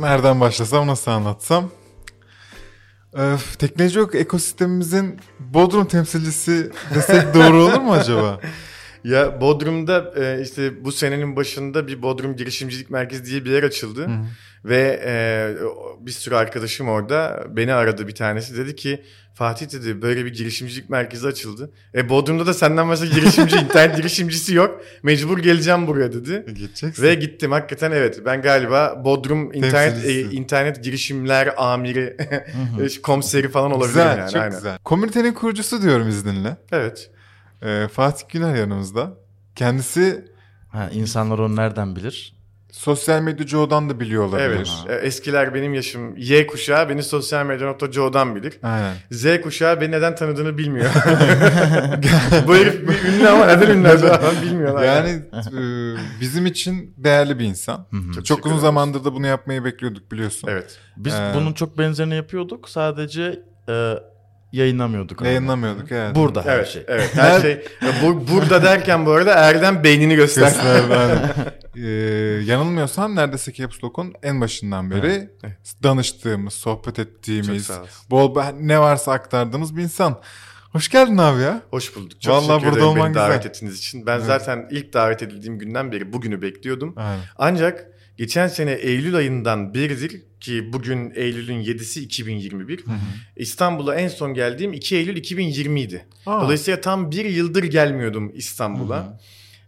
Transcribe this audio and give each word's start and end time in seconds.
Nereden 0.00 0.40
başlasam 0.40 0.86
nasıl 0.86 1.10
anlatsam? 1.10 1.70
Öf, 3.12 3.58
teknoloji 3.58 3.98
yok 3.98 4.14
ekosistemimizin 4.14 5.20
Bodrum 5.40 5.86
temsilcisi 5.86 6.70
desek 6.94 7.22
doğru 7.34 7.62
olur 7.62 7.80
mu 7.80 7.92
acaba? 7.92 8.40
Ya 9.04 9.40
Bodrum'da 9.40 10.12
e, 10.16 10.42
işte 10.42 10.84
bu 10.84 10.92
senenin 10.92 11.36
başında 11.36 11.86
bir 11.86 12.02
Bodrum 12.02 12.36
Girişimcilik 12.36 12.90
Merkezi 12.90 13.24
diye 13.24 13.44
bir 13.44 13.50
yer 13.50 13.62
açıldı. 13.62 14.06
Hı. 14.06 14.10
Ve 14.64 15.00
e, 15.06 15.54
bir 16.06 16.10
sürü 16.10 16.34
arkadaşım 16.34 16.88
orada 16.88 17.44
beni 17.50 17.72
aradı 17.74 18.08
bir 18.08 18.14
tanesi. 18.14 18.56
Dedi 18.56 18.76
ki 18.76 19.02
Fatih 19.34 19.72
dedi 19.72 20.02
böyle 20.02 20.24
bir 20.24 20.32
girişimcilik 20.32 20.90
merkezi 20.90 21.26
açıldı. 21.26 21.70
E 21.94 22.08
Bodrum'da 22.08 22.46
da 22.46 22.54
senden 22.54 22.88
başka 22.88 23.06
girişimci, 23.06 23.56
internet 23.64 23.96
girişimcisi 23.96 24.54
yok. 24.54 24.80
Mecbur 25.02 25.38
geleceğim 25.38 25.86
buraya 25.86 26.12
dedi. 26.12 26.44
E, 26.48 26.52
gideceksin. 26.52 27.02
Ve 27.02 27.14
gittim 27.14 27.52
hakikaten 27.52 27.90
evet. 27.90 28.20
Ben 28.24 28.42
galiba 28.42 29.02
Bodrum 29.04 29.52
internet 29.52 30.04
e, 30.04 30.20
internet 30.20 30.84
girişimler 30.84 31.54
amiri, 31.56 32.16
komiseri 33.02 33.48
falan 33.48 33.70
olabilirim 33.72 33.88
güzel, 33.94 34.18
yani. 34.18 34.30
Çok 34.30 34.42
Aynen. 34.42 34.56
güzel. 34.56 34.78
Komünitenin 34.84 35.32
kurucusu 35.32 35.82
diyorum 35.82 36.08
izninle. 36.08 36.56
Evet. 36.72 37.10
Ee, 37.62 37.88
Fatih 37.92 38.28
Güner 38.28 38.54
yanımızda. 38.54 39.14
Kendisi 39.54 40.24
Ha, 40.68 40.90
insanlar 40.92 41.38
onu 41.38 41.56
nereden 41.56 41.96
bilir? 41.96 42.37
Sosyal 42.72 43.20
medyacı 43.22 43.58
odan 43.60 43.90
da 43.90 44.00
biliyor 44.00 44.24
olabilir. 44.24 44.46
Evet. 44.48 44.68
E, 45.02 45.06
Eskiler 45.06 45.54
benim 45.54 45.74
yaşım 45.74 46.16
Y 46.16 46.46
kuşağı 46.46 46.88
beni 46.88 47.02
sosyal 47.02 47.46
medya.co'dan 47.46 48.34
bilir. 48.36 48.58
Aynen. 48.62 48.94
Z 49.10 49.40
kuşağı 49.42 49.80
beni 49.80 49.90
neden 49.90 50.14
tanıdığını 50.14 50.58
bilmiyor. 50.58 50.86
Bu 52.46 52.54
herif 52.54 52.88
bir 52.88 53.08
ünlü 53.12 53.28
ama 53.28 53.46
neden 53.46 53.70
ünlü 53.76 53.88
acaba 53.88 54.20
bilmiyorlar. 54.42 54.82
Yani 54.82 55.10
e, 55.32 55.60
bizim 56.20 56.46
için 56.46 56.94
değerli 56.96 57.38
bir 57.38 57.44
insan. 57.44 57.86
Çok 58.14 58.26
Çok 58.26 58.46
uzun 58.46 58.58
zamandır 58.58 59.04
da 59.04 59.14
bunu 59.14 59.26
yapmayı 59.26 59.64
bekliyorduk 59.64 60.12
biliyorsun. 60.12 60.48
Evet. 60.50 60.78
Biz 60.96 61.14
Ee, 61.14 61.32
bunun 61.34 61.52
çok 61.52 61.78
benzerini 61.78 62.14
yapıyorduk. 62.14 62.68
Sadece 62.68 63.42
e, 63.68 63.94
yayınlamıyorduk. 64.52 65.22
abi. 65.22 65.28
Yayınlamıyorduk 65.28 65.92
evet. 65.92 66.14
Burada 66.14 66.44
her 66.44 66.56
Evet. 66.56 66.68
şey. 66.68 66.84
Evet. 66.88 67.10
Her 67.14 67.40
şey. 67.40 67.64
Bu, 68.02 68.28
burada 68.28 68.62
derken 68.62 69.06
bu 69.06 69.10
arada 69.12 69.32
Erdem 69.34 69.84
beynini 69.84 70.14
göster. 70.14 70.42
Gösterdi, 70.42 70.94
aynen. 70.94 71.32
Ee, 71.76 71.88
yanılmıyorsam 72.44 73.16
neredeyse 73.16 73.52
Caps 73.52 73.84
Lock'un 73.84 74.14
en 74.22 74.40
başından 74.40 74.90
beri 74.90 75.30
danıştığımız, 75.82 76.52
sohbet 76.54 76.98
ettiğimiz, 76.98 77.70
bol 78.10 78.42
ne 78.60 78.80
varsa 78.80 79.12
aktardığımız 79.12 79.76
bir 79.76 79.82
insan. 79.82 80.20
Hoş 80.72 80.88
geldin 80.88 81.18
abi 81.18 81.42
ya. 81.42 81.62
Hoş 81.70 81.96
bulduk. 81.96 82.20
Çok 82.20 82.32
Vallahi 82.34 82.46
teşekkür 82.46 82.66
burada 82.66 82.78
ederim 82.78 82.88
olman 82.88 83.06
beni 83.06 83.14
davet 83.14 83.36
güzel. 83.36 83.50
ettiğiniz 83.50 83.78
için. 83.78 84.06
Ben 84.06 84.16
Evet. 84.16 84.26
zaten 84.26 84.68
ilk 84.70 84.92
davet 84.92 85.22
edildiğim 85.22 85.58
günden 85.58 85.92
beri 85.92 86.12
bugünü 86.12 86.42
bekliyordum. 86.42 86.94
Aynen. 86.96 87.20
Ancak 87.38 87.86
geçen 88.18 88.48
sene 88.48 88.72
Eylül 88.72 89.14
ayından 89.16 89.74
beridir 89.74 90.22
ki 90.40 90.72
bugün 90.72 91.12
Eylül'ün 91.14 91.60
7'si 91.64 92.00
2021. 92.00 92.84
İstanbul'a 93.36 93.94
en 93.94 94.08
son 94.08 94.34
geldiğim 94.34 94.72
2 94.72 94.96
Eylül 94.96 95.16
2020 95.16 95.80
idi. 95.80 96.04
Aa. 96.26 96.40
Dolayısıyla 96.44 96.80
tam 96.80 97.10
bir 97.10 97.24
yıldır 97.24 97.64
gelmiyordum 97.64 98.32
İstanbul'a. 98.34 99.20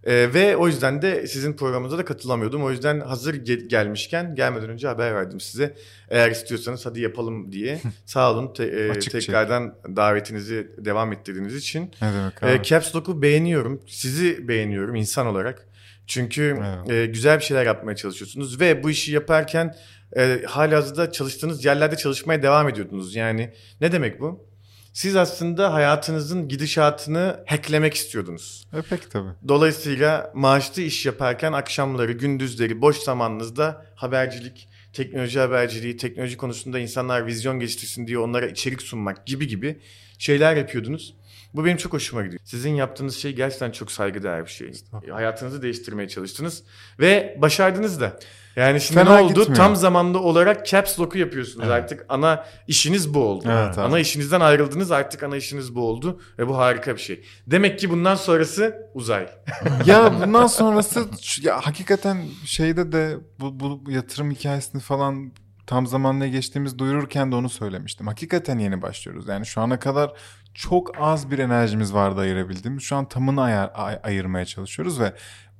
Ee, 0.05 0.29
ve 0.35 0.57
o 0.57 0.67
yüzden 0.67 1.03
de 1.03 1.27
sizin 1.27 1.53
programınıza 1.53 1.99
da 1.99 2.05
katılamıyordum. 2.05 2.63
O 2.65 2.71
yüzden 2.71 3.01
hazır 3.01 3.35
ge- 3.35 3.67
gelmişken 3.69 4.35
gelmeden 4.35 4.69
önce 4.71 4.89
haber 4.89 5.15
verdim 5.15 5.41
size. 5.41 5.77
Eğer 6.11 6.31
istiyorsanız 6.31 6.87
hadi 6.87 7.01
yapalım 7.01 7.53
diye. 7.53 7.81
Sağ 8.07 8.33
olun 8.33 8.53
te- 8.55 8.65
e, 8.65 8.89
tekrardan 9.21 9.75
davetinizi 9.97 10.69
devam 10.79 11.13
ettirdiğiniz 11.13 11.57
için. 11.57 11.91
Ne 12.03 12.13
demek 12.15 12.43
abi? 12.43 12.51
E, 12.51 12.63
Caps 12.63 12.95
Lock'u 12.95 13.23
beğeniyorum. 13.23 13.81
Sizi 13.87 14.49
beğeniyorum 14.49 14.95
insan 14.95 15.27
olarak. 15.27 15.67
Çünkü 16.11 16.59
Evet. 16.59 16.91
e, 16.91 17.07
güzel 17.07 17.39
bir 17.39 17.45
şeyler 17.45 17.67
yapmaya 17.67 17.97
çalışıyorsunuz 17.97 18.61
ve 18.61 18.83
bu 18.83 18.91
işi 18.91 19.13
yaparken 19.13 19.77
e, 20.17 20.43
halihazırda 20.47 21.13
çalıştığınız 21.13 21.65
yerlerde 21.65 21.97
çalışmaya 21.97 22.43
devam 22.43 22.69
ediyordunuz. 22.69 23.15
Yani 23.15 23.53
ne 23.81 23.93
demek 23.93 24.21
bu? 24.21 24.47
Siz 24.93 25.17
aslında 25.17 25.73
hayatınızın 25.73 26.49
gidişatını 26.49 27.45
hacklemek 27.47 27.95
istiyordunuz. 27.95 28.67
E, 28.73 28.77
peki 28.91 29.09
tabii. 29.09 29.29
Dolayısıyla 29.49 30.33
maaşlı 30.35 30.83
iş 30.83 31.07
yaparken 31.07 31.53
akşamları, 31.53 32.13
gündüzleri, 32.13 32.81
boş 32.81 32.97
zamanınızda 32.97 33.87
habercilik, 33.95 34.69
teknoloji 34.93 35.39
haberciliği, 35.39 35.97
teknoloji 35.97 36.37
konusunda 36.37 36.79
insanlar 36.79 37.27
vizyon 37.27 37.61
geliştirsin 37.61 38.07
diye 38.07 38.19
onlara 38.19 38.47
içerik 38.47 38.83
sunmak 38.83 39.27
gibi 39.27 39.47
gibi 39.47 39.81
şeyler 40.19 40.57
yapıyordunuz. 40.57 41.15
Bu 41.55 41.65
benim 41.65 41.77
çok 41.77 41.93
hoşuma 41.93 42.23
gidiyor. 42.23 42.41
Sizin 42.45 42.75
yaptığınız 42.75 43.17
şey 43.17 43.33
gerçekten 43.33 43.71
çok 43.71 43.93
saygıdeğer 43.93 44.45
bir 44.45 44.51
şey. 44.51 44.73
Hayatınızı 45.11 45.63
değiştirmeye 45.63 46.09
çalıştınız 46.09 46.63
ve 47.01 47.37
başardınız 47.43 48.01
da. 48.01 48.19
Yani 48.57 48.81
şimdi 48.81 49.01
Fena 49.01 49.17
ne 49.17 49.23
oldu? 49.23 49.29
gitmiyor. 49.29 49.55
Tam 49.55 49.77
zamanlı 49.77 50.21
olarak 50.21 50.67
Caps 50.67 51.01
Lock'u 51.01 51.19
yapıyorsunuz. 51.19 51.67
Evet. 51.67 51.73
Artık 51.73 52.07
ana 52.09 52.45
işiniz 52.69 53.15
bu 53.15 53.19
oldu. 53.19 53.45
Evet, 53.49 53.79
ana 53.79 53.99
işinizden 53.99 54.41
ayrıldınız 54.41 54.91
artık 54.91 55.23
ana 55.23 55.37
işiniz 55.37 55.75
bu 55.75 55.89
oldu 55.89 56.21
ve 56.39 56.49
bu 56.49 56.57
harika 56.59 56.95
bir 56.95 57.01
şey. 57.01 57.25
Demek 57.47 57.79
ki 57.79 57.91
bundan 57.91 58.15
sonrası 58.15 58.77
uzay. 58.95 59.29
ya 59.87 60.13
bundan 60.21 60.47
sonrası 60.47 61.07
ya 61.43 61.61
hakikaten 61.61 62.25
şeyde 62.45 62.93
de 62.93 63.17
bu 63.41 63.61
bu 63.61 63.91
yatırım 63.91 64.31
hikayesini 64.31 64.81
falan 64.81 65.33
tam 65.71 65.87
zamanla 65.87 66.27
geçtiğimiz 66.27 66.79
duyururken 66.79 67.33
de 67.33 67.37
onu 67.37 67.49
söylemiştim. 67.49 68.07
Hakikaten 68.07 68.59
yeni 68.59 68.83
başlıyoruz. 68.83 69.29
Yani 69.29 69.47
şu 69.47 69.61
ana 69.61 69.79
kadar 69.79 70.13
çok 70.55 70.93
az 71.01 71.31
bir 71.31 71.39
enerjimiz 71.39 71.95
vardı 71.95 72.21
ayırabildiğimiz. 72.21 72.83
Şu 72.83 72.97
an 72.97 73.09
tamını 73.09 73.41
ayar- 73.43 73.71
ay- 73.75 73.99
ayırmaya 74.03 74.45
çalışıyoruz 74.45 75.01
ve 75.01 75.13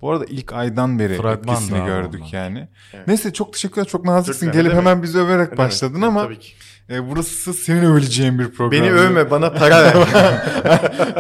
bu 0.03 0.11
arada 0.11 0.25
ilk 0.25 0.53
aydan 0.53 0.99
beri 0.99 1.17
Fragman 1.17 1.55
etkisini 1.55 1.87
gördük 1.87 2.21
onlar. 2.23 2.33
yani. 2.33 2.69
Evet. 2.95 3.07
Neyse 3.09 3.33
çok 3.33 3.53
teşekkürler. 3.53 3.85
Çok 3.87 4.05
naziksin. 4.05 4.47
Çok- 4.47 4.55
Gelip 4.55 4.73
hemen 4.73 5.03
bizi 5.03 5.19
överek 5.19 5.53
Ne 5.53 5.59
başladın 5.59 5.95
demek? 5.95 6.09
ama 6.09 6.23
Tabii 6.25 6.39
ki. 6.39 6.53
e, 6.91 7.11
burası 7.11 7.55
senin 7.55 7.83
övüleceğin 7.83 8.39
bir 8.39 8.51
program. 8.51 8.71
Beni 8.83 8.93
övme 8.93 9.31
bana 9.31 9.51
para 9.53 9.83
ver. 9.85 9.95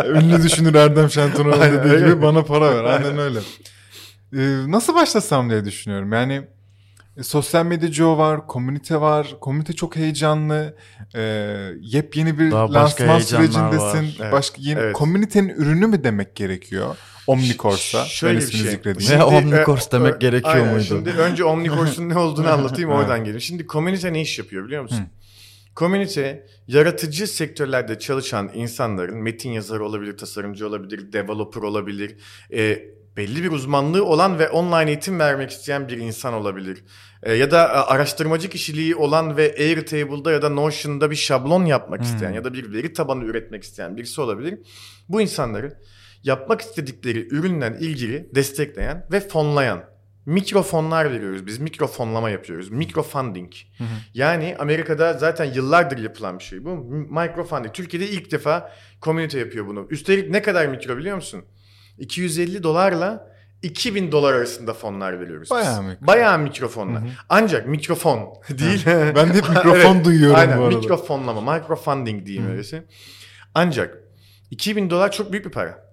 Ünlü 0.07 0.43
düşünür 0.43 0.75
Erdem 0.75 1.11
Şentonoğlu 1.11 1.61
Aynen 1.63 1.79
dediği 1.79 1.93
öyle. 1.93 2.07
gibi 2.09 2.23
bana 2.23 2.43
para 2.45 2.75
ver. 2.77 2.85
Aynen 2.85 3.19
öyle. 3.19 3.39
Ee, 4.37 4.71
nasıl 4.71 4.95
başlasam 4.95 5.51
diye 5.51 5.65
düşünüyorum. 5.65 6.13
Yani 6.13 6.43
e, 7.21 7.23
sosyal 7.23 7.67
medyacı 7.67 8.07
var, 8.07 8.47
komünite 8.47 9.01
var. 9.01 9.37
Komünite 9.41 9.73
çok 9.73 9.97
heyecanlı. 9.97 10.77
Ee, 11.15 11.21
yepyeni 11.81 12.39
bir 12.39 12.51
Daha 12.51 12.75
başka 12.75 13.05
lansman 13.07 13.15
heyecanlar 13.43 13.71
sürecindesin. 13.73 14.21
var. 14.21 14.25
Evet, 14.25 14.33
Başka 14.33 14.57
yeni 14.61 14.79
evet. 14.81 14.93
komünitenin 14.93 15.49
ürünü 15.49 15.87
mü 15.87 16.05
demek 16.05 16.37
gerekiyor? 16.37 16.97
Omnicourse'a. 17.27 18.05
Ş- 18.05 18.15
şöyle 18.17 18.35
Ben 18.35 18.41
bir 18.41 18.47
ismini 18.47 18.63
şey. 18.63 18.71
zikredeyim. 18.71 18.99
Ve 18.99 19.05
Şimdi, 19.05 19.23
Omnicourse 19.25 19.89
e, 19.89 19.93
demek 19.93 20.15
e, 20.15 20.19
gerekiyor 20.19 20.55
aynen. 20.55 20.69
muydu? 20.73 20.85
Şimdi 20.85 21.11
önce 21.11 21.45
Omnicourse'un 21.45 22.09
ne 22.09 22.19
olduğunu 22.19 22.49
anlatayım 22.53 22.91
oradan 22.91 23.19
geleyim. 23.19 23.41
Şimdi 23.41 23.67
komünite 23.67 24.13
ne 24.13 24.21
iş 24.21 24.39
yapıyor 24.39 24.65
biliyor 24.67 24.83
musun? 24.83 25.07
Komünite 25.75 26.47
yaratıcı 26.69 27.27
sektörlerde 27.27 27.99
çalışan 27.99 28.51
insanların 28.55 29.17
metin 29.17 29.51
yazarı 29.51 29.85
olabilir, 29.85 30.17
tasarımcı 30.19 30.67
olabilir, 30.67 31.13
developer 31.13 31.63
olabilir, 31.63 32.17
e, 32.55 32.83
belli 33.17 33.43
bir 33.43 33.51
uzmanlığı 33.51 34.05
olan 34.05 34.39
ve 34.39 34.49
online 34.49 34.91
eğitim 34.91 35.19
vermek 35.19 35.51
isteyen 35.51 35.89
bir 35.89 35.97
insan 35.97 36.35
olabilir. 36.35 36.85
E, 37.23 37.33
ya 37.33 37.51
da 37.51 37.63
e, 37.63 37.71
araştırmacı 37.71 38.51
kişiliği 38.51 38.97
olan 38.97 39.37
ve 39.37 39.55
Airtable'da 39.59 40.33
ya 40.33 40.43
da 40.43 40.49
Notion'da 40.49 41.11
bir 41.11 41.17
şablon 41.17 41.65
yapmak 41.65 42.03
isteyen 42.03 42.33
ya 42.33 42.45
da 42.45 42.53
bir 42.53 42.73
veri 42.73 42.93
tabanı 42.93 43.25
üretmek 43.25 43.63
isteyen 43.63 43.97
birisi 43.97 44.21
olabilir. 44.21 44.59
Bu 45.09 45.21
insanları 45.21 45.79
yapmak 46.23 46.61
istedikleri 46.61 47.29
üründen 47.35 47.75
ilgili 47.75 48.35
destekleyen 48.35 49.07
ve 49.13 49.21
fonlayan 49.21 49.85
mikrofonlar 50.27 51.13
veriyoruz 51.13 51.47
biz. 51.47 51.59
Mikrofonlama 51.59 52.31
yapıyoruz. 52.31 52.71
Mikrofunding. 52.71 53.53
Yani 54.15 54.57
Amerika'da 54.59 55.13
zaten 55.13 55.45
yıllardır 55.45 55.99
yapılan 55.99 56.39
bir 56.39 56.45
şey 56.45 56.65
bu. 56.65 56.77
Microfunding. 56.91 57.75
Türkiye'de 57.75 58.09
ilk 58.09 58.31
defa 58.33 58.73
komünite 59.01 59.39
yapıyor 59.39 59.67
bunu. 59.67 59.87
Üstelik 59.91 60.31
ne 60.31 60.43
kadar 60.43 60.67
mikro 60.67 60.97
biliyor 60.97 61.17
musun? 61.17 61.45
250 62.01 62.63
dolarla 62.63 63.31
2000 63.63 64.13
dolar 64.13 64.35
arasında 64.35 64.75
fonlar 64.75 65.21
veriyoruz. 65.21 65.51
Bayağı 65.51 65.83
mikro. 65.83 66.07
Bayağı 66.07 66.39
mikrofonlar. 66.39 67.03
Ancak 67.29 67.67
mikrofon 67.67 68.35
değil. 68.49 68.83
Ben 68.87 69.29
de 69.29 69.35
hep 69.35 69.49
mikrofon 69.49 69.95
Evet, 69.97 70.05
duyuyorum 70.05 70.37
Aynen 70.39 70.59
bu 70.59 70.65
arada. 70.65 70.79
mikrofonlama, 70.79 71.55
microfunding 71.59 72.27
diyeyim 72.27 72.51
öylesi. 72.51 72.83
Ancak 73.55 73.99
2000 74.51 74.91
dolar 74.91 75.13
çok 75.13 75.33
büyük 75.33 75.45
bir 75.45 75.51
para. 75.51 75.91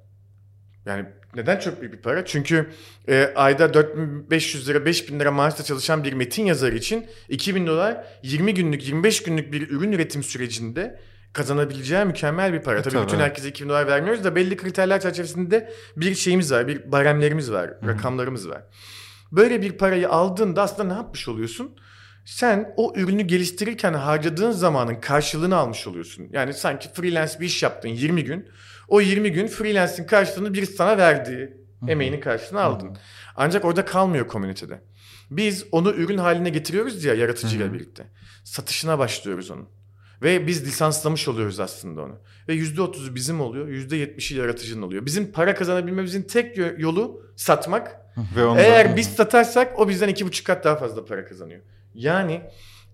Yani 0.86 1.06
neden 1.36 1.60
çok 1.60 1.82
büyük 1.82 1.94
bir 1.94 2.02
para? 2.02 2.26
Çünkü 2.26 2.70
e, 3.10 3.34
ayda 3.36 3.74
4500 3.74 4.70
lira 4.70 4.86
5000 4.86 5.20
lira 5.20 5.32
maaşla 5.32 5.64
çalışan 5.64 6.04
bir 6.04 6.14
metin 6.14 6.46
yazarı 6.46 6.76
için 6.76 7.06
2000 7.30 7.68
dolar 7.68 8.04
20 8.24 8.54
günlük 8.54 8.88
25 8.88 9.24
günlük 9.24 9.54
bir 9.54 9.70
ürün 9.70 9.92
üretim 9.92 10.24
sürecinde 10.24 11.00
kazanabileceği 11.34 12.06
mükemmel 12.06 12.54
bir 12.54 12.62
para. 12.62 12.80
E, 12.80 12.82
Tabii, 12.82 12.94
tabii. 12.94 13.08
bütün 13.08 13.20
herkese 13.20 13.50
2000 13.50 13.70
dolar 13.70 13.88
vermiyoruz 13.88 14.24
da 14.24 14.36
belli 14.36 14.58
kriterler 14.58 15.02
çerçevesinde 15.02 15.74
bir 15.98 16.16
şeyimiz 16.16 16.52
var, 16.52 16.68
bir 16.68 16.92
baremlerimiz 16.92 17.52
var, 17.52 17.74
rakamlarımız 17.88 18.50
var. 18.50 18.64
Böyle 19.32 19.62
bir 19.62 19.72
parayı 19.72 20.10
aldığında 20.10 20.62
aslında 20.62 20.84
ne 20.94 20.94
yapmış 20.94 21.28
oluyorsun? 21.28 21.76
Sen 22.26 22.74
o 22.78 22.94
ürünü 22.96 23.22
geliştirirken 23.22 23.94
harcadığın 23.94 24.52
zamanın 24.52 24.96
karşılığını 25.02 25.56
almış 25.56 25.88
oluyorsun. 25.88 26.28
Yani 26.32 26.54
sanki 26.54 26.90
freelance 26.94 27.40
bir 27.40 27.46
iş 27.46 27.64
yaptın 27.64 27.90
20 27.90 28.24
gün. 28.24 28.50
O 28.88 29.02
20 29.02 29.32
gün 29.32 29.48
freelance'in 29.48 30.08
karşılığını 30.08 30.54
birisi 30.54 30.74
sana 30.74 30.98
verdi. 30.98 31.58
Emeğinin 31.88 32.20
karşılığını 32.20 32.62
aldın. 32.62 32.98
Ancak 33.36 33.66
orada 33.66 33.86
kalmıyor 33.86 34.28
komünitede. 34.28 34.82
Biz 35.32 35.66
onu 35.72 35.92
ürün 35.94 36.18
haline 36.18 36.50
getiriyoruz 36.50 37.04
ya 37.04 37.14
yaratıcıyla 37.14 37.74
birlikte. 37.74 38.08
Satışına 38.44 39.00
başlıyoruz 39.00 39.52
onun. 39.52 39.70
Ve 40.22 40.48
biz 40.48 40.66
lisanslamış 40.68 41.28
oluyoruz 41.28 41.60
aslında 41.60 42.02
onu. 42.02 42.16
Ve 42.48 42.56
%30'u 42.56 43.16
bizim 43.16 43.42
oluyor, 43.42 43.68
%70'i 43.68 44.38
yaratıcının 44.38 44.82
oluyor. 44.82 45.06
Bizim 45.06 45.32
para 45.32 45.56
kazanabilmemizin 45.56 46.22
tek 46.22 46.58
yo- 46.58 46.74
yolu 46.78 47.22
satmak. 47.36 48.02
Ve 48.36 48.46
onu 48.46 48.60
Eğer 48.60 48.92
da- 48.92 48.96
biz 48.96 49.08
satarsak 49.08 49.80
o 49.80 49.90
bizden 49.90 50.08
iki 50.08 50.26
buçuk 50.26 50.46
kat 50.48 50.64
daha 50.64 50.76
fazla 50.76 51.06
para 51.06 51.26
kazanıyor. 51.26 51.62
Yani 51.94 52.42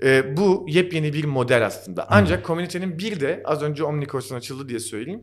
e, 0.04 0.38
bu 0.38 0.66
yepyeni 0.70 1.14
bir 1.14 1.25
model 1.25 1.66
aslında. 1.66 2.08
Ancak 2.10 2.46
komünitenin 2.46 3.00
bir 3.00 3.20
de 3.20 3.42
az 3.46 3.62
önce 3.64 3.84
Omnicourse'un 3.84 4.38
açıldı 4.38 4.70
diye 4.70 4.80
söyleyeyim. 4.80 5.22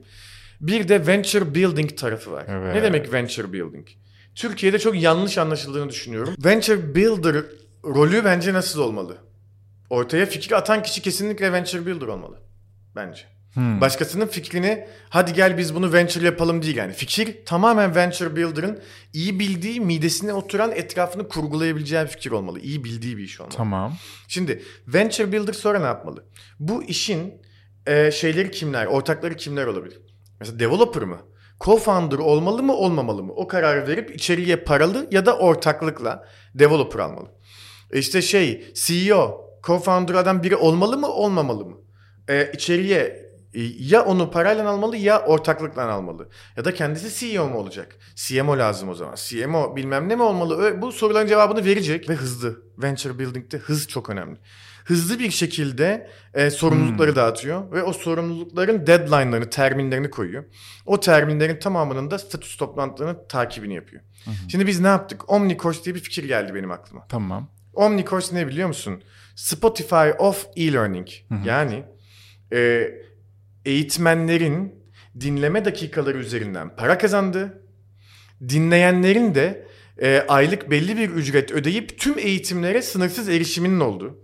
Bir 0.60 0.88
de 0.88 1.06
venture 1.06 1.54
building 1.54 1.96
tarafı 1.98 2.32
var. 2.32 2.44
Evet. 2.48 2.74
Ne 2.74 2.82
demek 2.82 3.12
venture 3.12 3.52
building? 3.52 3.86
Türkiye'de 4.34 4.78
çok 4.78 5.02
yanlış 5.02 5.38
anlaşıldığını 5.38 5.88
düşünüyorum. 5.88 6.34
Venture 6.44 6.94
builder 6.94 7.36
rolü 7.84 8.24
bence 8.24 8.52
nasıl 8.52 8.80
olmalı? 8.80 9.16
Ortaya 9.90 10.26
fikir 10.26 10.52
atan 10.52 10.82
kişi 10.82 11.02
kesinlikle 11.02 11.52
venture 11.52 11.86
builder 11.86 12.06
olmalı. 12.06 12.38
Bence. 12.96 13.22
Hmm. 13.54 13.80
Başkasının 13.80 14.26
fikrini 14.26 14.86
hadi 15.08 15.32
gel 15.32 15.58
biz 15.58 15.74
bunu 15.74 15.92
venture 15.92 16.24
yapalım 16.24 16.62
değil 16.62 16.76
yani. 16.76 16.92
Fikir 16.92 17.44
tamamen 17.46 17.94
venture 17.94 18.36
builder'ın 18.36 18.82
iyi 19.12 19.40
bildiği, 19.40 19.80
midesine 19.80 20.32
oturan 20.32 20.72
etrafını 20.72 21.28
kurgulayabileceği 21.28 22.02
bir 22.02 22.08
fikir 22.08 22.30
olmalı. 22.30 22.60
İyi 22.60 22.84
bildiği 22.84 23.16
bir 23.16 23.22
iş 23.22 23.40
olmalı. 23.40 23.56
Tamam. 23.56 23.96
Şimdi 24.28 24.62
venture 24.86 25.32
builder 25.32 25.52
sonra 25.52 25.78
ne 25.78 25.86
yapmalı? 25.86 26.24
Bu 26.60 26.82
işin 26.82 27.34
e, 27.86 28.10
şeyleri 28.10 28.50
kimler, 28.50 28.86
ortakları 28.86 29.36
kimler 29.36 29.66
olabilir? 29.66 30.00
Mesela 30.40 30.58
developer 30.58 31.02
mı? 31.02 31.18
Co-founder 31.60 32.18
olmalı 32.18 32.62
mı 32.62 32.72
olmamalı 32.72 33.22
mı? 33.22 33.32
O 33.32 33.48
kararı 33.48 33.88
verip 33.88 34.14
içeriye 34.14 34.56
paralı 34.56 35.08
ya 35.10 35.26
da 35.26 35.38
ortaklıkla 35.38 36.24
developer 36.54 36.98
almalı. 37.00 37.28
E 37.92 37.98
işte 37.98 38.22
şey 38.22 38.72
CEO, 38.74 39.49
co-founder 39.62 40.16
adam 40.16 40.42
biri 40.42 40.56
olmalı 40.56 40.98
mı 40.98 41.08
olmamalı 41.08 41.64
mı? 41.64 41.76
E, 42.28 42.52
içeriye 42.52 43.30
e, 43.54 43.62
ya 43.78 44.04
onu 44.04 44.30
parayla 44.30 44.70
almalı 44.70 44.96
ya 44.96 45.22
ortaklıkla 45.24 45.92
almalı. 45.92 46.28
Ya 46.56 46.64
da 46.64 46.74
kendisi 46.74 47.20
CEO 47.20 47.48
mu 47.48 47.58
olacak? 47.58 47.96
CMO 48.14 48.58
lazım 48.58 48.88
o 48.88 48.94
zaman. 48.94 49.14
CMO 49.14 49.76
bilmem 49.76 50.08
ne 50.08 50.16
mi 50.16 50.22
olmalı? 50.22 50.82
Bu 50.82 50.92
soruların 50.92 51.26
cevabını 51.26 51.64
verecek 51.64 52.08
ve 52.08 52.14
hızlı. 52.14 52.62
Venture 52.78 53.18
building'de 53.18 53.58
hız 53.58 53.88
çok 53.88 54.10
önemli. 54.10 54.38
Hızlı 54.84 55.18
bir 55.18 55.30
şekilde 55.30 56.10
e, 56.34 56.50
sorumlulukları 56.50 57.16
dağıtıyor 57.16 57.72
ve 57.72 57.82
o 57.82 57.92
sorumlulukların 57.92 58.86
deadline'larını, 58.86 59.50
terminlerini 59.50 60.10
koyuyor. 60.10 60.44
O 60.86 61.00
terminlerin 61.00 61.58
tamamının 61.58 62.10
da 62.10 62.18
statüs 62.18 62.56
toplantılarının 62.56 63.18
takibini 63.28 63.74
yapıyor. 63.74 64.02
Şimdi 64.48 64.66
biz 64.66 64.80
ne 64.80 64.88
yaptık? 64.88 65.30
Omnicourse 65.30 65.84
diye 65.84 65.94
bir 65.94 66.00
fikir 66.00 66.24
geldi 66.24 66.54
benim 66.54 66.70
aklıma. 66.70 67.06
Tamam. 67.08 67.48
Omnicourse 67.74 68.36
ne 68.36 68.46
biliyor 68.46 68.68
musun? 68.68 69.02
Spotify 69.40 70.12
of 70.18 70.46
e-learning. 70.56 71.08
Yani 71.44 71.84
e, 72.52 72.90
eğitmenlerin 73.64 74.74
dinleme 75.20 75.64
dakikaları 75.64 76.18
üzerinden 76.18 76.76
para 76.76 76.98
kazandığı, 76.98 77.62
dinleyenlerin 78.48 79.34
de 79.34 79.66
e, 80.02 80.24
aylık 80.28 80.70
belli 80.70 80.96
bir 80.96 81.10
ücret 81.10 81.50
ödeyip 81.50 81.98
tüm 81.98 82.18
eğitimlere 82.18 82.82
sınırsız 82.82 83.28
erişiminin 83.28 83.80
olduğu. 83.80 84.22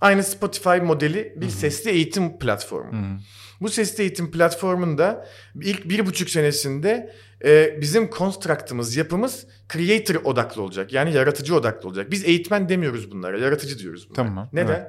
Aynı 0.00 0.22
Spotify 0.22 0.76
modeli 0.82 1.34
bir 1.36 1.48
sesli 1.48 1.90
eğitim 1.90 2.38
platformu. 2.38 2.92
Hı. 2.92 3.18
Bu 3.60 3.68
sesli 3.68 4.02
eğitim 4.02 4.30
platformunda 4.30 5.26
ilk 5.62 5.88
bir 5.88 6.06
buçuk 6.06 6.30
senesinde 6.30 7.14
e, 7.44 7.80
bizim 7.80 8.10
construct'ımız, 8.10 8.96
yapımız 8.96 9.46
creator 9.72 10.14
odaklı 10.14 10.62
olacak. 10.62 10.92
Yani 10.92 11.12
yaratıcı 11.14 11.56
odaklı 11.56 11.88
olacak. 11.88 12.10
Biz 12.10 12.24
eğitmen 12.24 12.68
demiyoruz 12.68 13.10
bunlara, 13.10 13.38
yaratıcı 13.38 13.78
diyoruz 13.78 14.10
bunlara. 14.10 14.26
Tamam, 14.26 14.48
Neden? 14.52 14.66
evet. 14.74 14.86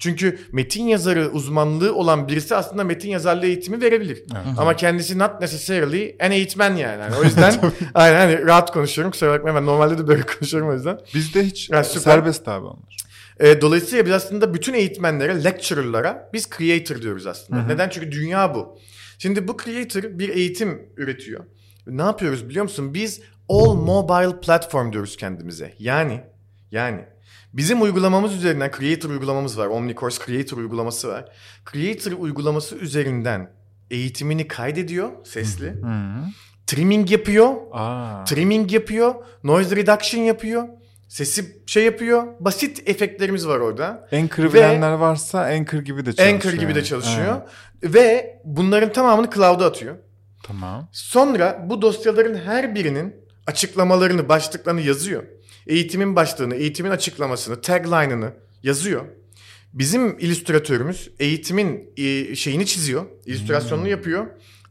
Çünkü 0.00 0.38
metin 0.52 0.84
yazarı 0.84 1.28
uzmanlığı 1.30 1.94
olan 1.94 2.28
birisi 2.28 2.56
aslında 2.56 2.84
metin 2.84 3.08
yazarlığı 3.08 3.46
eğitimi 3.46 3.80
verebilir. 3.80 4.16
Evet. 4.32 4.58
Ama 4.58 4.76
kendisi 4.76 5.18
not 5.18 5.40
necessarily 5.40 6.16
an 6.20 6.30
eğitmen 6.30 6.76
yani. 6.76 7.00
Yani 7.00 7.14
o 7.16 7.24
yüzden 7.24 7.54
aynen 7.94 8.16
hani 8.16 8.46
rahat 8.46 8.72
konuşuyorum. 8.72 9.10
Kusura 9.10 9.30
bakmayın 9.32 9.56
ben 9.56 9.66
normalde 9.66 9.98
de 9.98 10.08
böyle 10.08 10.22
konuşuyorum 10.38 10.68
o 10.68 10.74
yüzden. 10.74 10.98
Bizde 11.14 11.44
hiç 11.44 11.70
Ya 11.70 11.84
süper. 11.84 12.00
serbest 12.00 12.48
abi 12.48 12.66
onlar. 12.66 12.96
E, 13.40 13.60
dolayısıyla 13.60 14.06
biz 14.06 14.12
aslında 14.12 14.54
bütün 14.54 14.74
eğitmenlere, 14.74 15.44
lecturer'lara 15.44 16.30
biz 16.32 16.48
creator 16.58 17.02
diyoruz 17.02 17.26
aslında. 17.26 17.62
Neden? 17.62 17.88
Çünkü 17.88 18.12
dünya 18.12 18.54
bu. 18.54 18.78
Şimdi 19.18 19.48
bu 19.48 19.56
creator 19.64 20.02
bir 20.02 20.28
eğitim 20.28 20.82
üretiyor. 20.96 21.44
Ne 21.86 22.02
yapıyoruz 22.02 22.48
biliyor 22.48 22.62
musun? 22.62 22.94
Biz 22.94 23.20
all 23.48 23.74
mobile 23.74 24.40
platform 24.40 24.92
diyoruz 24.92 25.16
kendimize. 25.16 25.74
Yani 25.78 26.20
yani 26.70 27.04
bizim 27.52 27.82
uygulamamız 27.82 28.34
üzerinden 28.34 28.70
creator 28.78 29.10
uygulamamız 29.10 29.58
var. 29.58 29.66
Omnicourse 29.66 30.24
creator 30.26 30.58
uygulaması 30.58 31.08
var. 31.08 31.24
Creator 31.72 32.12
uygulaması 32.12 32.76
üzerinden 32.76 33.50
eğitimini 33.90 34.48
kaydediyor 34.48 35.10
sesli. 35.24 35.68
Hı. 35.70 36.24
Trimming 36.66 37.10
yapıyor. 37.10 37.54
Aa. 37.72 38.24
Trimming 38.24 38.72
yapıyor. 38.72 39.14
Noise 39.44 39.76
reduction 39.76 40.22
yapıyor. 40.22 40.68
Sesi 41.08 41.62
şey 41.66 41.84
yapıyor. 41.84 42.26
Basit 42.40 42.88
efektlerimiz 42.88 43.48
var 43.48 43.58
orada. 43.58 44.08
Anchor 44.12 44.52
bilenler 44.52 44.92
varsa 44.92 45.40
Anchor 45.40 45.78
gibi 45.78 46.06
de 46.06 46.12
çalışıyor. 46.12 46.34
Anchor 46.34 46.52
gibi 46.52 46.74
de 46.74 46.84
çalışıyor. 46.84 47.36
Evet. 47.82 47.94
Ve 47.94 48.38
bunların 48.44 48.92
tamamını 48.92 49.30
cloud'a 49.30 49.66
atıyor. 49.66 49.96
Tamam. 50.42 50.88
Sonra 50.92 51.66
bu 51.70 51.82
dosyaların 51.82 52.34
her 52.34 52.74
birinin 52.74 53.16
açıklamalarını, 53.46 54.28
başlıklarını 54.28 54.80
yazıyor. 54.80 55.22
Eğitimin 55.66 56.16
başlığını, 56.16 56.54
eğitimin 56.54 56.90
açıklamasını, 56.90 57.60
tagline'ını 57.60 58.32
yazıyor. 58.62 59.04
Bizim 59.72 60.18
illüstratörümüz 60.18 61.10
eğitimin 61.18 61.90
e, 61.96 62.36
şeyini 62.36 62.66
çiziyor, 62.66 63.06
illüstrasyonunu 63.26 63.88
yapıyor. 63.88 64.26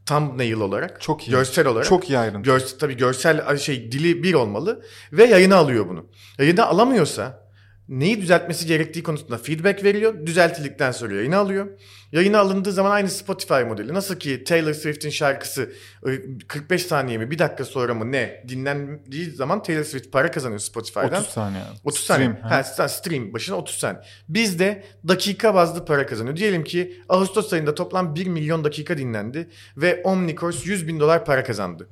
Thumbnail 0.08 0.60
olarak. 0.60 1.00
Çok 1.00 1.28
iyi. 1.28 1.30
görsel 1.30 1.66
olarak. 1.66 1.86
Çok 1.86 2.10
iyi 2.10 2.18
ayrıntı. 2.18 2.40
Görsel, 2.50 2.78
tabii 2.78 2.96
görsel 2.96 3.56
şey 3.56 3.92
dili 3.92 4.22
bir 4.22 4.34
olmalı 4.34 4.82
ve 5.12 5.24
yayına 5.24 5.56
alıyor 5.56 5.88
bunu. 5.88 6.06
Yayına 6.38 6.66
alamıyorsa 6.66 7.47
neyi 7.88 8.20
düzeltmesi 8.22 8.66
gerektiği 8.66 9.02
konusunda 9.02 9.38
feedback 9.38 9.84
veriyor. 9.84 10.26
Düzeltildikten 10.26 10.92
sonra 10.92 11.14
yayına 11.14 11.38
alıyor. 11.38 11.68
Yayına 12.12 12.38
alındığı 12.38 12.72
zaman 12.72 12.90
aynı 12.90 13.08
Spotify 13.08 13.54
modeli. 13.54 13.94
Nasıl 13.94 14.16
ki 14.16 14.44
Taylor 14.44 14.72
Swift'in 14.72 15.10
şarkısı 15.10 15.72
e, 16.06 16.10
45 16.48 16.86
saniye 16.86 17.18
mi 17.18 17.30
bir 17.30 17.38
dakika 17.38 17.64
sonra 17.64 17.94
mı 17.94 18.12
ne 18.12 18.44
dinlendiği 18.48 19.30
zaman 19.30 19.62
Taylor 19.62 19.84
Swift 19.84 20.12
para 20.12 20.30
kazanıyor 20.30 20.60
Spotify'dan. 20.60 21.20
30 21.20 21.26
saniye. 21.28 21.62
30 21.84 22.04
Stream, 22.04 22.36
saniye. 22.42 22.62
ha. 22.76 22.88
Stream 22.88 23.32
başına 23.32 23.56
30 23.56 23.76
saniye. 23.76 24.02
Biz 24.28 24.58
de 24.58 24.84
dakika 25.08 25.54
bazlı 25.54 25.84
para 25.84 26.06
kazanıyor. 26.06 26.36
Diyelim 26.36 26.64
ki 26.64 27.02
Ağustos 27.08 27.52
ayında 27.52 27.74
toplam 27.74 28.14
1 28.14 28.26
milyon 28.26 28.64
dakika 28.64 28.98
dinlendi 28.98 29.48
ve 29.76 30.02
Omnicourse 30.04 30.70
100 30.70 30.88
bin 30.88 31.00
dolar 31.00 31.24
para 31.24 31.44
kazandı. 31.44 31.88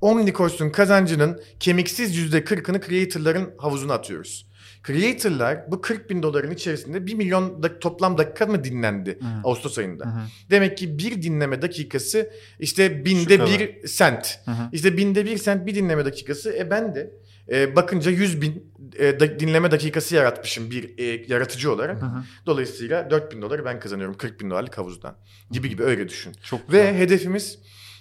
Omnicourse'un 0.00 0.70
kazancının 0.70 1.42
kemiksiz 1.60 2.18
%40'ını 2.34 2.88
creator'ların 2.88 3.54
havuzuna 3.58 3.94
atıyoruz. 3.94 4.49
Creator'lar 4.86 5.70
bu 5.70 5.80
40 5.80 6.10
bin 6.10 6.22
doların 6.22 6.50
içerisinde 6.50 7.06
1 7.06 7.14
milyon 7.14 7.62
da, 7.62 7.78
toplam 7.78 8.18
dakika 8.18 8.46
mı 8.46 8.64
dinlendi 8.64 9.18
Ağustos 9.44 9.78
ayında? 9.78 10.04
Demek 10.50 10.78
ki 10.78 10.98
bir 10.98 11.22
dinleme 11.22 11.62
dakikası 11.62 12.30
işte 12.58 13.04
binde 13.04 13.46
bir 13.46 13.88
sent. 13.88 14.40
İşte 14.72 14.96
binde 14.96 15.24
bir 15.24 15.36
sent 15.38 15.66
bir 15.66 15.74
dinleme 15.74 16.04
dakikası. 16.04 16.52
E 16.52 16.70
ben 16.70 16.94
de 16.94 17.10
e, 17.52 17.76
bakınca 17.76 18.10
100 18.10 18.40
bin 18.42 18.72
e, 18.98 19.20
da- 19.20 19.40
dinleme 19.40 19.70
dakikası 19.70 20.14
yaratmışım 20.14 20.70
bir 20.70 20.98
e, 20.98 21.24
yaratıcı 21.28 21.72
olarak. 21.72 22.02
Dolayısıyla 22.46 23.10
4 23.10 23.32
bin 23.32 23.42
doları 23.42 23.64
ben 23.64 23.80
kazanıyorum 23.80 24.16
40 24.16 24.40
bin 24.40 24.50
dolarlık 24.50 24.78
havuzdan. 24.78 25.16
Gibi 25.50 25.68
gibi 25.68 25.82
öyle 25.82 26.08
düşün. 26.08 26.32
Çok 26.42 26.60
Ve 26.72 26.80
güzel. 26.80 26.94
hedefimiz 26.96 27.58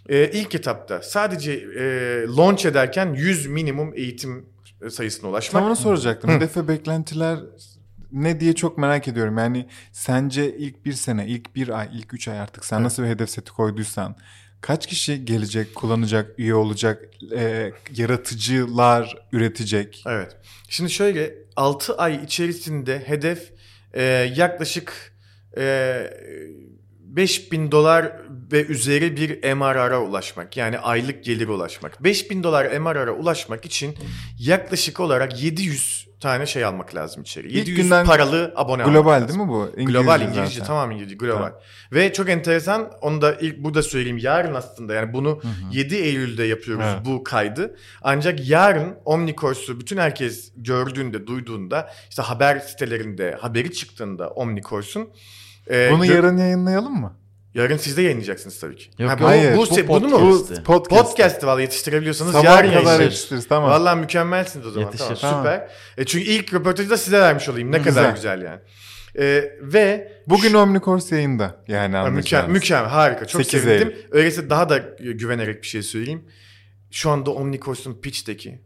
e, 0.10 0.32
ilk 0.32 0.56
etapta 0.56 1.02
sadece 1.02 1.52
e, 1.54 1.84
launch 2.38 2.66
ederken 2.66 3.14
100 3.14 3.46
minimum 3.48 3.94
eğitim 3.96 4.46
sayısına 4.90 5.30
ulaşmak. 5.30 5.62
Tam 5.62 5.70
onu 5.70 5.76
soracaktım. 5.76 6.30
Hedef 6.30 6.58
ve 6.58 6.68
beklentiler 6.68 7.40
ne 8.12 8.40
diye 8.40 8.56
çok 8.56 8.78
merak 8.78 9.08
ediyorum. 9.08 9.38
Yani 9.38 9.68
sence 9.92 10.58
ilk 10.58 10.86
bir 10.86 10.94
sene, 10.94 11.28
ilk 11.28 11.56
bir 11.56 11.70
ay, 11.80 11.90
ilk 11.94 12.14
üç 12.14 12.28
ay 12.28 12.40
artık 12.40 12.66
sen 12.66 12.84
nasıl 12.84 13.04
bir 13.04 13.08
hedef 13.08 13.30
seti 13.30 13.52
koyduysan 13.52 14.16
kaç 14.62 14.88
kişi 14.88 15.26
gelecek, 15.26 15.76
kullanacak, 15.76 16.40
üye 16.40 16.56
olacak, 16.56 17.06
e, 17.36 17.72
yaratıcılar 17.96 19.18
üretecek? 19.32 20.04
Evet. 20.08 20.38
Şimdi 20.70 20.92
şöyle 20.92 21.34
6 21.56 21.98
ay 21.98 22.24
içerisinde 22.24 23.00
hedef 23.00 23.52
e, 23.94 24.04
yaklaşık 24.36 25.14
e, 25.58 25.64
5000 27.16 27.72
dolar 27.72 28.12
ve 28.52 28.66
üzeri 28.66 29.18
bir 29.18 29.54
MRR'a 29.54 30.02
ulaşmak 30.02 30.58
yani 30.58 30.80
aylık 30.80 31.24
gelire 31.24 31.52
ulaşmak. 31.52 32.04
5000 32.04 32.44
dolar 32.44 32.80
MRR'a 32.80 33.12
ulaşmak 33.12 33.66
için 33.66 33.96
yaklaşık 34.40 35.00
olarak 35.00 35.44
700 35.44 36.10
tane 36.20 36.46
şey 36.46 36.66
almak 36.66 36.96
lazım 36.96 37.22
içeri. 37.22 37.48
İlk 37.48 37.56
700 37.56 37.78
günden 37.78 38.06
paralı 38.06 38.54
abone 38.56 38.84
almak 38.84 38.96
Global 38.96 39.28
değil 39.28 39.40
mi 39.40 39.48
bu? 39.48 39.70
Global 39.78 40.22
İngilizce 40.22 40.40
İngilizce 40.40 40.60
zaten. 40.60 40.68
tamam 40.68 40.92
İngilizce 40.92 41.16
global. 41.16 41.36
Tamam. 41.38 41.54
Ve 41.92 42.14
çok 42.14 42.30
enteresan 42.30 42.92
onu 43.02 43.22
da 43.22 43.34
ilk 43.36 43.58
burada 43.58 43.84
söyleyeyim 43.84 44.18
yarın 44.18 44.54
aslında 44.56 44.94
yani 44.94 45.14
bunu 45.14 45.42
7 45.72 45.96
Eylül'de 45.96 46.44
yapıyoruz 46.44 46.86
Evet. 46.94 47.06
bu 47.06 47.24
kaydı. 47.24 47.76
Ancak 48.02 48.50
yarın 48.50 48.96
Omnicourse'u 49.06 49.80
bütün 49.80 49.98
herkes 49.98 50.52
gördüğünde 50.58 51.28
duyduğunda 51.28 51.90
işte 52.10 52.22
haber 52.22 52.60
sitelerinde 52.60 53.38
haberi 53.42 53.72
çıktığında 53.74 54.30
Omnicourse'un 54.30 55.10
e, 55.70 55.90
Bunu 55.92 56.06
gö- 56.06 56.14
yarın 56.16 56.38
yayınlayalım 56.38 56.94
mı? 57.02 57.16
yarın 57.54 57.78
siz 57.78 57.98
de 57.98 58.02
yayınlayacaksınız 58.02 58.60
tabii 58.60 58.76
ki. 58.76 58.90
Yok, 59.00 59.12
Ha, 59.12 59.20
bu, 59.20 59.26
Hayır, 59.26 59.54
bu, 59.54 59.58
bu 59.58 59.64
se- 59.66 59.88
bunu 59.88 60.08
mu? 60.08 60.20
podcast. 60.20 60.60
Bu 60.60 60.64
podcast. 60.64 60.90
Podcast'ı 61.10 61.48
valla 61.48 61.62
yetiştirebiliyorsanız 61.62 62.32
Sabah 62.32 62.44
yarın 62.44 62.56
kadar 62.58 62.74
yayınlayacağız. 62.74 63.02
yetiştiririz 63.12 63.48
tamam. 63.48 63.70
Vallahi 63.70 64.00
mükemmelsiniz 64.00 64.66
o 64.68 64.72
zaman. 64.72 64.86
Yetişir. 64.86 65.06
Tamam, 65.06 65.18
Tamam. 65.22 65.38
süper. 65.44 65.70
E 65.98 66.06
çünkü 66.06 66.26
ilk 66.26 66.54
röportajı 66.54 66.90
da 66.90 66.98
size 66.98 67.20
vermiş 67.20 67.50
olayım. 67.50 67.72
Ne 67.72 67.78
kadar 67.82 68.10
Güzel. 68.10 68.16
güzel 68.16 68.42
yani. 68.42 68.60
E, 69.20 69.52
ve 69.62 70.12
Bugün 70.28 70.54
Omnicourse 70.54 71.16
yayında 71.16 71.64
yani 71.68 71.96
Ha, 71.96 72.02
anlayacağınız. 72.02 72.16
Mükemmel, 72.26 72.50
mükemmel, 72.52 72.90
harika. 72.90 73.26
Çok 73.26 73.42
8 73.46 73.62
sevindim. 73.64 73.96
Öyleyse 74.12 74.50
daha 74.50 74.70
da 74.70 74.78
güvenerek 75.00 75.62
bir 75.62 75.68
şey 75.68 75.82
söyleyeyim. 75.84 76.24
Şu 76.92 77.10
anda 77.10 77.32
Omnicourse'un 77.32 78.02
pitch'teki 78.02 78.62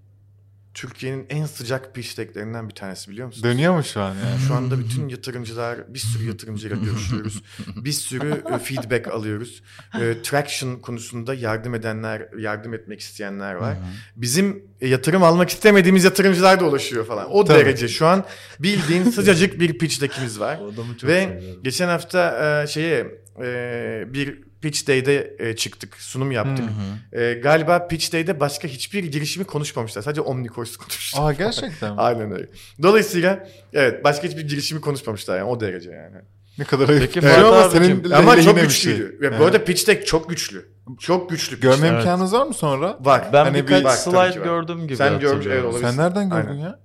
Türkiye'nin 0.73 1.25
en 1.29 1.45
sıcak 1.45 1.95
pitch 1.95 2.17
decklerinden 2.17 2.69
bir 2.69 2.75
tanesi 2.75 3.11
biliyor 3.11 3.27
musunuz? 3.27 3.43
Dönüyor 3.43 3.75
mu 3.75 3.83
şu 3.83 4.01
an 4.01 4.09
yani? 4.09 4.39
Şu 4.47 4.53
anda 4.53 4.79
bütün 4.79 5.09
yatırımcılar, 5.09 5.93
bir 5.93 5.99
sürü 5.99 6.27
yatırımcıyla 6.27 6.77
görüşüyoruz. 6.77 7.43
bir 7.75 7.91
sürü 7.91 8.43
e, 8.53 8.59
feedback 8.59 9.07
alıyoruz. 9.07 9.63
E, 10.01 10.21
traction 10.21 10.75
konusunda 10.75 11.33
yardım 11.33 11.75
edenler, 11.75 12.29
yardım 12.39 12.73
etmek 12.73 12.99
isteyenler 12.99 13.53
var. 13.53 13.77
Bizim 14.15 14.63
e, 14.81 14.87
yatırım 14.87 15.23
almak 15.23 15.49
istemediğimiz 15.49 16.03
yatırımcılar 16.03 16.59
da 16.59 16.65
ulaşıyor 16.65 17.05
falan. 17.05 17.31
O 17.31 17.45
Tabii. 17.45 17.59
derece 17.59 17.87
şu 17.87 18.05
an 18.07 18.25
bildiğin 18.59 19.03
sıcacık 19.03 19.59
bir 19.59 19.77
pitch 19.77 20.01
deck'imiz 20.01 20.39
var. 20.39 20.59
Ve 21.03 21.21
seviyorum. 21.21 21.63
geçen 21.63 21.87
hafta 21.87 22.61
e, 22.63 22.67
şeye 22.67 23.07
e, 23.41 24.05
bir 24.13 24.52
Pitch 24.63 24.87
Day'de 24.87 25.35
e, 25.39 25.55
çıktık, 25.55 25.95
sunum 25.97 26.31
yaptık. 26.31 26.65
E, 27.11 27.33
galiba 27.33 27.87
Pitch 27.87 28.13
Day'de 28.13 28.39
başka 28.39 28.67
hiçbir 28.67 29.03
girişimi 29.03 29.45
konuşmamışlar. 29.45 30.01
Sadece 30.01 30.21
Omnicourse 30.21 30.77
konuşmuşlar. 30.77 31.21
Aa 31.29 31.33
gerçekten 31.33 31.93
mi? 31.93 32.01
Aynen 32.01 32.31
öyle. 32.31 32.47
Dolayısıyla 32.83 33.47
evet 33.73 34.03
başka 34.03 34.27
hiçbir 34.27 34.47
girişimi 34.47 34.81
konuşmamışlar 34.81 35.37
yani 35.37 35.49
o 35.49 35.59
derece 35.59 35.91
yani. 35.91 36.15
Ne 36.57 36.63
kadar 36.65 36.89
ayıp. 36.89 37.01
Peki 37.01 37.19
Evet. 37.27 37.37
Ama 37.45 37.69
senin 37.69 38.11
Ama 38.11 38.41
çok 38.41 38.61
güçlüydü. 38.61 38.97
şey. 38.97 39.19
Ve 39.19 39.31
bu 39.31 39.35
Evet. 39.35 39.41
arada 39.41 39.63
Pitch 39.63 39.87
Deck 39.87 40.07
çok 40.07 40.29
güçlü. 40.29 40.65
Çok 40.99 41.29
güçlü. 41.29 41.59
Görme 41.59 41.75
pitch. 41.75 41.87
Evet. 41.89 41.99
imkanınız 42.03 42.33
var 42.33 42.47
mı 42.47 42.53
sonra? 42.53 42.97
Var. 43.01 43.29
Ben 43.33 43.43
Hani 43.45 43.67
birkaç 43.67 43.83
bir- 43.83 43.89
slide 43.89 44.17
var. 44.39 44.43
gördüm 44.43 44.81
gibi 44.81 44.97
Sen 44.97 45.19
görmüş, 45.19 45.45
evet, 45.47 45.63
olabilir. 45.65 45.81
Sen 45.87 45.97
nereden 45.97 46.29
gördün 46.29 46.47
Aynen. 46.47 46.59
ya? 46.59 46.79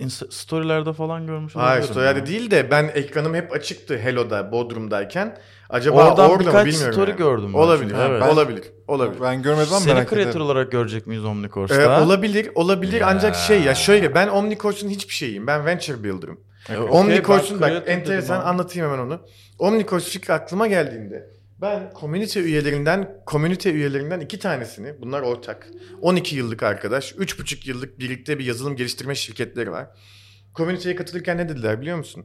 Insta- 0.00 0.30
storylerde 0.30 0.92
falan 0.92 1.26
görmüş 1.26 1.56
Hayır 1.56 1.68
olabilirim 1.82 1.92
story'de 1.92 2.18
ya. 2.18 2.26
değil 2.26 2.50
de 2.50 2.70
ben 2.70 2.90
ekranım 2.94 3.34
hep 3.34 3.52
açıktı 3.52 3.98
Hello'da 3.98 4.52
Bodrum'dayken. 4.52 5.38
Acaba 5.70 6.08
Oradan 6.10 6.30
orada 6.30 6.34
mı 6.42 6.48
birkaç 6.48 6.66
bilmiyorum. 6.66 6.92
story 6.92 7.10
yani. 7.10 7.18
gördüm 7.18 7.50
ben 7.54 7.58
Olabilir. 7.58 7.88
çünkü, 7.90 8.02
evet. 8.08 8.22
Olabilir. 8.22 8.64
Olabilir. 8.88 9.20
Ben 9.22 9.42
görmedim 9.42 9.68
ama 9.72 9.80
Seni 9.80 9.94
merak 9.94 10.10
creator 10.10 10.30
ederim. 10.30 10.46
olarak 10.46 10.72
görecek 10.72 11.06
miyiz 11.06 11.24
Ee, 11.24 11.26
Omnicourse'da? 11.26 12.02
olabilir, 12.04 12.50
olabilir 12.54 13.00
Ya. 13.00 13.06
ancak 13.06 13.36
şey 13.36 13.62
ya 13.62 13.74
şöyle 13.74 14.14
ben 14.14 14.28
Omnicourse'un 14.28 14.90
hiçbir 14.90 15.14
şeyiyim. 15.14 15.46
Ben 15.46 15.66
venture 15.66 16.04
builder'ım. 16.04 16.40
E, 16.68 16.78
okey, 16.78 17.00
Omnicourse'un 17.00 17.60
ben 17.60 17.74
bak 17.74 17.82
enteresan 17.86 18.40
anlatayım 18.44 18.90
hemen 18.90 19.04
onu. 19.04 19.20
Omnicourse 19.58 20.10
fikri 20.10 20.32
aklıma 20.34 20.66
geldiğinde 20.66 21.30
ben 21.60 21.90
komünite 21.92 22.40
üyelerinden 22.40 23.22
komünite 23.26 23.70
üyelerinden 23.72 24.20
iki 24.20 24.38
tanesini 24.38 24.94
bunlar 25.00 25.22
ortak. 25.22 25.68
12 26.00 26.36
yıllık 26.36 26.62
arkadaş, 26.62 27.12
3,5 27.12 27.68
yıllık 27.68 27.98
birlikte 27.98 28.38
bir 28.38 28.44
yazılım 28.44 28.76
geliştirme 28.76 29.14
şirketleri 29.14 29.70
var. 29.72 29.86
Komüniteye 30.54 30.96
katılırken 30.96 31.38
ne 31.38 31.48
dediler 31.48 31.80
biliyor 31.80 31.96
musun? 31.98 32.24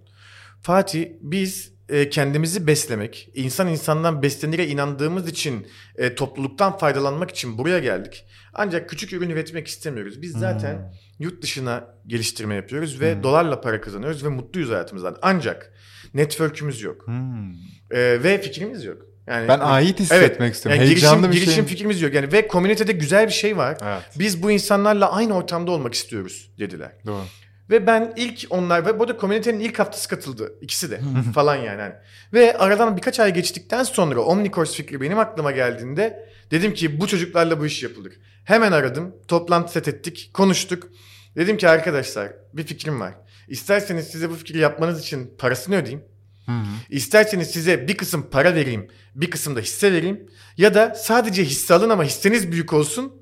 Fatih 0.62 1.08
biz 1.22 1.74
e, 1.90 2.10
kendimizi 2.10 2.68
beslemek, 2.68 3.30
insan 3.36 3.68
insandan 3.68 4.22
beslenire 4.22 4.68
inandığımız 4.68 5.28
için 5.30 5.68
e, 5.96 6.16
topluluktan 6.16 6.78
faydalanmak 6.78 7.32
için 7.32 7.58
buraya 7.58 7.80
geldik. 7.80 8.26
Ancak 8.54 8.90
küçük 8.90 9.14
ürün 9.14 9.30
üretmek 9.30 9.68
istemiyoruz. 9.68 10.22
Biz 10.22 10.32
zaten 10.32 10.74
Hmm. 10.74 10.84
yurt 11.20 11.42
dışına 11.44 11.88
geliştirme 12.08 12.56
yapıyoruz 12.56 13.02
ve 13.02 13.16
Hmm. 13.16 13.24
dolarla 13.24 13.62
para 13.62 13.82
kazanıyoruz 13.82 14.24
ve 14.26 14.30
mutluyuz 14.30 14.70
hayatımızdan. 14.70 15.18
Ancak 15.22 15.74
network'ümüz 16.14 16.82
yok 16.82 17.08
Hmm. 17.08 17.52
E, 17.92 18.24
ve 18.24 18.42
fikrimiz 18.42 18.84
yok. 18.84 18.98
Yani 19.28 19.48
Ben 19.48 19.60
ait 19.60 20.00
hissetmek 20.00 20.54
istiyorum. 20.54 20.82
yani 20.82 20.90
Heyecanlı 20.90 21.22
girişim, 21.28 21.32
bir 21.42 21.46
girişim 21.46 21.66
fikrimiz 21.66 22.02
yok. 22.02 22.14
Yani 22.14 22.32
ve 22.32 22.48
komünitede 22.48 22.92
güzel 22.92 23.28
bir 23.28 23.32
şey 23.34 23.58
var. 23.58 23.78
Evet. 23.84 24.04
Biz 24.20 24.44
bu 24.44 24.52
insanlarla 24.52 25.12
aynı 25.12 25.34
ortamda 25.36 25.72
olmak 25.72 25.94
istiyoruz 25.94 26.52
dediler. 26.60 26.92
Doğru. 27.06 27.24
Ve 27.70 27.88
ben 27.88 28.14
ilk 28.18 28.48
onlar 28.50 28.86
ve 28.86 29.00
bu 29.00 29.08
da 29.08 29.18
komünitenin 29.18 29.60
ilk 29.60 29.80
haftası 29.80 30.10
katıldı. 30.10 30.54
ikisi 30.62 30.92
de 30.92 31.02
falan 31.34 31.56
yani. 31.56 31.82
Hani. 31.82 31.94
Ve 32.34 32.58
aradan 32.58 32.98
birkaç 32.98 33.20
ay 33.20 33.34
geçtikten 33.34 33.84
sonra 33.84 34.22
Omnicourse 34.22 34.74
fikri 34.74 35.02
benim 35.02 35.20
aklıma 35.20 35.52
geldiğinde 35.52 36.30
dedim 36.52 36.74
ki 36.74 37.00
bu 37.00 37.08
çocuklarla 37.08 37.60
bu 37.60 37.66
iş 37.66 37.84
yapılır. 37.84 38.14
Hemen 38.44 38.72
aradım. 38.72 39.16
Toplantı 39.28 39.72
set 39.72 39.88
ettik. 39.88 40.30
Konuştuk. 40.34 40.88
Dedim 41.36 41.58
ki 41.58 41.70
arkadaşlar 41.70 42.32
bir 42.54 42.64
fikrim 42.64 43.00
var. 43.00 43.14
İsterseniz 43.48 44.08
size 44.08 44.30
bu 44.30 44.36
fikri 44.36 44.58
yapmanız 44.58 45.02
için 45.02 45.34
parasını 45.38 45.76
ödeyeyim. 45.76 46.04
Hı 46.46 46.52
hı. 46.52 46.66
İsterseniz 46.90 47.52
size 47.52 47.88
bir 47.88 47.98
kısım 47.98 48.28
para 48.32 48.56
vereyim, 48.56 48.88
bir 49.16 49.30
kısım 49.30 49.56
da 49.56 49.60
hisse 49.60 49.94
vereyim. 49.94 50.30
Ya 50.58 50.74
da 50.74 50.96
sadece 50.96 51.44
hisse 51.46 51.74
alın 51.74 51.90
ama 51.90 52.04
hisseniz 52.04 52.52
büyük 52.52 52.74
olsun, 52.74 53.14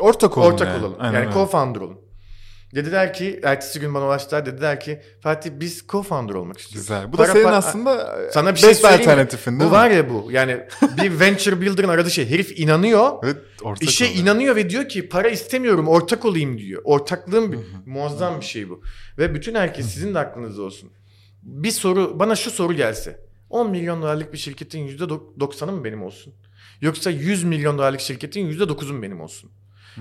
Ortak 0.00 0.38
olun 0.38 0.46
ortak 0.46 0.68
yani. 0.68 0.80
olalım. 0.80 0.96
Aynen 0.98 1.22
yani 1.22 1.34
co-founder 1.34 1.78
olun. 1.78 2.03
Dediler 2.74 3.12
ki, 3.14 3.40
ertesi 3.42 3.80
gün 3.80 3.94
bana 3.94 4.04
ulaştılar. 4.06 4.46
Dediler 4.46 4.80
ki, 4.80 5.00
Fatih 5.20 5.50
biz 5.54 5.80
co-founder 5.88 6.34
olmak 6.34 6.58
istiyoruz. 6.58 6.88
Güzel. 6.88 7.12
Bu 7.12 7.16
Para- 7.16 7.28
da 7.28 7.32
senin 7.32 7.44
para- 7.44 7.56
aslında 7.56 8.18
Sana 8.32 8.54
bir 8.54 8.58
şey 8.60 8.74
söyleyeyim 8.74 9.00
alternatifin 9.10 9.50
değil 9.50 9.60
Bu 9.60 9.64
mi? 9.64 9.70
var 9.72 9.90
ya 9.90 10.10
bu. 10.10 10.28
Yani 10.32 10.60
bir 11.02 11.20
venture 11.20 11.60
builder'ın 11.60 11.88
aradığı 11.88 12.10
şey. 12.10 12.30
Herif 12.30 12.60
inanıyor. 12.60 13.12
Evet, 13.24 13.36
ortak 13.62 13.88
İşe 13.88 14.04
oluyor. 14.04 14.18
inanıyor 14.20 14.56
ve 14.56 14.70
diyor 14.70 14.88
ki 14.88 15.08
para 15.08 15.28
istemiyorum 15.28 15.88
ortak 15.88 16.24
olayım 16.24 16.58
diyor. 16.58 16.82
Ortaklığın 16.84 17.52
bir, 17.52 17.58
muazzam 17.86 18.40
bir 18.40 18.44
şey 18.44 18.68
bu. 18.70 18.82
Ve 19.18 19.34
bütün 19.34 19.54
herkes 19.54 19.86
sizin 19.86 20.14
de 20.14 20.18
aklınızda 20.18 20.62
olsun. 20.62 20.90
Bir 21.42 21.70
soru 21.70 22.18
bana 22.18 22.36
şu 22.36 22.50
soru 22.50 22.72
gelse. 22.72 23.20
10 23.50 23.70
milyon 23.70 24.02
dolarlık 24.02 24.32
bir 24.32 24.38
şirketin 24.38 24.88
%90'ı 24.88 25.72
mı 25.72 25.84
benim 25.84 26.02
olsun? 26.02 26.34
Yoksa 26.80 27.10
100 27.10 27.44
milyon 27.44 27.78
dolarlık 27.78 28.00
şirketin 28.00 28.50
%9'u 28.52 28.94
mu 28.94 29.02
benim 29.02 29.20
olsun? 29.20 29.50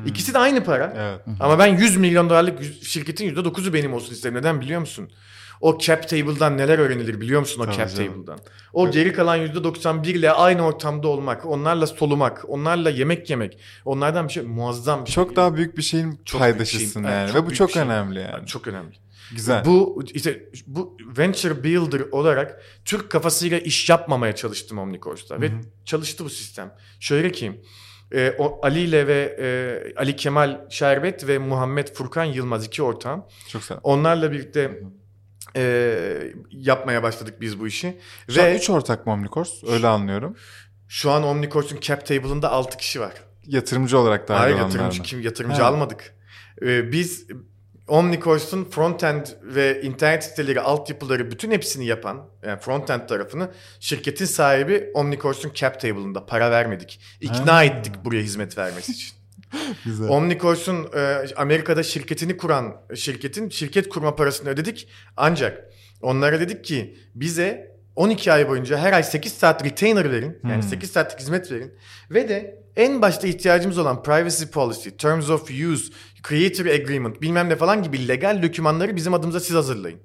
İkisi 0.06 0.34
de 0.34 0.38
aynı 0.38 0.64
para. 0.64 0.94
Evet. 0.98 1.38
Ama 1.40 1.60
ben 1.60 1.68
100 1.68 1.98
milyon 1.98 2.30
dolarlık 2.30 2.64
şirketin 2.84 3.36
%9'u 3.36 3.74
benim 3.74 3.94
olsun 3.94 4.14
isterim. 4.14 4.36
Neden 4.36 4.62
biliyor 4.62 4.80
musun? 4.80 5.10
O 5.62 5.78
cap 5.80 6.10
table'dan 6.10 6.58
neler 6.58 6.80
öğrenilir 6.80 7.22
biliyor 7.22 7.40
musun 7.40 7.62
o 7.62 7.66
Tabii 7.66 7.76
cap 7.76 7.90
canım. 7.90 8.14
table'dan? 8.14 8.40
O 8.74 8.92
geri 8.92 9.14
kalan 9.14 9.40
%91 9.40 10.08
ile 10.12 10.32
aynı 10.32 10.66
ortamda 10.66 11.08
olmak, 11.08 11.46
onlarla 11.46 11.88
solumak, 11.88 12.46
onlarla 12.48 12.90
yemek 12.90 13.30
yemek, 13.30 13.58
onlardan 13.86 14.28
bir 14.28 14.34
şey 14.34 14.44
muazzam 14.44 15.06
bir 15.06 15.12
şey. 15.12 15.16
Çok 15.16 15.36
daha 15.36 15.56
büyük 15.56 15.78
bir 15.78 15.82
şeyin 15.82 16.20
Çok 16.26 16.42
paydaşısın 16.42 17.04
şey. 17.04 17.12
Evet, 17.12 17.22
yani 17.22 17.32
çok 17.32 17.44
ve 17.44 17.50
bu 17.50 17.54
çok 17.54 17.72
şey. 17.72 17.82
önemli 17.82 18.20
yani. 18.20 18.48
Çok 18.48 18.68
önemli. 18.68 18.96
Güzel. 19.32 19.66
Bu 19.66 20.04
işte 20.14 20.50
bu 20.68 20.98
venture 21.18 21.64
builder 21.64 22.02
olarak 22.12 22.62
Türk 22.86 23.10
kafasıyla 23.10 23.60
iş 23.60 23.90
yapmamaya 23.90 24.36
çalıştım 24.36 24.78
Omnicourse'da 24.78 25.42
ve 25.42 25.52
çalıştı 25.86 26.26
bu 26.26 26.30
sistem. 26.30 26.74
Şöyle 27.00 27.32
ki 27.32 27.62
e, 28.14 28.36
o 28.38 28.60
Ali 28.64 28.80
ile 28.80 29.08
ve 29.08 29.38
e, 29.40 30.00
Ali 30.00 30.16
Kemal 30.16 30.70
Şerbet 30.70 31.28
ve 31.28 31.38
Muhammed 31.38 31.88
Furkan 31.88 32.24
Yılmaz 32.24 32.66
iki 32.66 32.84
ortağım. 32.84 33.26
Çok 33.48 33.64
sağ 33.64 33.76
ol. 33.76 33.80
Onlarla 33.84 34.32
birlikte 34.32 34.80
e, 35.56 35.96
yapmaya 36.52 37.04
başladık 37.04 37.42
biz 37.42 37.60
bu 37.60 37.68
işi. 37.68 37.98
Şu 38.30 38.42
an 38.42 38.48
ve 38.48 38.56
3 38.56 38.70
ortak 38.70 39.06
mı 39.06 39.14
Omnicourse? 39.14 39.68
Öyle 39.68 39.88
anlıyorum. 39.88 40.36
şu 40.88 41.12
an 41.12 41.24
Omnicourse'un 41.24 41.80
cap 41.80 42.06
table'ında 42.06 42.52
6 42.52 42.78
kişi 42.78 43.00
var. 43.00 43.14
Yatırımcı 43.48 43.98
olarak 43.98 44.28
dahil 44.28 44.40
Hayır 44.40 44.58
yatırımcı 44.58 45.02
kim 45.02 45.22
yatırımcı 45.22 45.66
almadık. 45.66 46.16
Ee, 46.62 46.92
biz 46.92 47.28
Omnicourse'un 47.88 48.64
frontend 48.66 49.26
ve 49.44 49.82
internet 49.82 50.24
siteleri, 50.24 50.62
altyapıları 50.62 51.32
bütün 51.32 51.52
hepsini 51.52 51.86
yapan 51.86 52.30
yani 52.46 52.60
frontend 52.60 53.08
tarafını 53.08 53.52
şirketin 53.80 54.26
sahibi 54.26 54.92
Omnicourse'un 54.94 55.54
cap 55.54 55.80
table'ında 55.82 56.26
para 56.26 56.52
vermedik. 56.52 57.00
İkna 57.22 57.54
Ha. 57.54 57.64
ettik 57.64 57.94
buraya 58.06 58.22
hizmet 58.22 58.58
vermesi 58.58 58.92
için. 58.92 59.14
Güzel. 59.86 60.08
Omnicourse'un 60.10 60.88
e, 60.96 61.26
Amerika'da 61.36 61.84
şirketini 61.84 62.38
kuran 62.38 62.82
şirketin 62.96 63.50
şirket 63.50 63.90
kurma 63.90 64.16
parasını 64.16 64.50
ödedik. 64.50 64.88
Ancak 65.18 65.70
onlara 66.02 66.40
dedik 66.40 66.66
ki 66.66 66.98
bize 67.16 67.74
12 67.96 68.32
ay 68.32 68.50
boyunca 68.50 68.78
her 68.78 68.94
ay 68.94 69.04
8 69.04 69.34
saat 69.34 69.66
retainer 69.66 70.12
verin. 70.12 70.40
Yani 70.44 70.56
Hmm. 70.62 70.70
8 70.70 70.92
saatlik 70.92 71.20
hizmet 71.20 71.52
verin. 71.52 71.74
Ve 72.12 72.30
de 72.30 72.64
en 72.76 73.02
başta 73.02 73.28
ihtiyacımız 73.28 73.78
olan 73.78 74.04
privacy 74.04 74.46
policy, 74.46 74.90
terms 74.90 75.30
of 75.30 75.50
use, 75.52 75.94
creator 76.28 76.66
agreement 76.66 77.22
bilmem 77.22 77.50
ne 77.50 77.56
falan 77.56 77.84
gibi 77.84 78.08
legal 78.08 78.44
dokümanları 78.44 78.96
bizim 78.96 79.14
adımıza 79.14 79.40
siz 79.40 79.56
hazırlayın. 79.56 80.00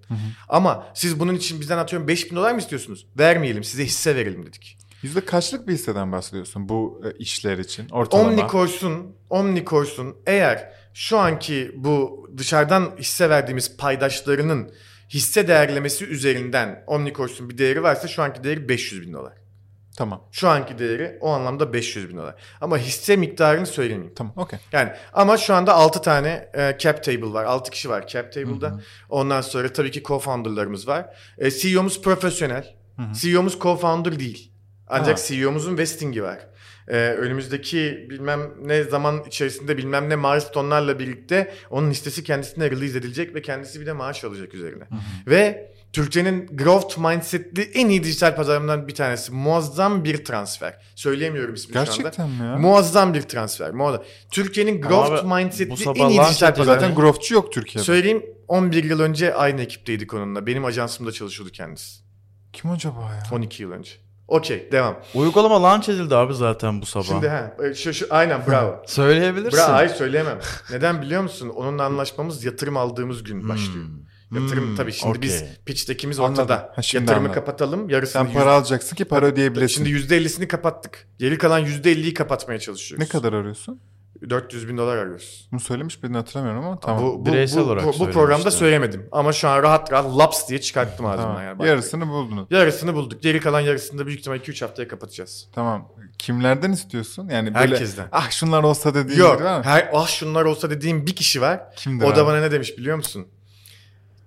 Ama 0.49 0.87
siz 0.95 1.21
bunun 1.21 1.35
için 1.35 1.61
bizden 1.61 1.79
atıyorum 1.79 2.09
5000 2.09 2.37
dolar 2.37 2.53
mı 2.53 2.59
istiyorsunuz? 2.59 3.07
Vermeyelim 3.19 3.65
size 3.65 3.85
hisse 3.85 4.17
verelim 4.17 4.47
dedik. 4.47 4.79
Yüzde 5.03 5.21
kaçlık 5.21 5.69
bir 5.69 5.73
hisseden 5.73 6.13
bahsediyorsun 6.13 6.69
bu 6.69 7.03
e, 7.05 7.19
işler 7.19 7.59
için 7.59 7.89
ortalama? 7.89 8.29
Omnicourse'un, 8.29 9.17
Omnicourse'un 9.31 10.17
eğer 10.27 10.73
şu 10.95 11.19
anki 11.19 11.73
bu 11.77 12.27
dışarıdan 12.37 12.93
hisse 12.99 13.31
verdiğimiz 13.31 13.77
paydaşlarının 13.77 14.71
hisse 15.11 15.49
değerlemesi 15.49 16.05
üzerinden 16.05 16.85
Omnicourse'un 16.87 17.51
bir 17.51 17.59
değeri 17.59 17.83
varsa 17.83 18.09
şu 18.09 18.23
anki 18.23 18.45
değeri 18.45 18.69
500 18.69 19.03
bin 19.03 19.13
dolar. 19.13 19.33
Tamam. 19.99 20.25
Şu 20.33 20.49
anki 20.49 20.79
değeri 20.79 21.19
o 21.21 21.31
anlamda 21.31 21.73
500 21.73 22.09
bin 22.09 22.17
dolar. 22.17 22.35
Ama 22.61 22.79
hisse 22.79 23.17
miktarını 23.17 23.67
söylemeyeyim. 23.67 24.15
Tamam. 24.15 24.33
Okey. 24.37 24.59
Yani 24.73 24.93
ama 25.13 25.37
şu 25.37 25.55
anda 25.55 25.75
6 25.75 26.03
tane 26.03 26.49
e, 26.55 26.77
cap 26.79 27.05
table 27.05 27.33
var. 27.33 27.45
6 27.45 27.71
kişi 27.71 27.91
var 27.91 28.07
cap 28.07 28.33
table'da. 28.33 28.81
Ondan 29.09 29.41
sonra 29.41 29.73
tabii 29.73 29.91
ki 29.91 30.03
co-founder'larımız 30.03 30.87
var. 30.87 31.07
E, 31.39 31.51
CEO'muz 31.51 32.03
profesyonel. 32.03 32.75
CEO'muz 33.21 33.55
co-founder 33.55 34.19
değil. 34.19 34.53
Ancak 34.89 35.19
Ha. 35.19 35.23
CEO'muzun 35.27 35.79
vesting'i 35.79 36.23
var. 36.23 36.39
E, 36.89 36.97
önümüzdeki 36.97 38.07
bilmem 38.11 38.41
ne 38.63 38.85
zaman 38.85 39.25
içerisinde 39.27 39.77
bilmem 39.77 40.09
ne 40.09 40.17
milestone'larla 40.17 40.99
birlikte 40.99 41.55
onun 41.71 41.91
listesi 41.91 42.25
kendisine 42.25 42.71
release 42.71 42.99
edilecek 42.99 43.35
ve 43.35 43.43
kendisi 43.43 43.81
bir 43.81 43.87
de 43.87 43.93
maaş 43.93 44.25
alacak 44.25 44.55
üzerine. 44.55 44.85
Ve 45.27 45.73
Türkçenin 45.93 46.47
growth 46.57 46.99
mindsetli 46.99 47.63
en 47.63 47.89
iyi 47.89 48.05
dijital 48.05 48.37
pazarlarından 48.37 48.89
bir 48.89 48.95
tanesi. 48.95 49.33
Muazzam 49.33 50.05
bir 50.05 50.25
transfer. 50.25 50.79
Söyleyemiyorum 50.95 51.55
ismini 51.55 51.73
şu 51.75 51.81
anda. 51.81 51.91
Gerçekten 51.91 52.31
mi 52.31 52.45
ya? 52.45 52.57
Muazzam 52.57 53.15
bir 53.15 53.23
transfer. 53.23 53.71
Muazzam. 53.71 54.03
Türkiye'nin 54.31 54.81
growth 54.81 55.13
abi, 55.13 55.45
mindsetli 55.45 55.85
en 56.01 56.09
iyi 56.09 56.17
launch 56.17 56.31
dijital 56.31 56.55
pazarı. 56.55 56.81
Zaten 56.81 56.95
growthçu 56.95 57.35
yok 57.35 57.53
Türkiye'de. 57.53 57.85
Söyleyeyim 57.85 58.27
11 58.49 58.85
yıl 58.85 59.01
önce 59.01 59.35
aynı 59.35 59.61
ekipteydik 59.61 60.15
onunla. 60.15 60.47
Benim 60.47 60.65
ajansımda 60.65 61.13
çalışıyordu 61.13 61.53
kendisi. 61.53 62.01
Kim 62.53 62.71
acaba 62.71 63.01
ya? 63.01 63.37
12 63.37 63.63
yıl 63.63 63.71
önce. 63.73 63.91
Okey 64.29 64.69
devam. 64.73 64.97
Uygulama 65.15 65.63
launch 65.63 65.89
edildi 65.89 66.17
abi 66.17 66.35
zaten 66.35 66.81
bu 66.81 66.87
sabah. 66.87 67.05
Şimdi 67.05 67.29
ha 67.29 67.57
şu, 67.75 67.95
şu 67.95 68.07
aynen 68.11 68.47
bravo. 68.47 68.83
Söyleyebilirsin. 68.87 69.59
Bravo 69.59 69.73
hayır 69.73 69.91
söyleyemem. 69.91 70.39
Neden 70.71 71.03
biliyor 71.03 71.23
musun? 71.23 71.49
Onunla 71.49 71.85
anlaşmamız 71.85 72.45
yatırım 72.45 72.77
aldığımız 72.77 73.23
gün 73.25 73.49
başlıyor. 73.49 73.87
Yatırım 74.33 74.69
Hmm, 74.69 74.77
tabii 74.77 74.93
şimdi 74.93 75.23
biz 75.23 75.37
okey. 75.37 75.49
pitch'tekimiz 75.67 76.21
Anladım. 76.21 76.43
ortada. 76.43 76.73
Ha, 76.77 76.83
şimdi 76.83 77.03
Yatırımı 77.03 77.21
anladım. 77.21 77.35
kapatalım. 77.45 77.91
Yarısını 77.91 78.25
Sen 78.25 78.33
para 78.33 78.53
alacaksın 78.53 78.97
ki 78.97 79.05
para 79.05 79.27
ödeyebilesin. 79.27 79.75
Şimdi 79.85 79.91
%50'sini 79.91 80.49
kapattık. 80.49 81.09
Geri 81.19 81.39
kalan 81.39 81.65
%50'yi 81.65 82.15
kapatmaya 82.15 82.59
çalışıyoruz. 82.59 83.03
Ne 83.07 83.09
kadar 83.09 83.33
arıyorsun? 83.33 83.81
400 84.31 84.69
bin 84.69 84.77
dolar 84.79 84.97
arıyoruz. 84.97 85.49
Bunu 85.53 85.61
söylemiş 85.61 86.03
birini 86.03 86.17
hatırlamıyorum 86.17 86.65
ama 86.65 86.81
tamam. 86.81 87.03
Bu, 87.03 87.21
bu, 87.21 87.27
Bireysel 87.27 87.61
bu, 87.61 87.67
olarak 87.67 87.85
bu, 87.85 87.99
bu 87.99 88.11
programda 88.11 88.51
söylemedim. 88.51 89.09
Ama 89.13 89.33
şu 89.33 89.49
an 89.49 89.63
rahat 89.63 89.93
rahat 89.93 90.19
laps 90.19 90.49
diye 90.49 90.61
çıkarttım 90.61 91.07
ağzımdan. 91.07 91.27
Tamam. 91.37 91.43
Yani. 91.43 91.67
Yarısını 91.69 92.09
buldunuz. 92.09 92.47
Yarısını 92.51 92.95
bulduk. 92.95 93.23
Geri 93.23 93.41
kalan 93.41 93.61
yarısını 93.61 93.99
da 93.99 94.07
büyük 94.07 94.21
ihtimal 94.21 94.39
2-3 94.39 94.65
haftaya 94.65 94.89
kapatacağız. 94.89 95.49
Tamam. 95.53 95.89
Kimlerden 96.19 96.73
istiyorsun? 96.73 97.29
Yani 97.29 97.55
böyle 97.55 97.75
Herkesten. 97.75 98.09
ah 98.13 98.31
şunlar 98.31 98.63
olsa 98.63 98.95
dediğin 98.95 99.19
Yok. 99.21 99.41
Her, 99.63 99.91
ah 99.93 100.09
şunlar 100.09 100.45
olsa 100.45 100.71
dediğim 100.71 101.07
bir 101.07 101.17
kişi 101.17 101.41
var. 101.41 101.61
Kimdir 101.77 102.05
o 102.05 102.17
da 102.17 102.21
abi? 102.21 102.27
bana 102.27 102.41
ne 102.41 102.51
demiş 102.53 102.79
biliyor 102.79 102.97
musun? 102.97 103.27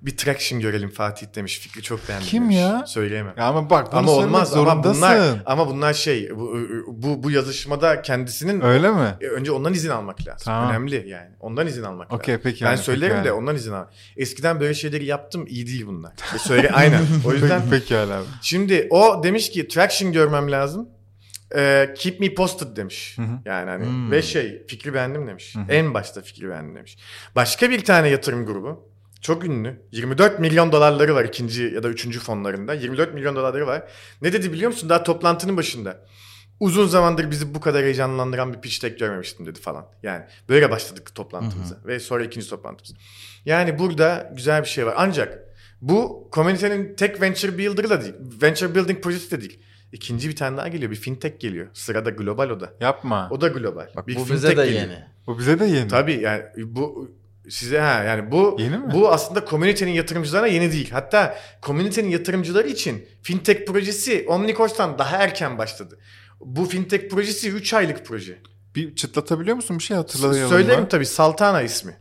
Bir 0.01 0.17
traction 0.17 0.60
görelim 0.60 0.89
Fatih 0.89 1.27
demiş. 1.36 1.60
Fikri 1.60 1.81
çok 1.81 2.10
beğendim 2.10 2.27
Kim 2.27 2.43
demiş. 2.43 2.55
ya? 2.58 2.84
Söyleyemem. 2.88 3.34
Ya 3.38 3.46
ama 3.46 3.70
bak 3.70 3.91
bunu 3.91 4.00
ama 4.00 4.12
olmaz 4.12 4.53
ama 4.53 4.63
zorundasın. 4.63 5.01
bunlar 5.01 5.38
ama 5.46 5.67
bunlar 5.67 5.93
şey 5.93 6.29
bu 6.36 6.58
bu, 6.88 7.24
bu 7.24 7.31
yazışmada 7.31 8.01
kendisinin 8.01 8.62
Öyle 8.62 8.91
mi? 8.91 9.15
E, 9.22 9.27
önce 9.27 9.51
ondan 9.51 9.74
izin 9.74 9.89
almak 9.89 10.27
lazım. 10.27 10.46
Tamam. 10.46 10.70
Önemli 10.70 11.08
yani. 11.10 11.29
Ondan 11.39 11.67
izin 11.67 11.84
almak 11.84 12.08
lazım. 12.08 12.20
Okey 12.20 12.38
peki. 12.38 12.65
Ben 12.65 12.70
yani, 12.70 12.77
söylerim 12.77 13.13
peki 13.15 13.24
de 13.24 13.27
yani. 13.27 13.38
ondan 13.39 13.55
izin 13.55 13.72
al. 13.74 13.86
Eskiden 14.17 14.60
böyle 14.60 14.74
şeyleri 14.74 15.05
yaptım 15.05 15.46
iyi 15.48 15.67
değil 15.67 15.86
bunlar. 15.88 16.13
E 16.36 16.38
söyle 16.39 16.70
aynen. 16.74 17.01
O 17.25 17.34
yüzden 17.34 17.62
Peki, 17.72 17.98
abi. 17.98 18.12
şimdi 18.41 18.88
o 18.89 19.24
demiş 19.24 19.50
ki 19.51 19.67
traction 19.67 20.12
görmem 20.12 20.51
lazım. 20.51 20.89
Ee, 21.55 21.93
keep 21.98 22.20
me 22.20 22.34
posted 22.34 22.77
demiş. 22.77 23.17
Hı 23.17 23.22
hı. 23.22 23.39
Yani 23.46 23.70
hani 23.70 23.86
Hmm. 23.86 24.12
ve 24.12 24.22
şey 24.22 24.67
fikri 24.67 24.93
beğendim 24.93 25.27
demiş. 25.27 25.55
Hı 25.55 25.60
hı. 25.60 25.72
En 25.72 25.93
başta 25.93 26.22
fikri 26.22 26.50
beğendim 26.50 26.75
demiş. 26.75 26.98
Başka 27.36 27.70
bir 27.70 27.84
tane 27.84 28.10
yatırım 28.10 28.46
grubu 28.46 28.91
çok 29.22 29.46
ünlü. 29.46 29.82
24 29.92 30.40
milyon 30.40 30.72
dolarları 30.72 31.16
var 31.16 31.25
ikinci 31.25 31.63
ya 31.63 31.84
da 31.84 31.90
üçüncü 31.90 32.20
fonlarında. 32.20 32.74
24 32.74 33.13
milyon 33.13 33.36
dolarları 33.36 33.68
var. 33.68 33.84
Ne 34.22 34.34
dedi 34.34 34.54
biliyor 34.54 34.72
musun? 34.72 34.90
Daha 34.90 35.04
toplantının 35.04 35.58
başında. 35.58 36.06
Uzun 36.60 36.88
zamandır 36.88 37.32
bizi 37.32 37.56
bu 37.56 37.60
kadar 37.62 37.84
heyecanlandıran 37.84 38.54
bir 38.54 38.62
pitch 38.62 38.84
deck 38.84 39.00
görmemiştim 39.00 39.46
dedi 39.46 39.60
falan. 39.60 39.86
Yani 40.04 40.24
böyle 40.50 40.72
başladık 40.72 41.16
toplantımıza 41.16 41.78
ve 41.86 42.00
sonra 42.00 42.24
ikinci 42.24 42.50
toplantımız. 42.50 42.94
Yani 43.46 43.79
burada 43.79 44.31
güzel 44.36 44.64
bir 44.64 44.68
şey 44.68 44.86
var. 44.86 44.94
Ancak 44.98 45.40
bu 45.81 46.27
komünitenin 46.31 46.96
tek 46.96 47.22
venture 47.22 47.57
builder'ı 47.57 47.90
da 47.90 48.01
değil. 48.01 48.14
Venture 48.42 48.75
building 48.75 49.03
projesi 49.03 49.31
de 49.31 49.42
değil. 49.42 49.60
İkinci 49.92 50.29
bir 50.29 50.36
tane 50.36 50.57
daha 50.57 50.68
geliyor. 50.68 50.92
Bir 50.92 50.96
fintech 50.96 51.40
geliyor. 51.40 51.68
Sırada 51.74 52.10
global 52.10 52.50
o 52.50 52.60
da. 52.60 52.74
Yapma. 52.79 53.27
O 53.31 53.42
da 53.42 53.48
global. 53.48 53.88
Bak 53.96 54.07
bir 54.07 54.16
bu 54.16 54.20
fintech 54.20 54.36
bize 54.36 54.48
de 54.57 54.66
geliyor. 54.66 54.81
yeni. 54.81 55.03
Bu 55.27 55.40
bize 55.40 55.60
de 55.60 55.66
yeni. 55.66 55.88
Tabii 55.88 56.14
yani 56.22 56.44
bu 56.57 57.12
size 57.50 57.80
ha 57.80 58.04
yani 58.04 58.32
bu 58.32 58.56
Yeni 58.60 58.77
mi? 58.77 58.94
bu 58.94 59.12
aslında 59.12 59.46
komünitenin 59.46 59.92
yatırımcılarına 59.92 60.48
yeni 60.48 60.72
değil. 60.72 60.92
Hatta 60.92 61.38
komünitenin 61.62 62.10
yatırımcıları 62.10 62.68
için 62.68 63.08
fintech 63.22 63.66
projesi 63.68 64.25
Omnicourse'tan 64.30 65.00
daha 65.00 65.18
erken 65.18 65.58
başladı. 65.58 65.98
Bu 66.40 66.66
fintech 66.66 67.10
projesi 67.10 67.50
3 67.51 67.74
aylık 67.74 68.06
proje. 68.06 68.38
Bir 68.75 68.96
çıtlatabiliyor 68.96 69.56
musun? 69.56 69.77
Bir 69.80 69.84
şey 69.84 69.98
hatırlayalım. 69.98 70.50
Söylerim 70.50 70.80
mı? 70.80 70.90
tabii 70.90 71.06
Saltana 71.06 71.62
ismi. 71.62 71.98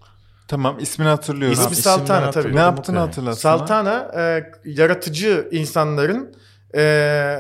Tamam 0.49 0.79
ismini 0.79 1.09
hatırlıyorum. 1.09 1.59
İsmi 1.63 1.77
Saltana 1.77 2.31
tabii. 2.31 2.57
ne 2.57 2.61
yaptığını 2.61 2.97
okey. 2.97 3.07
hatırlatsana. 3.07 3.59
Saltana 3.59 4.11
e, 4.17 4.51
yaratıcı 4.65 5.49
insanların 5.53 6.35
e, 6.77 7.37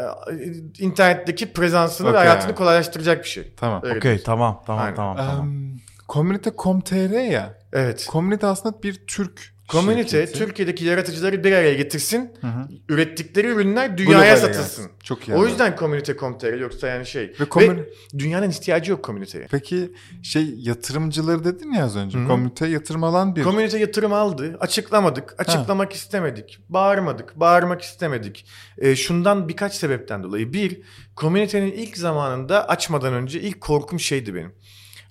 internetteki 0.78 1.52
prezansını 1.52 2.06
ve 2.06 2.10
Okey. 2.10 2.20
hayatını 2.20 2.54
kolaylaştıracak 2.54 3.24
bir 3.24 3.28
şey. 3.28 3.52
Tamam. 3.56 3.82
Okey 3.96 4.22
tamam 4.22 4.62
tamam 4.66 4.82
Aynen. 4.84 4.96
tamam 4.96 5.16
tamam. 5.16 5.40
Um, 5.40 5.80
Komünite.com.tr 6.08 7.30
ya. 7.30 7.59
Evet. 7.72 8.06
Komünite 8.06 8.46
aslında 8.46 8.82
bir 8.82 8.94
Türk 9.06 9.52
Komünite 9.70 10.08
şirketi. 10.08 10.38
Türkiye'deki 10.38 10.84
yaratıcıları 10.84 11.44
bir 11.44 11.52
araya 11.52 11.74
getirsin. 11.74 12.32
Hı 12.40 12.46
hı. 12.46 12.68
Ürettikleri 12.88 13.46
ürünler 13.46 13.98
dünyaya 13.98 14.36
satılsın. 14.36 14.62
gelsin. 14.62 14.90
Çok 15.02 15.28
iyi. 15.28 15.32
O 15.32 15.34
anladım. 15.34 15.48
yüzden 15.50 15.76
komünite.com.tr 15.76 16.58
yoksa 16.58 16.88
yani 16.88 17.06
şey. 17.06 17.22
Ve 17.22 17.40
Ve, 17.40 17.44
komün- 17.44 17.88
dünyanın 18.18 18.50
ihtiyacı 18.50 18.90
yok 18.90 19.02
komüniteye. 19.02 19.46
Peki 19.50 19.92
şey 20.22 20.54
yatırımcıları 20.56 21.44
dedin 21.44 21.72
ya 21.72 21.84
az 21.84 21.96
önce. 21.96 22.18
Hı. 22.18 22.26
Komünite 22.26 22.66
yatırım 22.66 23.04
alan 23.04 23.36
bir. 23.36 23.42
Komünite 23.42 23.78
yatırım 23.78 24.12
aldı. 24.12 24.56
Açıklamadık. 24.60 25.34
Açıklamak 25.38 25.92
istemedik. 25.92 26.58
Bağırmadık. 26.68 27.40
Bağırmak 27.40 27.82
istemedik. 27.82 28.46
Ee, 28.78 28.96
şundan 28.96 29.48
birkaç 29.48 29.74
sebepten 29.74 30.22
dolayı. 30.22 30.52
Bir, 30.52 30.80
komünitenin 31.16 31.72
ilk 31.72 31.96
zamanında 31.96 32.68
açmadan 32.68 33.14
önce 33.14 33.40
ilk 33.40 33.60
korkum 33.60 34.00
şeydi 34.00 34.34
benim. 34.34 34.52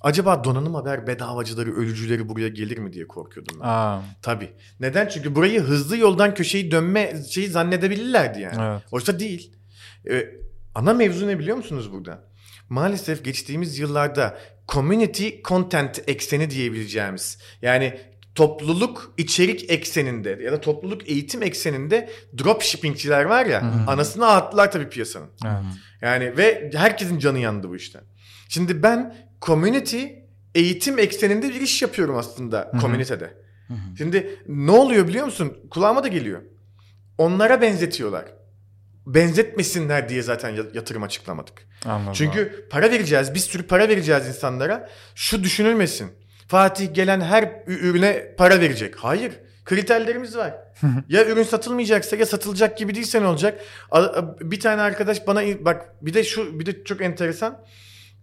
Acaba 0.01 0.43
donanım 0.43 0.75
haber 0.75 1.07
bedavacıları, 1.07 1.75
ölücüleri 1.75 2.29
buraya 2.29 2.47
gelir 2.49 2.77
mi 2.77 2.93
diye 2.93 3.07
korkuyordum 3.07 3.57
ben. 3.59 3.65
Aa, 3.67 4.01
Tabii. 4.21 4.51
Neden? 4.79 5.07
Çünkü 5.07 5.35
burayı 5.35 5.61
hızlı 5.61 5.97
yoldan 5.97 6.33
köşeyi 6.33 6.71
dönme 6.71 7.13
şeyi 7.29 7.47
zannedebilirlerdi 7.47 8.39
yani. 8.41 8.71
evet. 8.71 8.81
Oysa 8.91 9.19
değil. 9.19 9.55
Ee, 10.09 10.29
ana 10.75 10.93
mevzu 10.93 11.27
ne 11.27 11.39
biliyor 11.39 11.57
musunuz 11.57 11.91
burada? 11.93 12.23
Maalesef 12.69 13.23
geçtiğimiz 13.25 13.79
yıllarda 13.79 14.37
community 14.67 15.29
content 15.45 16.03
ekseni 16.07 16.49
diyebileceğimiz 16.49 17.37
yani 17.61 17.99
topluluk 18.35 19.13
içerik 19.17 19.71
ekseninde 19.71 20.39
ya 20.43 20.51
da 20.51 20.61
topluluk 20.61 21.09
eğitim 21.09 21.43
ekseninde 21.43 22.09
dropshippingçiler 22.37 23.23
var 23.25 23.45
ya 23.45 23.61
Hı 23.61 23.65
hı. 23.65 23.91
anasını 23.91 24.25
ağlattılar 24.27 24.71
tabii 24.71 24.89
piyasanın. 24.89 25.29
Yani 26.01 26.37
ve 26.37 26.71
herkesin 26.75 27.19
canı 27.19 27.39
yandı 27.39 27.69
bu 27.69 27.75
işten. 27.75 28.01
Şimdi 28.49 28.83
ben 28.83 29.28
community 29.41 30.05
eğitim 30.55 30.99
ekseninde 30.99 31.49
bir 31.49 31.61
iş 31.61 31.81
yapıyorum 31.81 32.17
aslında 32.17 32.71
hı. 32.73 32.77
komünitede. 32.79 33.33
Şimdi 33.97 34.39
ne 34.47 34.71
oluyor 34.71 35.07
biliyor 35.07 35.25
musun? 35.25 35.57
Kulağıma 35.71 36.03
da 36.03 36.07
geliyor. 36.07 36.41
Onlara 37.17 37.61
benzetiyorlar. 37.61 38.25
Benzetmesinler 39.05 40.09
diye 40.09 40.21
zaten 40.21 40.49
ya- 40.49 40.63
yatırım 40.73 41.03
açıklamadık. 41.03 41.67
Anladım. 41.85 42.13
Çünkü 42.13 42.67
para 42.69 42.91
vereceğiz, 42.91 43.33
bir 43.33 43.39
sürü 43.39 43.63
para 43.63 43.89
vereceğiz 43.89 44.27
insanlara. 44.27 44.89
Şu 45.15 45.43
düşünülmesin. 45.43 46.11
Fatih 46.47 46.93
gelen 46.93 47.21
her 47.21 47.63
ürüne 47.67 48.35
para 48.37 48.59
verecek. 48.61 48.95
Hayır. 48.95 49.31
Kriterlerimiz 49.65 50.37
var. 50.37 50.55
ya 51.09 51.25
ürün 51.25 51.43
satılmayacaksa 51.43 52.15
ya 52.15 52.25
satılacak 52.25 52.77
gibi 52.77 52.95
değilse 52.95 53.21
ne 53.21 53.27
olacak? 53.27 53.61
Bir 54.41 54.59
tane 54.59 54.81
arkadaş 54.81 55.27
bana 55.27 55.41
bak 55.65 55.95
bir 56.01 56.13
de 56.13 56.23
şu 56.23 56.59
bir 56.59 56.65
de 56.65 56.83
çok 56.83 57.01
enteresan. 57.01 57.65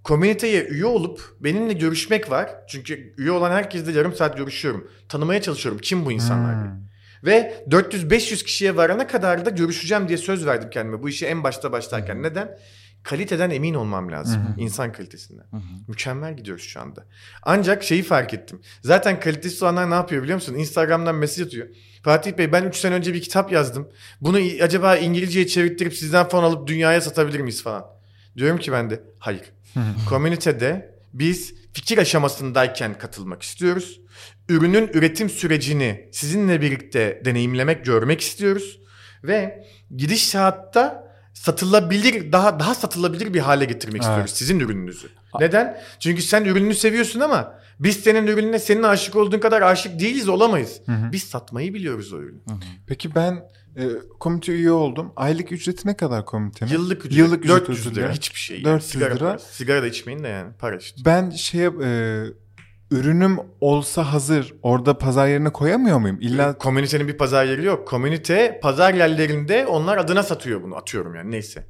Komüniteye 0.07 0.65
üye 0.65 0.85
olup 0.85 1.37
benimle 1.41 1.73
görüşmek 1.73 2.31
var. 2.31 2.51
Çünkü 2.69 3.15
üye 3.19 3.31
olan 3.31 3.51
herkesle 3.51 3.93
yarım 3.93 4.15
saat 4.15 4.37
görüşüyorum. 4.37 4.91
Tanımaya 5.09 5.43
çalışıyorum. 5.43 5.81
Kim 5.81 6.05
bu 6.07 6.13
insanlar? 6.13 6.55
diye. 6.55 6.73
Hmm. 6.73 6.87
Ve 7.25 7.65
400-500 7.69 8.45
kişiye 8.45 8.77
varana 8.77 9.07
kadar 9.07 9.45
da 9.45 9.51
görüşeceğim 9.51 10.09
diye 10.09 10.19
söz 10.19 10.47
verdim 10.47 10.71
kendime. 10.71 11.03
Bu 11.03 11.09
işi 11.09 11.27
en 11.27 11.45
başta 11.45 11.73
başlarken. 11.73 12.23
Neden? 12.23 12.59
kaliteden 13.03 13.51
emin 13.51 13.75
olmam 13.75 14.13
lazım. 14.13 14.55
İnsan 14.59 14.93
kalitesinden. 14.93 15.47
Mükemmel 15.89 16.37
gidiyoruz 16.37 16.65
şu 16.65 16.81
anda. 16.81 17.05
Ancak 17.43 17.85
şeyi 17.85 18.03
fark 18.03 18.35
ettim. 18.35 18.61
Zaten 18.83 19.21
kalitesiz 19.21 19.63
olanlar 19.63 19.91
ne 19.91 19.95
yapıyor 19.95 20.23
biliyor 20.23 20.37
musun? 20.37 20.55
Instagram'dan 20.55 21.15
mesaj 21.15 21.47
atıyor. 21.47 21.67
Fatih 22.03 22.33
Bey 22.39 22.53
ben 22.53 22.65
3 22.65 22.77
sene 22.77 22.95
önce 22.95 23.15
bir 23.15 23.23
kitap 23.23 23.53
yazdım. 23.53 23.89
Bunu 24.21 24.39
acaba 24.63 24.97
İngilizceye 24.97 25.47
çevirttirip 25.47 25.95
sizden 25.95 26.29
fon 26.29 26.43
alıp 26.43 26.67
dünyaya 26.67 27.01
satabilir 27.01 27.41
miyiz 27.41 27.63
falan. 27.63 27.87
Diyorum 28.37 28.59
ki 28.59 28.73
ben 28.73 28.91
de 28.91 29.01
hayır. 29.19 29.56
Komünitede 30.09 30.95
biz 31.13 31.55
fikir 31.73 31.99
aşamasındayken 31.99 32.99
katılmak 32.99 33.43
istiyoruz. 33.43 34.01
Ürünün 34.49 34.91
üretim 34.95 35.31
sürecini 35.31 36.09
sizinle 36.13 36.61
birlikte 36.61 37.23
deneyimlemek, 37.25 37.85
görmek 37.85 38.21
istiyoruz. 38.21 38.81
Ve 39.25 39.67
gidişatta 39.97 41.07
satılabilir, 41.35 42.33
daha 42.33 42.61
daha 42.61 42.75
satılabilir 42.75 43.35
bir 43.35 43.41
hale 43.41 43.65
getirmek 43.65 44.03
Evet. 44.03 44.05
istiyoruz 44.09 44.31
sizin 44.35 44.61
ürününüzü. 44.61 45.09
Neden? 45.41 45.81
Çünkü 46.01 46.23
sen 46.23 46.45
ürününü 46.45 46.75
seviyorsun 46.75 47.21
ama 47.21 47.55
biz 47.81 47.97
senin 47.97 48.27
ürününe 48.27 48.59
senin 48.59 48.83
aşık 48.83 49.17
olduğun 49.17 49.39
kadar 49.39 49.63
aşık 49.63 50.01
değiliz, 50.01 50.29
olamayız. 50.29 50.81
hı. 50.87 51.13
Biz 51.13 51.23
satmayı 51.23 51.75
biliyoruz 51.75 52.13
o 52.13 52.17
ürünü. 52.19 52.39
Peki 52.87 53.15
ben 53.15 53.49
e, 53.77 53.85
komite 54.21 54.53
üye 54.53 54.71
oldum. 54.71 55.13
Aylık 55.17 55.53
ücreti 55.53 55.89
ne 55.89 55.97
kadar 55.97 56.25
komitenin? 56.27 56.71
Yıllık 56.71 56.99
ücret, 57.07 57.19
Yıllık 57.19 57.45
ücret 57.45 57.57
400 57.61 57.79
özür 57.79 57.91
lira 57.91 57.95
dilerim. 57.97 58.13
hiçbir 58.15 58.39
şey. 58.41 58.57
Yani. 58.57 58.65
400 58.65 58.91
Sigara 58.91 59.15
lira. 59.15 59.25
parası. 59.29 59.55
Sigara 59.55 59.83
da 59.83 59.87
içmeyin 59.87 60.23
de 60.25 60.29
yani 60.29 60.53
para 60.59 60.77
işte. 60.77 61.03
Ben 61.05 61.31
şey 61.31 61.65
e, 61.67 62.23
ürünüm 62.91 63.39
olsa 63.61 64.13
hazır 64.13 64.55
orada 64.63 64.99
pazar 64.99 65.29
yerine 65.29 65.51
koyamıyor 65.51 65.99
muyum? 65.99 66.19
İlla 66.21 66.59
Komünitenin 66.59 67.09
bir 67.09 67.17
pazar 67.17 67.45
yeri 67.45 67.65
yok. 67.65 67.89
Komünite 67.89 68.61
pazar 68.63 68.95
yerlerinde 68.95 69.67
onlar 69.67 69.99
adına 69.99 70.23
satıyor 70.23 70.63
bunu. 70.63 70.77
Atıyorum 70.77 71.15
yani 71.15 71.31
neyse. 71.31 71.67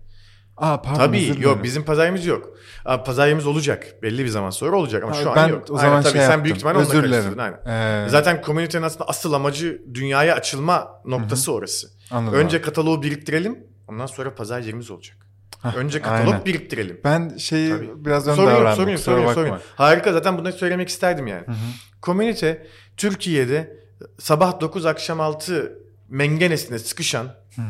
Aa 0.56 0.82
pardon 0.82 0.98
Tabii 0.98 1.26
yok 1.26 1.36
dilerim. 1.36 1.62
bizim 1.62 1.84
pazar 1.84 2.02
yerimiz 2.02 2.26
yok. 2.26 2.56
Aa, 2.84 3.02
Pazar 3.04 3.26
yerimiz 3.26 3.46
olacak. 3.46 3.86
Belli 4.02 4.24
bir 4.24 4.28
zaman 4.28 4.50
sonra 4.50 4.76
olacak 4.76 5.02
ama 5.04 5.16
Ha, 5.16 5.22
şu 5.22 5.30
an 5.30 5.48
yok. 5.48 5.62
o 5.70 5.76
zaman 5.76 5.90
Aynen, 5.90 6.02
tabii 6.02 6.12
şey 6.12 6.20
sen 6.20 6.26
yaptım. 6.26 6.44
büyük 6.44 6.56
ihtimalle 6.56 6.78
onunla 6.78 6.90
karıştırdın. 6.92 7.38
Aynen. 7.38 8.04
Ee, 8.06 8.08
Zaten 8.08 8.42
komünitenin 8.42 8.82
aslında 8.82 9.04
asıl 9.08 9.32
amacı 9.32 9.82
dünyaya 9.94 10.34
açılma 10.34 10.88
noktası 11.04 11.52
orası. 11.52 11.88
anladım 12.10 12.38
Önce 12.38 12.60
kataloğu 12.62 13.02
biriktirelim. 13.02 13.58
Ondan 13.88 14.06
sonra 14.06 14.34
pazar 14.34 14.60
yerimiz 14.60 14.90
olacak. 14.90 15.16
Hah, 15.60 15.76
Önce 15.76 16.02
katalog 16.02 16.32
aynen. 16.32 16.44
biriktirelim. 16.44 17.00
ben 17.04 17.36
şeyi 17.36 17.70
Tabii. 17.70 18.04
biraz 18.04 18.28
ön 18.28 18.34
Sorun 18.34 18.50
yok, 18.50 18.60
davrandım. 18.60 18.86
bakma. 18.86 19.34
sorun 19.34 19.46
yok. 19.48 19.60
Harika 19.76 20.12
zaten 20.12 20.38
bunları 20.38 20.52
söylemek 20.52 20.88
isterdim 20.88 21.26
yani. 21.26 21.46
Hı 21.46 21.52
hı. 21.52 21.56
Komünite 22.02 22.66
Türkiye'de 22.96 23.76
sabah 24.18 24.60
9 24.60 24.86
akşam 24.86 25.20
6 25.20 25.78
mengenesine 26.08 26.78
sıkışan 26.78 27.24
Hı. 27.56 27.62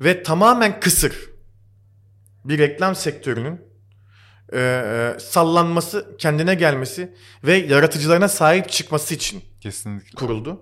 ve 0.00 0.22
tamamen 0.22 0.80
kısır 0.80 1.33
bir 2.44 2.58
reklam 2.58 2.94
sektörünün 2.94 3.60
e, 4.52 4.58
e, 4.58 5.20
sallanması, 5.20 6.16
kendine 6.18 6.54
gelmesi 6.54 7.14
ve 7.44 7.54
yaratıcılarına 7.54 8.28
sahip 8.28 8.68
çıkması 8.68 9.14
için 9.14 9.42
Kesinlikle. 9.60 10.16
kuruldu. 10.16 10.60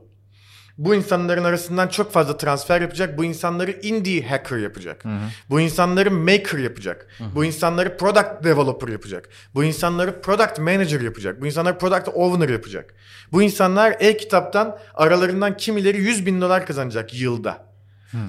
Bu 0.79 0.95
insanların 0.95 1.45
arasından 1.45 1.88
çok 1.88 2.12
fazla 2.12 2.37
transfer 2.37 2.81
yapacak. 2.81 3.18
Bu 3.18 3.25
insanları 3.25 3.71
indie 3.71 4.23
hacker 4.23 4.57
yapacak. 4.57 5.05
Hı 5.05 5.09
hı. 5.09 5.21
Bu 5.51 5.61
insanları 5.61 6.11
maker 6.11 6.59
yapacak. 6.59 7.07
Bu 7.35 7.45
insanları 7.45 7.97
product 7.97 8.45
developer 8.45 8.88
yapacak. 8.88 9.29
Bu 9.55 9.64
insanları 9.64 10.21
product 10.21 10.59
manager 10.59 11.01
yapacak. 11.01 11.40
Bu 11.40 11.47
insanları 11.47 11.79
product 11.79 12.09
owner 12.09 12.49
yapacak. 12.49 12.95
Bu 13.33 13.42
insanlar 13.42 13.97
e-kitaptan 14.01 14.79
aralarından 14.95 15.57
kimileri 15.57 15.99
100 15.99 16.27
bin 16.27 16.40
dolar 16.40 16.66
kazanacak 16.66 17.14
yılda. 17.14 17.72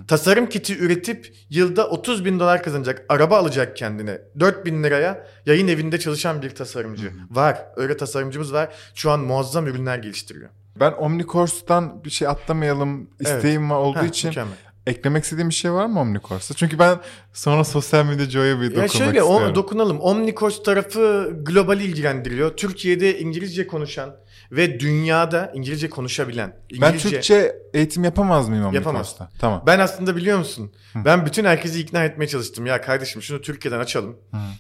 Tasarım 0.08 0.50
kiti 0.50 0.78
üretip 0.80 1.34
yılda 1.50 1.88
30 1.90 2.26
bin 2.26 2.40
dolar 2.40 2.64
kazanacak. 2.64 3.06
Araba 3.10 3.38
alacak 3.38 3.78
kendine. 3.78 4.22
4 4.40 4.66
bin 4.66 4.84
liraya 4.84 5.28
yayın 5.46 5.68
evinde 5.68 6.00
çalışan 6.00 6.42
bir 6.42 6.50
tasarımcı. 6.50 7.12
Var. 7.32 7.66
Öyle 7.76 7.98
tasarımcımız 7.98 8.54
var. 8.54 8.70
Şu 8.96 9.12
an 9.12 9.20
muazzam 9.20 9.68
ürünler 9.68 9.98
geliştiriyor. 9.98 10.50
Ben 10.80 10.92
Omnicourse'dan 10.92 12.04
bir 12.04 12.10
şey 12.10 12.28
atlamayalım 12.28 13.10
isteğim 13.20 13.70
var 13.70 13.76
olduğu 13.78 14.00
Heh, 14.00 14.08
için 14.08 14.28
mükemmel. 14.30 14.54
eklemek 14.88 15.24
istediğim 15.24 15.50
bir 15.50 15.54
şey 15.54 15.72
var 15.72 15.86
mı 15.86 16.00
Omnicourse'da? 16.00 16.58
Çünkü 16.58 16.80
ben 16.80 16.98
sonra 17.34 17.64
sosyal 17.64 18.06
medya 18.06 18.26
Joy'a 18.26 18.60
bir 18.62 18.66
dokunmak 18.66 18.94
Ya 18.94 19.00
şöyle 19.00 19.20
istiyorum. 19.20 19.52
o, 19.52 19.56
dokunalım. 19.56 20.00
Omnicourse 20.00 20.64
tarafı 20.64 21.34
global 21.46 21.80
ilgilendiriyor. 21.80 22.58
Türkiye'de 22.58 23.20
İngilizce 23.20 23.68
konuşan 23.68 24.16
ve 24.56 24.80
dünyada 24.80 25.52
İngilizce 25.56 25.90
konuşabilen. 25.90 26.56
ben 26.82 26.88
İngilizce... 26.88 27.10
Türkçe 27.10 27.56
eğitim 27.74 28.04
yapamaz 28.04 28.50
mıyım 28.50 28.64
Yapamaz. 28.64 28.86
Omnicourse'da? 28.86 29.30
Tamam. 29.40 29.64
Ben 29.68 29.80
aslında 29.80 30.16
biliyor 30.16 30.38
musun? 30.38 30.72
Ben 30.96 31.26
bütün 31.26 31.46
herkesi 31.46 31.80
ikna 31.80 32.04
etmeye 32.04 32.28
çalıştım. 32.28 32.66
Ya 32.66 32.82
kardeşim 32.82 33.22
şunu 33.22 33.42
Türkiye'den 33.42 33.80
açalım. 33.80 34.18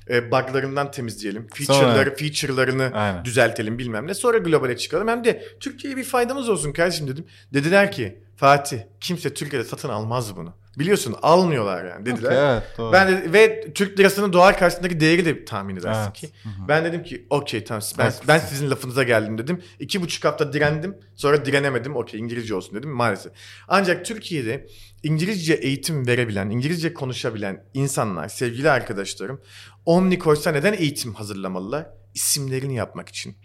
E, 0.10 0.32
buglarından 0.32 0.91
temizleyelim. 0.91 1.47
Feature'ları, 1.53 2.15
feature'larını 2.15 2.91
Aynen. 2.93 3.25
düzeltelim 3.25 3.79
bilmem 3.79 4.08
ne. 4.08 4.13
Sonra 4.13 4.38
globale 4.38 4.77
çıkalım. 4.77 5.08
Hem 5.08 5.23
de 5.23 5.43
Türkiye'ye 5.60 5.97
bir 5.97 6.03
faydamız 6.03 6.49
olsun 6.49 6.73
kardeşim 6.73 7.08
dedim. 7.08 7.25
Dediler 7.53 7.91
ki 7.91 8.23
Fatih 8.36 8.79
kimse 8.99 9.34
Türkiye'de 9.34 9.67
satın 9.67 9.89
almaz 9.89 10.36
bunu. 10.36 10.53
Biliyorsun 10.79 11.15
almıyorlar 11.21 11.86
yani 11.86 12.05
dediler. 12.05 12.29
Okey, 12.31 12.51
evet, 12.51 12.63
doğru. 12.77 12.93
Ben 12.93 13.07
de, 13.07 13.33
ve 13.33 13.73
Türk 13.73 13.99
lirasının 13.99 14.33
dolar 14.33 14.59
karşısındaki 14.59 14.99
değeri 14.99 15.25
de 15.25 15.45
tahmin 15.45 15.75
edersin 15.75 16.01
Evet. 16.03 16.13
ki. 16.13 16.29
Ben 16.67 16.86
dedim 16.86 17.03
ki 17.03 17.25
okey 17.29 17.63
tamam 17.63 17.81
ben, 17.97 18.03
Haklısın. 18.03 18.25
ben 18.27 18.39
sizin 18.39 18.69
lafınıza 18.71 19.03
geldim 19.03 19.38
dedim. 19.38 19.62
İki 19.79 20.01
buçuk 20.01 20.25
hafta 20.25 20.53
direndim 20.53 20.97
sonra 21.15 21.45
direnemedim 21.45 21.95
okey 21.95 22.19
İngilizce 22.19 22.55
olsun 22.55 22.75
dedim 22.75 22.89
maalesef. 22.89 23.31
Ancak 23.67 24.05
Türkiye'de 24.05 24.67
İngilizce 25.03 25.53
eğitim 25.53 26.07
verebilen, 26.07 26.49
İngilizce 26.49 26.93
konuşabilen 26.93 27.63
insanlar, 27.73 28.27
sevgili 28.27 28.69
arkadaşlarım 28.69 29.41
Omnicourse'a 29.86 30.53
neden 30.53 30.73
eğitim 30.73 31.13
hazırlamalılar? 31.13 31.86
İsimlerini 32.13 32.75
yapmak 32.75 33.09
için. 33.09 33.36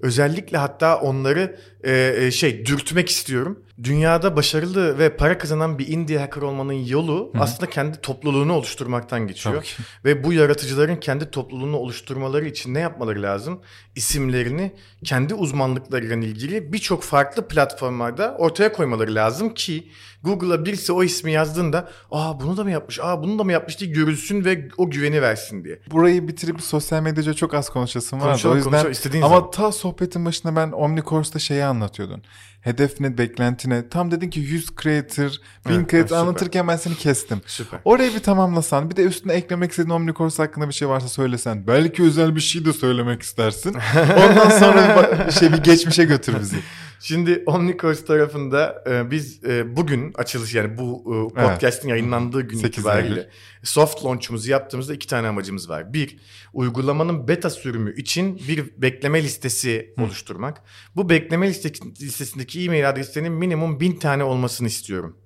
Özellikle 0.00 0.58
hatta 0.58 1.00
onları 1.00 1.60
e, 1.84 2.14
e, 2.18 2.30
şey 2.30 2.66
dürtmek 2.66 3.08
istiyorum. 3.08 3.62
Dünyada 3.82 4.36
başarılı 4.36 4.98
ve 4.98 5.16
para 5.16 5.38
kazanan 5.38 5.78
bir 5.78 5.88
indie 5.88 6.18
hacker 6.18 6.42
olmanın 6.42 6.72
yolu 6.72 7.32
aslında 7.38 7.70
kendi 7.70 8.00
topluluğunu 8.00 8.52
oluşturmaktan 8.52 9.26
geçiyor. 9.26 9.54
Tabii 9.54 9.66
ki. 9.66 9.74
Ve 10.04 10.24
bu 10.24 10.32
yaratıcıların 10.32 10.96
kendi 10.96 11.30
topluluğunu 11.30 11.76
oluşturmaları 11.76 12.46
için 12.48 12.74
ne 12.74 12.80
yapmaları 12.80 13.22
lazım? 13.22 13.60
İsimlerini 13.96 14.72
kendi 15.04 15.34
uzmanlıklarıyla 15.34 16.16
ilgili 16.16 16.72
birçok 16.72 17.02
farklı 17.02 17.48
platformlarda 17.48 18.34
ortaya 18.38 18.72
koymaları 18.72 19.14
lazım 19.14 19.54
ki 19.54 19.88
Google'a 20.22 20.64
birisi 20.64 20.92
o 20.92 21.02
ismi 21.02 21.32
yazdığında 21.32 21.88
aa 22.10 22.40
bunu 22.40 22.56
da 22.56 22.64
mı 22.64 22.70
yapmış, 22.70 23.00
aa 23.02 23.22
bunu 23.22 23.38
da 23.38 23.44
mı 23.44 23.52
yapmış 23.52 23.80
diye 23.80 23.90
görülsün 23.90 24.44
ve 24.44 24.68
o 24.78 24.90
güveni 24.90 25.22
versin 25.22 25.64
diye. 25.64 25.78
Burayı 25.90 26.28
bitirip 26.28 26.60
sosyal 26.60 27.02
medyada 27.02 27.34
çok 27.34 27.54
az 27.54 27.76
vardı. 27.76 28.10
Konuşalım, 28.10 28.54
O 28.54 28.56
yüzden 28.56 28.70
konuşalım, 28.70 28.92
istediğin 28.92 29.22
ama 29.22 29.36
zaman. 29.36 29.50
ta 29.50 29.72
sohbetin 29.72 30.24
başında 30.24 30.56
ben 30.56 30.72
Omnicourse'da 30.72 31.38
şeyi 31.38 31.64
anlatıyordun. 31.64 32.22
Hedef 32.64 33.00
ne, 33.00 33.18
beklenti 33.18 33.70
ne? 33.70 33.88
Tam 33.88 34.10
dedin 34.10 34.30
ki 34.30 34.40
100 34.40 34.66
creator, 34.82 35.30
1000 35.68 35.74
Evet, 35.74 35.90
creator 35.90 36.08
süper. 36.08 36.20
anlatırken 36.20 36.68
ben 36.68 36.76
seni 36.76 36.94
kestim. 36.94 37.40
Süper. 37.46 37.80
Orayı 37.84 38.14
bir 38.14 38.18
tamamlasan, 38.20 38.90
bir 38.90 38.96
de 38.96 39.02
üstüne 39.02 39.32
eklemek 39.32 39.70
istediğin 39.70 39.94
Omnicourse 39.94 40.42
hakkında 40.42 40.68
bir 40.68 40.74
şey 40.74 40.88
varsa 40.88 41.08
söylesen. 41.08 41.66
Belki 41.66 42.02
özel 42.02 42.36
bir 42.36 42.40
şey 42.40 42.64
de 42.64 42.72
söylemek 42.72 43.22
istersin. 43.22 43.74
Ondan 44.28 44.50
sonra 44.50 45.26
bir, 45.26 45.32
şey 45.32 45.52
bir 45.52 45.58
geçmişe 45.58 46.04
götür 46.04 46.36
bizi. 46.40 46.56
Şimdi 47.00 47.42
Omnicourse 47.46 48.04
tarafında 48.04 48.84
e, 48.90 49.10
biz 49.10 49.44
e, 49.44 49.76
bugün 49.76 50.12
açılış 50.14 50.54
yani 50.54 50.78
bu 50.78 51.04
e, 51.36 51.42
podcast'in 51.42 51.88
yayınlandığı 51.88 52.42
gün 52.42 52.58
8 52.58 52.78
itibariyle 52.78 53.20
Eylül. 53.20 53.30
soft 53.62 54.04
launch'umuzu 54.04 54.50
yaptığımızda 54.50 54.94
iki 54.94 55.06
tane 55.06 55.28
amacımız 55.28 55.68
var. 55.68 55.92
Bir, 55.92 56.16
uygulamanın 56.52 57.28
beta 57.28 57.50
sürümü 57.50 57.94
için 57.96 58.40
bir 58.48 58.82
bekleme 58.82 59.22
listesi 59.22 59.94
oluşturmak. 59.98 60.62
Bu 60.96 61.08
bekleme 61.10 61.46
liste- 61.48 62.02
listesindeki 62.02 62.64
e-mail 62.64 62.88
adreslerinin 62.88 63.32
minimum 63.32 63.80
bin 63.80 63.96
tane 63.96 64.24
olmasını 64.24 64.68
istiyorum 64.68 65.16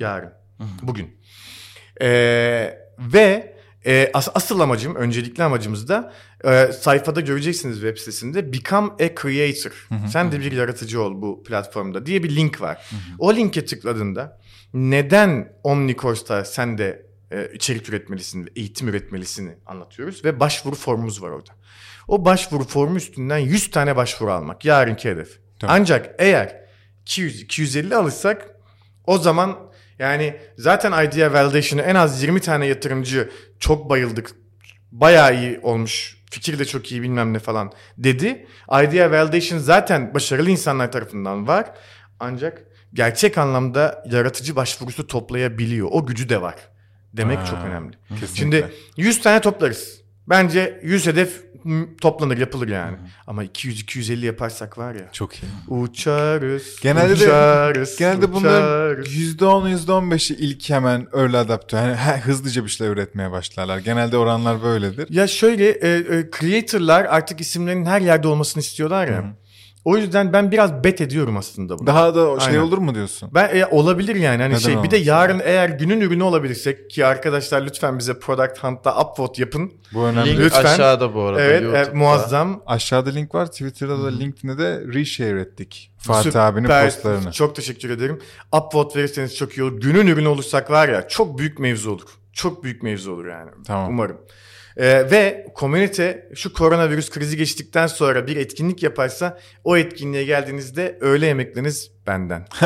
yarın, 0.00 0.32
bugün. 0.82 1.16
E, 2.02 2.08
ve 2.98 3.57
e, 3.86 4.10
as- 4.14 4.28
asıl 4.34 4.60
amacım, 4.60 4.94
öncelikli 4.94 5.42
amacımız 5.42 5.88
da 5.88 6.12
e, 6.44 6.72
sayfada 6.72 7.20
göreceksiniz 7.20 7.74
web 7.80 7.96
sitesinde 7.98 8.52
Become 8.52 8.88
a 8.92 9.08
Creator. 9.22 9.88
Sen 10.12 10.32
de 10.32 10.40
bir 10.40 10.52
yaratıcı 10.52 11.02
ol 11.02 11.22
bu 11.22 11.42
platformda 11.44 12.06
diye 12.06 12.22
bir 12.22 12.36
link 12.36 12.60
var. 12.60 12.90
O 13.18 13.34
linke 13.36 13.64
tıkladığında 13.66 14.38
neden 14.74 15.52
Omnicourse'ta 15.64 16.44
sen 16.44 16.78
de 16.78 17.06
e, 17.30 17.48
içerik 17.54 17.88
üretmelisin 17.88 18.46
ve 18.46 18.50
eğitim 18.56 18.88
üretmelisini 18.88 19.54
anlatıyoruz 19.66 20.24
ve 20.24 20.40
başvuru 20.40 20.74
formumuz 20.74 21.22
var 21.22 21.30
orada. 21.30 21.50
O 22.08 22.24
başvuru 22.24 22.64
formu 22.64 22.96
üstünden 22.96 23.38
100 23.38 23.70
tane 23.70 23.96
başvuru 23.96 24.32
almak 24.32 24.64
yarınki 24.64 25.10
hedef. 25.10 25.38
Tamam. 25.58 25.76
Ancak 25.80 26.14
eğer 26.18 26.60
200 27.02 27.42
250 27.42 27.96
alırsak 27.96 28.54
o 29.06 29.18
zaman 29.18 29.58
yani 29.98 30.36
zaten 30.58 31.04
Idea 31.06 31.32
Validation'ı 31.32 31.82
en 31.82 31.94
az 31.94 32.22
20 32.22 32.40
tane 32.40 32.66
yatırımcı 32.66 33.30
çok 33.58 33.90
bayıldık. 33.90 34.30
Bayağı 34.92 35.34
iyi 35.36 35.58
olmuş. 35.62 36.18
Fikir 36.30 36.58
de 36.58 36.64
çok 36.64 36.92
iyi 36.92 37.02
bilmem 37.02 37.32
ne 37.32 37.38
falan 37.38 37.72
dedi. 37.98 38.46
Idea 38.68 39.10
Validation 39.10 39.58
zaten 39.58 40.14
başarılı 40.14 40.50
insanlar 40.50 40.92
tarafından 40.92 41.46
var. 41.46 41.70
Ancak 42.20 42.62
gerçek 42.94 43.38
anlamda 43.38 44.04
yaratıcı 44.10 44.56
başvurusu 44.56 45.06
toplayabiliyor. 45.06 45.88
O 45.90 46.06
gücü 46.06 46.28
de 46.28 46.42
var. 46.42 46.54
Demek 47.12 47.38
Ha, 47.38 47.44
çok 47.46 47.58
önemli. 47.64 47.96
kesinlikle. 48.20 48.36
Şimdi 48.36 48.72
100 48.96 49.22
tane 49.22 49.40
toplarız. 49.40 50.02
Bence 50.30 50.80
100 50.82 51.06
hedef 51.06 51.48
toplanır 52.00 52.38
yapılır 52.38 52.68
yani. 52.68 52.96
Ama 53.26 53.44
200-250 53.44 54.24
yaparsak 54.26 54.78
var 54.78 54.94
ya. 54.94 55.12
Çok 55.12 55.34
iyi. 55.34 55.46
Uçarız. 55.68 56.80
Genelde 56.82 57.08
de- 57.20 57.24
uçarız, 57.24 57.96
Genelde 57.98 58.32
bunların 58.32 58.62
uçarız. 58.92 59.14
%10 59.14 59.68
%15'i 59.68 60.36
ilk 60.36 60.70
hemen 60.70 61.06
early 61.16 61.36
adapte. 61.36 61.76
Yani 61.76 61.94
he- 61.96 62.20
hızlıca 62.20 62.64
bir 62.64 62.68
şeyler 62.70 62.92
üretmeye 62.92 63.30
başlarlar. 63.30 63.78
Genelde 63.78 64.16
oranlar 64.16 64.62
böyledir. 64.62 65.06
Ya 65.10 65.26
şöyle 65.26 65.68
e, 65.70 65.88
e, 66.18 66.30
creator'lar 66.40 67.04
artık 67.04 67.40
isimlerin 67.40 67.84
her 67.86 68.00
yerde 68.00 68.28
olmasını 68.28 68.60
istiyorlar 68.62 69.06
ya. 69.08 69.24
O 69.88 69.96
yüzden 69.96 70.32
ben 70.32 70.50
biraz 70.50 70.84
bet 70.84 71.00
ediyorum 71.00 71.36
aslında 71.36 71.78
buna. 71.78 71.86
Daha 71.86 72.14
da 72.14 72.40
şey 72.40 72.48
Aynen. 72.48 72.60
olur 72.60 72.78
mu 72.78 72.94
diyorsun? 72.94 73.30
Ben 73.34 73.56
e, 73.56 73.66
olabilir 73.66 74.16
yani 74.16 74.42
hani 74.42 74.54
Neden 74.54 74.58
şey 74.58 74.82
bir 74.82 74.90
de 74.90 74.96
yarın 74.96 75.40
eğer 75.44 75.68
günün 75.68 76.00
ürünü 76.00 76.22
olabilirsek 76.22 76.90
ki 76.90 77.06
arkadaşlar 77.06 77.62
lütfen 77.62 77.98
bize 77.98 78.18
Product 78.18 78.58
Hunt'ta 78.64 79.00
upvote 79.00 79.42
yapın. 79.42 79.72
Bu 79.92 80.04
önemli. 80.04 80.30
Link 80.30 80.40
Lütfen. 80.40 80.64
aşağıda 80.64 81.14
bu 81.14 81.22
arada. 81.22 81.40
evet 81.42 81.62
e, 81.62 81.64
YouTube'da. 81.64 81.98
muazzam. 81.98 82.62
Aşağıda 82.66 83.10
link 83.10 83.34
var. 83.34 83.46
Twitter'da 83.46 84.02
da 84.02 84.08
LinkedIn'de 84.08 84.58
de 84.58 84.80
reshare 84.94 85.40
ettik. 85.40 85.92
Fatih 85.98 86.22
Süper. 86.22 86.40
abinin 86.40 86.68
postlarını. 86.68 87.32
Çok 87.32 87.56
teşekkür 87.56 87.90
ederim. 87.90 88.18
Upvote 88.52 88.98
verirseniz 88.98 89.36
çok 89.36 89.52
iyi 89.52 89.62
olur. 89.62 89.80
Günün 89.80 90.06
ürünü 90.06 90.28
olursak 90.28 90.70
var 90.70 90.88
ya 90.88 91.08
çok 91.08 91.38
büyük 91.38 91.58
mevzu 91.58 91.90
olur. 91.90 92.08
Çok 92.32 92.64
büyük 92.64 92.82
mevzu 92.82 93.12
olur 93.12 93.26
yani. 93.26 93.50
Tamam. 93.66 93.88
Umarım. 93.88 94.16
Ee, 94.78 95.10
ve 95.10 95.46
komünite 95.54 96.28
şu 96.34 96.52
koronavirüs 96.52 97.10
krizi 97.10 97.36
geçtikten 97.36 97.86
sonra 97.86 98.26
bir 98.26 98.36
etkinlik 98.36 98.82
yaparsa 98.82 99.38
o 99.64 99.76
etkinliğe 99.76 100.24
geldiğinizde 100.24 100.98
öğle 101.00 101.26
yemekleriniz 101.26 101.90
benden. 102.06 102.46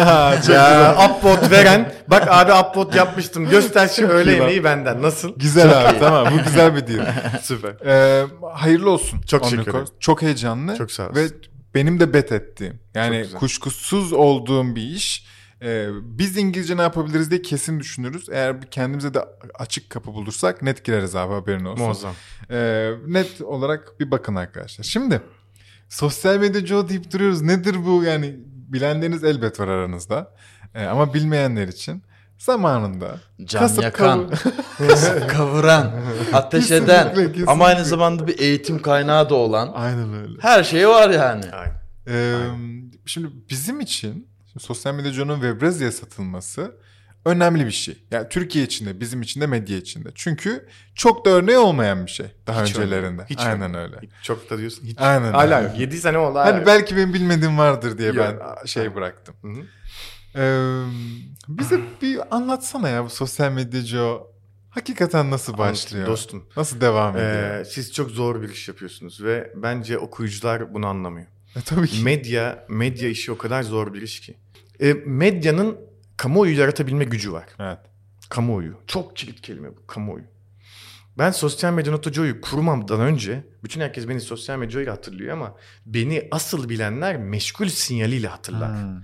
Çok 0.47 0.55
ya 0.55 0.97
upvote 1.11 1.51
veren 1.51 1.93
bak 2.09 2.27
abi 2.31 2.53
upvote 2.53 2.99
yapmıştım 2.99 3.49
göster 3.51 3.89
şu 3.89 4.09
öğle 4.09 4.33
iyi 4.33 4.35
yemeği 4.35 4.65
benden. 4.65 5.03
Nasıl? 5.03 5.39
Güzel 5.39 5.81
abi 5.91 5.99
tamam 5.99 6.29
bu 6.33 6.45
güzel 6.45 6.77
bir 6.77 6.87
deal. 6.87 7.07
Süper. 7.43 7.75
Ee, 7.87 8.27
hayırlı 8.55 8.91
olsun. 8.91 9.21
Çok 9.21 9.45
teşekkür 9.45 9.71
ederim. 9.71 9.85
Çok 10.01 10.23
heyecanlı. 10.23 10.77
Çok 10.77 10.91
sağ 10.91 11.15
Ve 11.15 11.21
olasın. 11.21 11.37
benim 11.75 12.01
de 12.01 12.13
bet 12.13 12.33
ettiğim. 12.33 12.81
Yani 12.95 13.27
Çok 13.31 13.41
kuşkusuz 13.41 14.13
olduğum 14.13 14.77
bir 14.77 14.83
iş. 14.83 15.27
Ee, 15.63 15.89
biz 16.03 16.37
İngilizce 16.37 16.77
ne 16.77 16.83
yapabiliriz 16.83 17.31
diye 17.31 17.43
kesin 17.43 17.81
düşünürüz. 17.81 18.29
Eğer 18.29 18.61
kendimize 18.71 19.15
de 19.15 19.25
açık 19.59 19.91
kapı 19.91 20.15
bulursak 20.15 20.63
net 20.63 20.85
gireriz 20.85 21.17
abi 21.17 21.33
haberin 21.35 21.65
olsun. 21.65 21.85
Muazzam. 21.85 22.15
Ee, 22.51 22.91
net 23.07 23.41
olarak 23.41 24.01
bir 24.01 24.11
bakın 24.11 24.35
arkadaşlar. 24.35 24.85
Şimdi 24.85 25.21
sosyal 25.89 26.37
medya 26.39 26.67
Joe 26.67 26.89
deyip 26.89 27.13
duruyoruz. 27.13 27.43
Nedir 27.43 27.77
bu 27.87 28.05
yani 28.05 28.37
bilenleriniz 28.47 29.25
elbet 29.25 29.61
var 29.61 29.69
aranızda. 29.69 30.35
Ee, 30.75 30.85
ama 30.85 31.15
bilmeyenler 31.15 31.69
için 31.69 32.03
zamanında 32.39 33.21
Can 33.45 33.61
kasıp 33.61 33.83
yakan, 33.85 34.31
kasıp 34.79 35.31
kavuran, 35.31 35.93
ateş 36.33 36.61
Kesinlikle, 36.69 36.93
eden 36.95 37.15
kesinlikle. 37.15 37.45
ama 37.51 37.65
aynı 37.65 37.85
zamanda 37.85 38.27
bir 38.27 38.39
eğitim 38.39 38.83
kaynağı 38.83 39.31
da 39.31 39.35
olan 39.35 39.71
Aynen 39.75 40.15
öyle. 40.15 40.39
her 40.41 40.65
şey 40.65 40.89
var 40.89 41.11
yani. 41.11 41.45
Aynen. 41.53 41.83
Ee, 42.09 42.35
şimdi 43.07 43.29
bizim 43.51 43.81
için 43.81 44.32
şimdi 44.53 44.65
sosyal 44.65 44.95
medya 44.95 45.13
Joe'nun 45.13 45.35
Webrazi'ye 45.41 45.91
satılması 45.93 46.77
önemli 47.25 47.67
bir 47.67 47.71
şey. 47.71 48.05
Yani 48.11 48.29
Türkiye 48.29 48.65
içinde, 48.65 49.01
bizim 49.01 49.23
için 49.23 49.41
de 49.41 49.47
medya 49.47 49.77
içinde. 49.77 50.09
Çünkü 50.15 50.69
çok 50.95 51.25
da 51.25 51.31
örneği 51.31 51.59
olmayan 51.59 52.07
bir 52.07 52.11
şey 52.11 52.27
daha 52.47 52.65
Hiç 52.65 52.71
öncelerinde. 52.79 53.07
örneği. 53.07 53.27
Hiç 53.31 53.39
Aynen 53.41 53.71
örneği. 53.75 53.83
öyle. 53.83 54.01
Çok 54.23 54.51
da 54.51 54.59
diyorsun. 54.59 54.85
Hiç. 54.87 54.99
Aynen 55.01 55.33
Hala 55.33 55.59
öyle. 55.59 55.69
yok. 55.69 55.79
7 55.79 55.97
sene 56.01 56.19
oldu. 56.19 56.39
Hani 56.39 56.67
belki 56.67 56.97
benim 56.97 57.15
bilmediğim 57.15 57.59
vardır 57.59 57.99
diye 57.99 58.13
Yok. 58.13 58.17
ben 58.19 58.67
şey 58.67 58.95
bıraktım. 58.95 59.35
Hı 59.43 59.49
hı. 59.49 59.63
Ee, 60.37 60.85
bize 61.49 61.81
bir 62.03 62.21
anlatsana 62.37 62.89
ya 62.89 63.05
bu 63.05 63.11
sosyal 63.11 63.53
medya 63.53 63.81
Joe 63.81 64.33
hakikaten 64.71 65.31
nasıl 65.31 65.59
başlıyor? 65.59 66.07
Dostum. 66.07 66.49
Nasıl 66.57 66.81
devam 66.81 67.17
ediyor? 67.17 67.61
Ee, 67.61 67.65
siz 67.65 67.93
çok 67.93 68.11
zor 68.11 68.43
bir 68.43 68.49
iş 68.49 68.69
yapıyorsunuz 68.69 69.23
ve 69.25 69.53
bence 69.57 69.99
okuyucular 69.99 70.75
bunu 70.75 70.87
anlamıyor. 70.87 71.27
E, 71.57 71.61
tabii 71.61 71.89
ki. 71.89 72.03
Medya, 72.03 72.67
medya 72.69 73.09
işi 73.09 73.33
o 73.33 73.39
kadar 73.39 73.63
zor 73.63 73.95
bir 73.95 74.03
iş 74.03 74.21
ki. 74.21 74.37
E, 74.81 74.93
medyanın 75.07 75.77
kamuoyu 76.17 76.59
yaratabilme 76.59 77.05
gücü 77.05 77.33
var. 77.33 77.47
evet. 77.59 77.79
Kamuoyu. 78.29 78.75
Çok 78.87 79.17
kilit 79.17 79.41
kelime 79.41 79.77
bu. 79.77 79.87
Kamuoyu. 79.87 80.25
Ben 81.19 81.31
sosyal 81.31 81.73
medya 81.73 81.93
notocuyu 81.93 82.41
kurmamdan 82.41 83.01
önce 83.01 83.45
bütün 83.65 83.81
herkes 83.81 84.09
beni 84.09 84.21
sosyal 84.21 84.59
medyayla 84.59 84.93
hatırlıyor 84.93 85.33
ama 85.33 85.57
beni 85.87 86.29
asıl 86.31 86.69
bilenler 86.69 87.17
meşgul 87.17 87.69
sinyaliyle 87.69 88.29
hatırlar. 88.29 88.83
Hmm. 88.83 89.03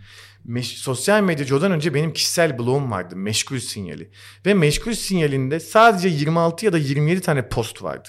Meş- 0.57 0.77
sosyal 0.77 1.23
medyacıdan 1.23 1.73
önce 1.73 1.95
benim 1.95 2.13
kişisel 2.13 2.59
blogum 2.59 2.91
vardı. 2.91 3.17
Meşgul 3.17 3.59
sinyali. 3.59 4.11
Ve 4.47 4.55
meşgul 4.55 4.93
sinyalinde 4.93 5.61
sadece 5.61 6.09
26 6.09 6.65
ya 6.67 6.73
da 6.73 6.79
27 6.79 7.21
tane 7.21 7.49
post 7.49 7.83
vardı. 7.83 8.09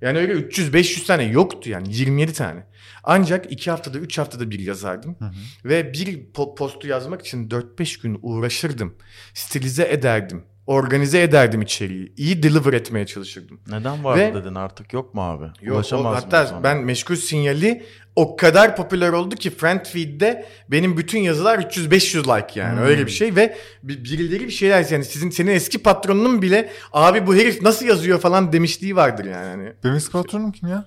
Yani 0.00 0.18
öyle 0.18 0.32
300-500 0.32 1.06
tane 1.06 1.24
yoktu 1.24 1.70
yani 1.70 1.96
27 1.96 2.32
tane. 2.32 2.66
Ancak 3.04 3.52
2 3.52 3.70
haftada 3.70 3.98
3 3.98 4.18
haftada 4.18 4.50
bir 4.50 4.58
yazardım. 4.60 5.16
Hı 5.18 5.24
hı. 5.24 5.32
Ve 5.64 5.92
bir 5.92 6.32
po- 6.32 6.54
postu 6.54 6.88
yazmak 6.88 7.20
için 7.20 7.48
4-5 7.48 8.02
gün 8.02 8.18
uğraşırdım. 8.22 8.96
Stilize 9.34 9.88
ederdim. 9.88 10.44
Organize 10.66 11.22
ederdim 11.22 11.62
içeriği. 11.62 12.12
iyi 12.16 12.42
deliver 12.42 12.72
etmeye 12.72 13.06
çalışırdım. 13.06 13.60
Neden 13.68 14.04
vardı 14.04 14.20
Ve- 14.20 14.34
dedin 14.34 14.54
artık 14.54 14.92
yok 14.92 15.14
mu 15.14 15.22
abi? 15.22 15.44
Yok, 15.44 15.72
o, 15.74 15.74
Ulaşamaz 15.74 16.16
hatta 16.24 16.50
ona? 16.54 16.62
ben 16.64 16.78
meşgul 16.84 17.16
sinyali 17.16 17.82
o 18.16 18.36
kadar 18.36 18.76
popüler 18.76 19.12
oldu 19.12 19.34
ki 19.34 19.50
friend 19.50 19.86
feed'de 19.86 20.46
benim 20.70 20.96
bütün 20.96 21.18
yazılar 21.18 21.58
300-500 21.58 22.36
like 22.38 22.60
yani 22.60 22.78
Hmm. 22.80 22.86
öyle 22.86 23.06
bir 23.06 23.10
şey 23.10 23.36
ve 23.36 23.56
bir- 23.82 24.04
birileri 24.04 24.44
bir 24.46 24.50
şeyler 24.52 24.86
yani 24.90 25.04
sizin 25.04 25.30
senin 25.30 25.50
eski 25.50 25.78
patronunun 25.82 26.42
bile 26.42 26.70
abi 26.92 27.26
bu 27.26 27.34
herif 27.34 27.62
nasıl 27.62 27.86
yazıyor 27.86 28.20
falan 28.20 28.52
demişliği 28.52 28.96
vardır 28.96 29.24
yani. 29.24 29.46
Hani, 29.48 29.72
Benim 29.84 29.94
eski 29.94 30.12
patronum 30.12 30.52
kim 30.52 30.68
ya? 30.68 30.84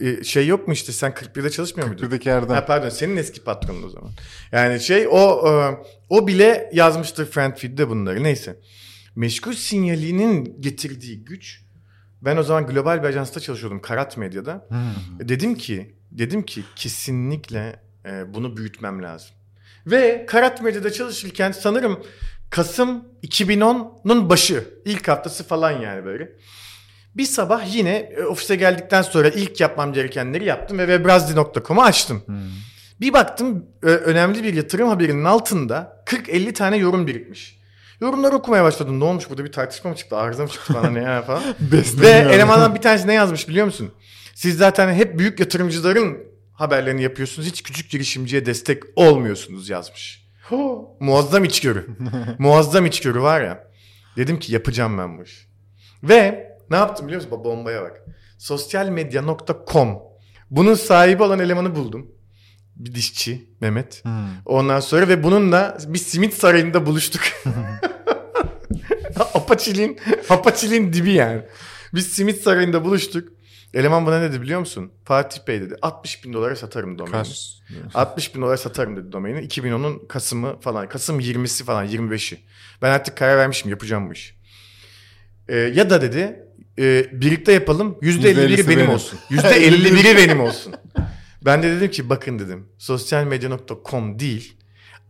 e, 0.00 0.08
e, 0.08 0.24
şey 0.24 0.46
yok 0.46 0.68
mu 0.68 0.74
işte 0.74 0.92
sen 0.92 1.12
41'de 1.12 1.50
çalışmıyor 1.50 1.88
muydun? 1.88 2.02
Buradaki 2.04 2.28
Erdem. 2.28 2.54
Ha, 2.54 2.64
pardon 2.66 2.88
senin 2.88 3.16
eski 3.16 3.44
patronun 3.44 3.82
o 3.82 3.88
zaman. 3.88 4.10
Yani 4.52 4.80
şey 4.80 5.06
o 5.10 5.48
e, 5.48 5.76
o 6.08 6.26
bile 6.26 6.70
yazmıştır 6.72 7.26
friend 7.26 7.52
feed'de 7.56 7.88
bunları 7.88 8.22
neyse. 8.22 8.56
Meşgul 9.16 9.52
sinyalinin 9.52 10.56
getirdiği 10.60 11.24
güç 11.24 11.64
ben 12.22 12.36
o 12.36 12.42
zaman 12.42 12.66
global 12.66 13.02
bir 13.02 13.08
ajansta 13.08 13.40
çalışıyordum 13.40 13.80
Karat 13.80 14.16
Medya'da. 14.16 14.66
Hmm. 14.68 15.28
Dedim 15.28 15.54
ki, 15.54 15.94
dedim 16.10 16.42
ki 16.42 16.62
kesinlikle 16.76 17.82
e, 18.06 18.34
bunu 18.34 18.56
büyütmem 18.56 19.02
lazım. 19.02 19.30
Ve 19.86 20.26
Karat 20.26 20.62
Medya'da 20.62 20.92
çalışırken 20.92 21.52
sanırım 21.52 22.04
Kasım 22.50 23.04
2010'un 23.22 24.30
başı, 24.30 24.68
ilk 24.84 25.08
haftası 25.08 25.44
falan 25.44 25.70
yani 25.70 26.04
böyle. 26.04 26.32
Bir 27.14 27.24
sabah 27.24 27.74
yine 27.74 27.96
e, 27.96 28.22
ofise 28.22 28.56
geldikten 28.56 29.02
sonra 29.02 29.28
ilk 29.28 29.60
yapmam 29.60 29.92
gerekenleri 29.92 30.44
yaptım 30.44 30.78
ve 30.78 30.86
webrazdi.com'u 30.86 31.82
açtım. 31.82 32.22
Hmm. 32.26 32.36
Bir 33.00 33.12
baktım 33.12 33.66
e, 33.82 33.86
önemli 33.86 34.44
bir 34.44 34.54
yatırım 34.54 34.88
haberinin 34.88 35.24
altında 35.24 36.04
40-50 36.06 36.52
tane 36.52 36.76
yorum 36.76 37.06
birikmiş. 37.06 37.63
Yorumları 38.00 38.36
okumaya 38.36 38.64
başladım. 38.64 39.00
Ne 39.00 39.04
olmuş 39.04 39.30
burada 39.30 39.44
bir 39.44 39.52
tartışma 39.52 39.90
mı 39.90 39.96
çıktı? 39.96 40.16
Arıza 40.16 40.42
mı 40.42 40.48
çıktı 40.48 40.74
bana 40.74 40.90
ne 40.90 41.02
ya 41.02 41.22
falan. 41.22 41.42
Ve 42.00 42.08
elemandan 42.08 42.74
bir 42.74 42.80
tanesi 42.80 43.08
ne 43.08 43.14
yazmış 43.14 43.48
biliyor 43.48 43.66
musun? 43.66 43.92
Siz 44.34 44.56
zaten 44.56 44.94
hep 44.94 45.18
büyük 45.18 45.40
yatırımcıların 45.40 46.18
haberlerini 46.52 47.02
yapıyorsunuz. 47.02 47.48
Hiç 47.48 47.62
küçük 47.62 47.90
girişimciye 47.90 48.46
destek 48.46 48.82
olmuyorsunuz 48.96 49.68
yazmış. 49.68 50.28
Ho, 50.48 50.96
muazzam 51.00 51.44
içgörü. 51.44 51.86
muazzam 52.38 52.86
içgörü 52.86 53.20
var 53.20 53.40
ya. 53.40 53.64
Dedim 54.16 54.38
ki 54.38 54.52
yapacağım 54.52 54.98
ben 54.98 55.18
bu 55.18 55.22
işi. 55.22 55.46
Ve 56.02 56.50
ne 56.70 56.76
yaptım 56.76 57.06
biliyor 57.06 57.22
musun? 57.22 57.44
Bombaya 57.44 57.82
bak. 57.82 58.04
Sosyalmedya.com 58.38 59.98
Bunun 60.50 60.74
sahibi 60.74 61.22
olan 61.22 61.38
elemanı 61.38 61.74
buldum. 61.74 62.10
Bir 62.76 62.94
dişçi 62.94 63.48
Mehmet. 63.60 64.04
Hmm. 64.04 64.12
Ondan 64.46 64.80
sonra 64.80 65.08
ve 65.08 65.22
bununla 65.22 65.78
bir 65.86 65.98
simit 65.98 66.34
sarayında 66.34 66.86
buluştuk. 66.86 67.22
Apaçiliğin, 69.34 70.00
Apaçiliğin 70.30 70.92
dibi 70.92 71.12
yani. 71.12 71.42
Biz 71.94 72.06
simit 72.06 72.42
sarayında 72.42 72.84
buluştuk. 72.84 73.28
Eleman 73.74 74.06
bana 74.06 74.20
ne 74.20 74.30
dedi 74.30 74.42
biliyor 74.42 74.60
musun? 74.60 74.92
Fatih 75.04 75.38
Bey 75.48 75.60
dedi 75.60 75.76
60 75.82 76.24
bin 76.24 76.32
dolara 76.32 76.56
satarım 76.56 76.98
domaini. 76.98 77.12
Kaç? 77.12 77.60
60 77.94 78.34
bin 78.34 78.42
dolara 78.42 78.56
satarım 78.56 78.96
dedi 78.96 79.12
domaini. 79.12 79.38
2010'un 79.38 80.06
Kasım'ı 80.08 80.60
falan. 80.60 80.88
Kasım 80.88 81.20
20'si 81.20 81.64
falan 81.64 81.86
25'i. 81.86 82.38
Ben 82.82 82.90
artık 82.90 83.16
karar 83.16 83.38
vermişim 83.38 83.70
yapacağım 83.70 84.08
bu 84.08 84.12
işi. 84.12 84.34
Ee, 85.48 85.56
ya 85.56 85.90
da 85.90 86.02
dedi 86.02 86.46
e, 86.78 87.06
birlikte 87.20 87.52
yapalım 87.52 87.98
%51'i 88.02 88.34
%50'si 88.34 88.68
benim 88.68 88.78
benim. 88.78 88.90
olsun. 88.90 89.18
%51'i 89.30 90.16
benim 90.16 90.40
olsun. 90.40 90.74
Ben 91.44 91.62
de 91.62 91.70
dedim 91.76 91.90
ki 91.90 92.10
bakın 92.10 92.38
dedim 92.38 92.66
sosyalmedya.com 92.78 94.18
değil 94.18 94.56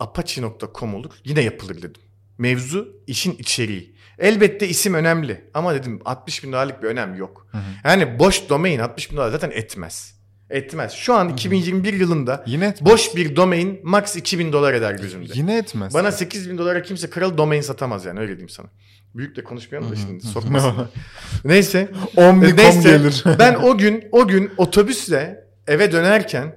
apache.com 0.00 0.94
olur 0.94 1.10
yine 1.24 1.40
yapılır 1.40 1.76
dedim. 1.76 2.02
Mevzu 2.38 2.96
işin 3.06 3.32
içeriği. 3.32 3.94
Elbette 4.18 4.68
isim 4.68 4.94
önemli 4.94 5.44
ama 5.54 5.74
dedim 5.74 6.00
60 6.04 6.44
bin 6.44 6.52
dolarlık 6.52 6.82
bir 6.82 6.88
önem 6.88 7.14
yok. 7.14 7.46
Hı 7.50 7.58
hı. 7.58 7.62
Yani 7.84 8.18
boş 8.18 8.48
domain 8.48 8.78
60 8.78 9.10
bin 9.10 9.16
dolar 9.16 9.30
zaten 9.30 9.50
etmez. 9.50 10.14
Etmez. 10.50 10.92
Şu 10.92 11.14
an 11.14 11.28
2021 11.28 11.92
yılında 11.92 12.44
Yine 12.46 12.66
etmez. 12.66 12.92
boş 12.92 13.16
bir 13.16 13.36
domain 13.36 13.80
max 13.82 14.16
2000 14.16 14.52
dolar 14.52 14.74
eder 14.74 14.94
gözümde. 14.94 15.32
Yine 15.34 15.58
etmez. 15.58 15.94
Bana 15.94 16.12
8000 16.12 16.58
dolara 16.58 16.82
kimse 16.82 17.10
kralı 17.10 17.38
domain 17.38 17.60
satamaz 17.60 18.04
yani 18.04 18.20
öyle 18.20 18.30
diyeyim 18.30 18.48
sana. 18.48 18.66
Büyük 19.14 19.36
de 19.36 19.44
konuşmayalım 19.44 19.90
da 19.90 19.96
şimdi 19.96 20.26
sokmasın. 20.26 20.72
Neyse. 21.44 21.88
Omnicom 22.16 22.56
Neyse, 22.56 22.90
gelir. 22.90 23.24
ben 23.38 23.54
o 23.54 23.78
gün 23.78 24.04
o 24.12 24.28
gün 24.28 24.52
otobüsle 24.56 25.43
eve 25.66 25.92
dönerken 25.92 26.57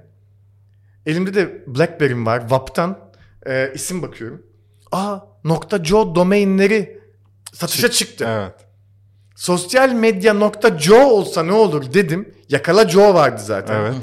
elimde 1.06 1.34
de 1.34 1.64
BlackBerry'm 1.66 2.26
var. 2.26 2.40
WAP'tan 2.40 2.98
e, 3.46 3.72
isim 3.74 4.02
bakıyorum. 4.02 4.42
Aa 4.92 5.18
nokta 5.44 5.82
.co 5.82 6.14
domainleri 6.14 7.00
satışa 7.52 7.90
çıktı. 7.90 8.26
Evet. 8.28 8.54
Sosyal 9.36 9.92
medya 9.92 10.34
nokta 10.34 10.78
.co 10.78 10.96
olsa 10.96 11.42
ne 11.42 11.52
olur 11.52 11.94
dedim. 11.94 12.34
Yakala 12.48 12.88
Joe 12.88 13.14
vardı 13.14 13.42
zaten. 13.44 13.80
Evet. 13.80 13.94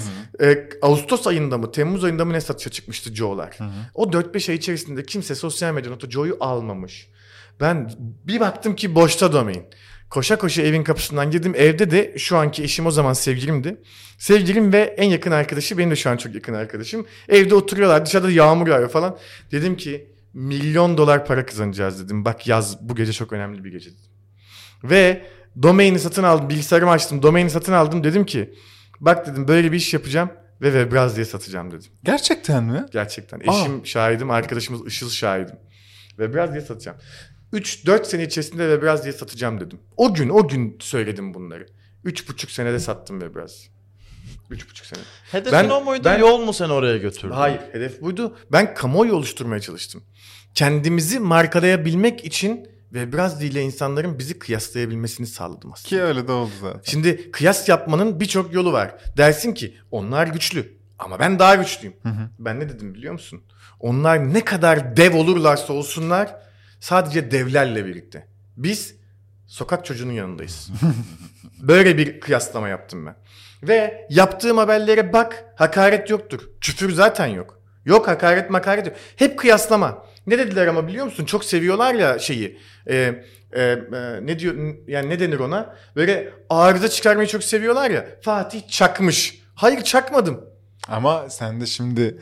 E, 0.42 0.70
Ağustos 0.82 1.28
ayında 1.28 1.58
mı 1.58 1.72
Temmuz 1.72 2.04
ayında 2.04 2.26
mı 2.26 2.34
ne 2.34 2.42
satışa 2.42 2.70
çıkmıştı 2.70 3.16
Joe'lar. 3.16 3.58
O 3.94 4.04
4-5 4.04 4.52
ay 4.52 4.56
içerisinde 4.56 5.04
kimse 5.04 5.36
sosyal 5.36 5.74
medya 5.74 5.92
nokta 5.92 6.10
.co'yu 6.10 6.38
almamış. 6.40 7.10
Ben 7.60 7.92
bir 8.00 8.40
baktım 8.40 8.76
ki 8.76 8.96
boşta 8.96 9.34
domain. 9.34 9.66
Koşa 10.10 10.38
koşa 10.38 10.62
evin 10.62 10.84
kapısından 10.84 11.32
girdim. 11.32 11.54
Evde 11.58 11.92
de 11.92 12.18
şu 12.18 12.38
anki 12.38 12.64
eşim 12.64 12.86
o 12.86 12.92
zaman 12.92 13.14
sevgilimdi. 13.14 13.82
Sevgilim 14.18 14.74
ve 14.74 14.80
en 14.98 15.10
yakın 15.10 15.32
arkadaşı 15.32 15.78
benim 15.78 15.92
de 15.92 15.96
şu 15.96 16.10
an 16.10 16.18
çok 16.18 16.36
yakın 16.36 16.54
arkadaşım. 16.54 17.06
Evde 17.30 17.56
oturuyorlar 17.56 18.06
dışarıda 18.06 18.32
yağmur 18.32 18.68
yağıyor 18.68 18.90
falan. 18.90 19.18
Dedim 19.52 19.78
ki 19.78 20.16
milyon 20.34 20.98
dolar 20.98 21.26
para 21.26 21.46
kazanacağız 21.46 22.06
dedim. 22.06 22.26
Bak 22.26 22.48
yaz 22.48 22.90
bu 22.90 22.96
gece 22.96 23.14
çok 23.14 23.34
önemli 23.34 23.64
bir 23.64 23.72
gece 23.72 23.90
dedim. 23.90 24.12
Ve 24.84 25.26
domaini 25.64 26.00
satın 26.00 26.24
aldım. 26.24 26.50
Bilgisayarımı 26.50 26.92
açtım. 26.92 27.22
Domaini 27.24 27.50
satın 27.50 27.74
aldım. 27.74 28.04
Dedim 28.04 28.26
ki 28.26 28.54
bak 29.00 29.28
dedim 29.28 29.48
böyle 29.48 29.72
bir 29.72 29.78
iş 29.78 29.94
yapacağım 29.94 30.30
ve 30.62 30.66
Webraz 30.66 31.16
diye 31.16 31.26
satacağım 31.26 31.72
dedim. 31.72 31.92
Gerçekten 32.04 32.64
mi? 32.64 32.86
Gerçekten. 32.92 33.40
Eşim 33.40 33.86
şahidim, 33.86 34.32
arkadaşımız 34.32 34.88
Işıl 34.88 35.10
şahidim. 35.10 35.56
Ve 36.20 36.34
biraz 36.34 36.52
diye 36.52 36.62
satacağım. 36.62 36.98
3-4 37.60 38.06
sene 38.06 38.24
içerisinde 38.24 38.70
ve 38.70 38.82
biraz 38.82 39.04
diye 39.04 39.14
satacağım 39.14 39.60
dedim. 39.60 39.80
O 39.98 40.14
gün 40.14 40.30
o 40.30 40.48
gün 40.48 40.78
söyledim 40.80 41.34
bunları. 41.34 41.66
3,5 42.06 42.52
senede 42.52 42.80
sattım 42.80 43.22
ve 43.22 43.36
biraz. 43.36 43.68
3,5 44.52 44.86
sene. 44.86 45.00
Hedefin 45.32 45.52
Ben- 45.52 45.70
o 45.70 45.82
muydu? 45.82 46.02
ben- 46.06 46.20
Yol 46.20 46.40
mu 46.40 46.54
seni 46.54 46.74
oraya 46.74 46.98
götürdü? 46.98 47.34
Hayır 47.34 47.60
hedef 47.72 48.02
buydu. 48.02 48.38
Ben 48.52 48.74
kamuoyu 48.74 49.16
oluşturmaya 49.16 49.62
çalıştım. 49.62 50.04
Kendimizi 50.54 51.20
markalayabilmek 51.20 52.26
için 52.26 52.68
ve 52.94 53.14
biraz 53.14 53.44
ile 53.44 53.62
insanların 53.62 54.20
bizi 54.20 54.40
kıyaslayabilmesini 54.40 55.28
sağladım 55.28 55.72
aslında. 55.74 55.90
Ki 55.90 56.02
öyle 56.02 56.28
de 56.28 56.32
oldu 56.32 56.52
zaten. 56.62 56.82
Şimdi 56.84 57.32
kıyas 57.32 57.70
yapmanın 57.70 58.20
birçok 58.20 58.54
yolu 58.54 58.74
var. 58.74 58.96
Dersin 59.18 59.54
ki 59.54 59.76
onlar 59.92 60.28
güçlü 60.28 60.78
ama 61.00 61.20
ben 61.20 61.40
daha 61.40 61.56
güçlüyüm. 61.56 61.96
Ben 62.40 62.60
ne 62.60 62.70
dedim 62.70 62.94
biliyor 62.96 63.14
musun? 63.14 63.42
Onlar 63.80 64.34
ne 64.34 64.46
kadar 64.46 64.98
dev 64.98 65.18
olurlarsa 65.18 65.74
olsunlar 65.74 66.36
sadece 66.80 67.32
devlerle 67.32 67.86
birlikte. 67.86 68.28
Biz 68.58 68.96
sokak 69.48 69.86
çocuğunun 69.86 70.14
yanındayız. 70.14 70.70
Böyle 71.62 71.98
bir 71.98 72.20
kıyaslama 72.20 72.70
yaptım 72.70 73.06
ben. 73.06 73.16
Ve 73.64 74.08
yaptığım 74.10 74.58
haberlere 74.58 75.14
bak 75.14 75.46
hakaret 75.56 76.10
yoktur. 76.10 76.50
Küfür 76.62 76.92
zaten 76.92 77.28
yok. 77.28 77.62
Yok 77.86 78.08
hakaret 78.08 78.50
makaret 78.50 78.88
yok. 78.88 78.96
Hep 79.16 79.40
kıyaslama. 79.40 80.06
Ne 80.28 80.38
dediler 80.38 80.68
ama 80.68 80.88
biliyor 80.88 81.06
musun? 81.06 81.26
Çok 81.26 81.46
seviyorlar 81.46 81.94
ya 81.94 82.20
şeyi. 82.20 82.60
Ee, 82.88 83.24
e, 83.52 83.62
e, 83.62 83.80
ne 84.22 84.40
diyor 84.40 84.76
yani 84.88 85.10
ne 85.10 85.20
denir 85.20 85.40
ona? 85.40 85.76
Böyle 85.96 86.34
arıza 86.50 86.90
çıkarmayı 86.90 87.28
çok 87.28 87.44
seviyorlar 87.44 87.92
ya. 87.92 88.06
Fatih 88.22 88.68
çakmış. 88.68 89.42
Hayır 89.56 89.82
çakmadım. 89.82 90.46
Ama 90.88 91.30
sen 91.30 91.62
de 91.62 91.66
şimdi 91.66 92.18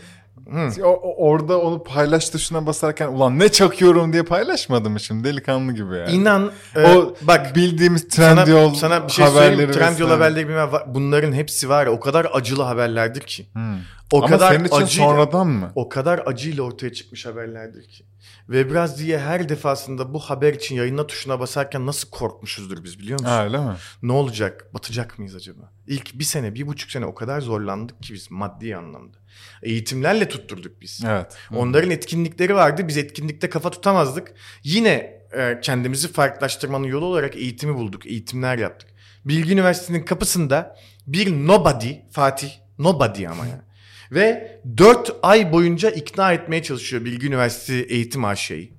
Hı. 0.51 0.85
o- 0.85 1.15
orada 1.31 1.61
onu 1.61 1.83
paylaş 1.83 2.29
tuşuna 2.29 2.65
basarken 2.65 3.07
ulan 3.07 3.39
ne 3.39 3.49
çakıyorum 3.49 4.13
diye 4.13 4.23
paylaşmadın 4.23 4.91
mı 4.91 4.99
şimdi 4.99 5.23
delikanlı 5.23 5.71
gibi 5.73 5.95
yani. 5.97 6.11
İnan 6.11 6.51
e, 6.75 6.83
o 6.95 7.15
bak 7.21 7.55
bildiğimiz 7.55 8.07
sana, 8.09 8.35
Trendyol 8.45 8.73
sana 8.73 9.07
bir 9.07 9.11
şey 9.11 9.25
söyleyeyim. 9.27 9.53
haberleri 9.53 9.71
Trendyol 9.71 10.09
haberleri 10.09 10.47
bilmem 10.49 10.69
bunların 10.87 11.33
hepsi 11.33 11.69
var 11.69 11.85
ya 11.85 11.91
o 11.91 11.99
kadar 11.99 12.27
acılı 12.33 12.63
haberlerdir 12.63 13.21
ki. 13.21 13.47
Hmm. 13.53 13.77
O 14.13 14.17
Ama 14.17 14.27
kadar 14.27 14.51
senin 14.53 14.65
için 14.65 14.75
acıyla- 14.75 14.87
sonradan 15.07 15.47
mı? 15.47 15.71
O 15.75 15.89
kadar 15.89 16.21
acıyla 16.25 16.63
ortaya 16.63 16.93
çıkmış 16.93 17.25
haberlerdir 17.25 17.87
ki. 17.89 18.05
Ve 18.49 18.69
biraz 18.69 18.99
diye 18.99 19.19
her 19.19 19.49
defasında 19.49 20.13
bu 20.13 20.19
haber 20.19 20.53
için 20.53 20.75
yayınla 20.75 21.07
tuşuna 21.07 21.39
basarken 21.39 21.85
nasıl 21.85 22.09
korkmuşuzdur 22.09 22.83
biz 22.83 22.99
biliyor 22.99 23.19
musun? 23.19 23.31
Ha, 23.33 23.43
öyle 23.43 23.57
mi? 23.57 23.71
Ne 24.03 24.11
olacak? 24.11 24.67
Batacak 24.73 25.19
mıyız 25.19 25.35
acaba? 25.35 25.71
İlk 25.87 26.19
bir 26.19 26.23
sene, 26.23 26.55
bir 26.55 26.67
buçuk 26.67 26.91
sene 26.91 27.05
o 27.05 27.13
kadar 27.15 27.41
zorlandık 27.41 28.03
ki 28.03 28.13
biz 28.13 28.31
maddi 28.31 28.75
anlamda. 28.75 29.17
Eğitimlerle 29.63 30.29
tutturduk 30.29 30.81
biz. 30.81 31.01
Evet. 31.07 31.37
Onların 31.55 31.91
etkinlikleri 31.91 32.55
vardı. 32.55 32.87
Biz 32.87 32.97
etkinlikte 32.97 33.49
kafa 33.49 33.71
tutamazdık. 33.71 34.33
Yine 34.63 35.23
e, 35.37 35.59
kendimizi 35.61 36.11
farklılaştırmanın 36.11 36.87
yolu 36.87 37.05
olarak 37.05 37.35
eğitimi 37.35 37.75
bulduk. 37.75 38.05
Eğitimler 38.05 38.57
yaptık. 38.57 38.89
Bilgi 39.25 39.53
Üniversitesi'nin 39.53 40.05
kapısında 40.05 40.75
bir 41.07 41.31
nobody, 41.31 41.93
Fatih, 42.11 42.51
nobody 42.79 43.27
ama 43.27 43.45
yani. 43.47 43.61
Ve 44.11 44.59
4 44.77 45.15
ay 45.23 45.51
boyunca 45.51 45.89
ikna 45.89 46.33
etmeye 46.33 46.63
çalışıyor 46.63 47.05
Bilgi 47.05 47.27
Üniversitesi 47.27 47.85
Eğitim 47.89 48.25
AŞ'yi. 48.25 48.73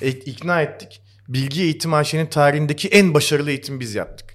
E, 0.00 0.08
ikna 0.08 0.62
ettik. 0.62 1.02
Bilgi 1.28 1.62
Eğitim 1.62 1.94
AŞ'nin 1.94 2.26
tarihindeki 2.26 2.88
en 2.88 3.14
başarılı 3.14 3.50
eğitim 3.50 3.80
biz 3.80 3.94
yaptık. 3.94 4.31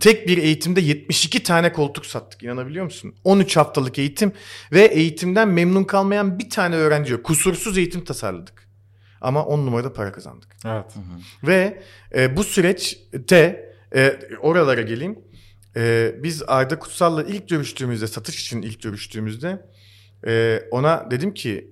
Tek 0.00 0.28
bir 0.28 0.38
eğitimde 0.38 0.80
72 0.80 1.42
tane 1.42 1.72
koltuk 1.72 2.06
sattık 2.06 2.42
inanabiliyor 2.42 2.84
musun? 2.84 3.14
13 3.24 3.56
haftalık 3.56 3.98
eğitim 3.98 4.32
ve 4.72 4.84
eğitimden 4.84 5.48
memnun 5.48 5.84
kalmayan 5.84 6.38
bir 6.38 6.50
tane 6.50 6.76
öğrenci 6.76 7.12
yok. 7.12 7.24
Kusursuz 7.24 7.78
eğitim 7.78 8.04
tasarladık. 8.04 8.68
Ama 9.20 9.44
10 9.44 9.66
numarada 9.66 9.92
para 9.92 10.12
kazandık. 10.12 10.56
Evet. 10.66 10.94
Ve 11.46 11.82
e, 12.14 12.36
bu 12.36 12.44
süreçte 12.44 13.68
e, 13.94 14.18
oralara 14.40 14.82
geleyim. 14.82 15.18
E, 15.76 16.14
biz 16.22 16.42
Arda 16.46 16.78
Kutsal'la 16.78 17.22
ilk 17.22 17.48
görüştüğümüzde, 17.48 18.06
satış 18.06 18.40
için 18.40 18.62
ilk 18.62 18.82
görüştüğümüzde 18.82 19.66
e, 20.26 20.62
ona 20.70 21.10
dedim 21.10 21.34
ki 21.34 21.70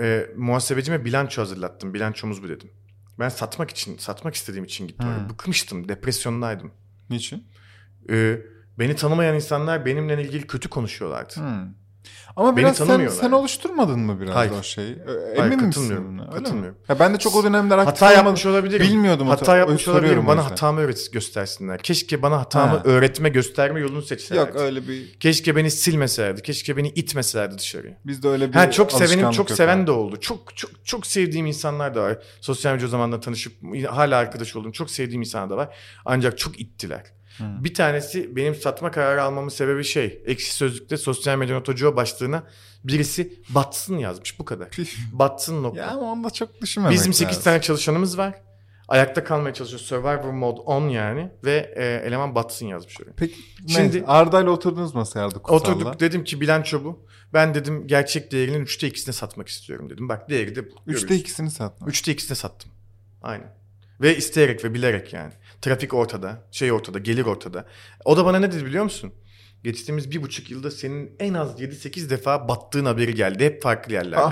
e, 0.00 0.26
muhasebecime 0.36 1.04
bilanço 1.04 1.42
hazırlattım. 1.42 1.94
Bilançomuz 1.94 2.42
bu 2.42 2.48
dedim. 2.48 2.70
Ben 3.18 3.28
satmak 3.28 3.70
için, 3.70 3.98
satmak 3.98 4.34
istediğim 4.34 4.64
için 4.64 4.86
gittim. 4.88 5.06
Bıkmıştım, 5.30 5.88
depresyondaydım. 5.88 6.72
Niçin? 7.10 7.44
E, 8.10 8.38
beni 8.78 8.96
tanımayan 8.96 9.34
insanlar 9.34 9.86
benimle 9.86 10.22
ilgili 10.24 10.46
kötü 10.46 10.68
konuşuyorlardı. 10.68 11.34
Hmm. 11.36 11.79
Ama 12.36 12.56
Beni 12.56 12.64
biraz 12.64 12.76
sen, 12.76 13.08
sen 13.08 13.30
oluşturmadın 13.30 13.98
mı 14.00 14.20
biraz 14.20 14.34
Hayır. 14.34 14.52
o 14.60 14.62
şeyi? 14.62 14.94
Ö- 14.96 15.36
Hayır, 15.36 15.52
Emin 15.52 15.66
misin 15.66 15.70
katılmıyorum. 15.70 16.18
Öyle 16.18 16.30
Katılmıyorum. 16.30 16.78
mi? 16.78 16.84
Ya 16.88 16.98
ben 16.98 17.14
de 17.14 17.18
çok 17.18 17.36
o 17.36 17.44
dönemler 17.44 17.78
aktif 17.78 18.02
Hata 18.02 18.12
yapmış 18.12 18.46
olabilirim. 18.46 18.86
Bilmiyordum 18.86 19.28
Hata 19.28 19.44
ta- 19.44 19.56
yapmış 19.56 19.88
olabilirim. 19.88 20.26
Bana 20.26 20.44
hatamı 20.44 20.80
öğret 20.80 21.12
göstersinler. 21.12 21.78
Keşke 21.82 22.22
bana 22.22 22.38
hatamı 22.40 22.72
Ha. 22.76 22.82
öğretme 22.84 23.28
gösterme 23.28 23.80
yolunu 23.80 24.02
seçselerdi. 24.02 24.48
Yok 24.48 24.60
öyle 24.60 24.88
bir 24.88 25.18
Keşke 25.20 25.56
beni 25.56 25.70
silmeselerdi. 25.70 26.42
Keşke 26.42 26.76
beni 26.76 26.88
itmeselerdi 26.88 27.58
dışarıya. 27.58 27.96
bizde 28.06 28.28
öyle 28.28 28.48
bir 28.48 28.54
Ha 28.54 28.70
çok 28.70 28.92
sevenim, 28.92 29.30
çok 29.30 29.50
seven 29.50 29.86
de 29.86 29.90
oldu. 29.90 30.20
Çok 30.20 30.56
çok 30.56 30.70
çok 30.84 31.06
sevdiğim 31.06 31.46
insanlar 31.46 31.94
da 31.94 32.02
var. 32.02 32.18
Sosyal 32.40 32.72
medya 32.72 32.86
o 32.86 32.90
zamanla 32.90 33.20
tanışıp 33.20 33.52
hala 33.90 34.16
arkadaş 34.16 34.56
olduğum 34.56 34.72
çok 34.72 34.90
sevdiğim 34.90 35.20
insanlar 35.22 35.50
da 35.50 35.56
var. 35.56 35.76
Ancak 36.04 36.38
çok 36.38 36.60
ittiler. 36.60 37.19
Hmm. 37.36 37.64
Bir 37.64 37.74
tanesi 37.74 38.36
benim 38.36 38.54
satma 38.54 38.90
kararı 38.90 39.22
almamın 39.22 39.48
sebebi 39.48 39.84
şey. 39.84 40.22
Ekşi 40.26 40.54
Sözlük'te 40.54 40.96
sosyal 40.96 41.38
medya 41.38 41.56
notocuğu 41.56 41.96
başlığına 41.96 42.42
birisi 42.84 43.32
batsın 43.48 43.98
yazmış. 43.98 44.38
Bu 44.38 44.44
kadar. 44.44 44.68
batsın 45.12 45.62
nokta. 45.62 45.80
Ya 45.80 45.88
ama 45.88 46.12
onu 46.12 46.24
da 46.24 46.30
çok 46.30 46.60
düşünmemek 46.60 46.94
Bizim 46.98 47.12
8 47.12 47.28
lazım. 47.28 47.42
tane 47.44 47.60
çalışanımız 47.60 48.18
var. 48.18 48.34
Ayakta 48.88 49.24
kalmaya 49.24 49.54
çalışıyor. 49.54 49.80
Survivor 49.80 50.30
mode 50.32 50.60
on 50.60 50.88
yani. 50.88 51.30
Ve 51.44 51.74
e, 51.76 51.84
eleman 52.06 52.34
batsın 52.34 52.66
yazmış 52.66 53.00
oraya. 53.00 53.12
Peki 53.16 53.34
Şimdi- 53.58 53.72
Şimdi 53.72 54.04
Arda'yla 54.06 54.50
oturdunuz 54.50 54.94
masaya 54.94 55.20
Arda 55.26 55.38
Kutsal'la. 55.42 55.74
Oturduk 55.76 56.00
dedim 56.00 56.24
ki 56.24 56.40
bilanço 56.40 56.84
bu. 56.84 57.06
Ben 57.32 57.54
dedim 57.54 57.86
gerçek 57.86 58.32
değerinin 58.32 58.64
3'te 58.64 58.88
2'sine 58.88 59.12
satmak 59.12 59.48
istiyorum 59.48 59.90
dedim. 59.90 60.08
Bak 60.08 60.30
değeri 60.30 60.56
de 60.56 60.64
bu. 60.64 60.68
Üçte 60.70 60.82
Görüyorsun. 60.86 61.14
ikisini 61.14 61.50
satma. 61.50 61.86
3'te 61.86 62.12
2'sine 62.12 62.34
sattım. 62.34 62.70
Aynen. 63.22 63.54
Ve 64.00 64.16
isteyerek 64.16 64.64
ve 64.64 64.74
bilerek 64.74 65.12
yani. 65.12 65.32
Trafik 65.62 65.94
ortada, 65.94 66.46
şey 66.50 66.72
ortada, 66.72 66.98
gelir 66.98 67.24
ortada. 67.24 67.64
O 68.04 68.16
da 68.16 68.24
bana 68.24 68.38
ne 68.38 68.52
dedi 68.52 68.66
biliyor 68.66 68.84
musun? 68.84 69.12
Geçtiğimiz 69.64 70.10
bir 70.10 70.22
buçuk 70.22 70.50
yılda 70.50 70.70
senin 70.70 71.16
en 71.18 71.34
az 71.34 71.60
7-8 71.60 72.10
defa 72.10 72.48
battığın 72.48 72.84
haberi 72.84 73.14
geldi. 73.14 73.44
Hep 73.44 73.62
farklı 73.62 73.92
yerlerden. 73.92 74.22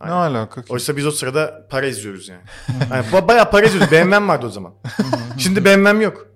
Ah, 0.00 0.06
Ne 0.06 0.12
Aynen. 0.12 0.34
alaka 0.38 0.62
ki? 0.62 0.72
Oysa 0.72 0.96
biz 0.96 1.06
o 1.06 1.10
sırada 1.10 1.66
para 1.70 1.86
izliyoruz 1.86 2.28
yani. 2.28 2.42
yani 2.90 3.06
ba- 3.06 3.28
bayağı 3.28 3.50
para 3.50 3.66
izliyoruz. 3.66 3.92
BMW'm 3.92 4.28
vardı 4.28 4.46
o 4.46 4.50
zaman. 4.50 4.74
Şimdi 5.38 5.64
BMW'm 5.64 6.00
yok. 6.00 6.26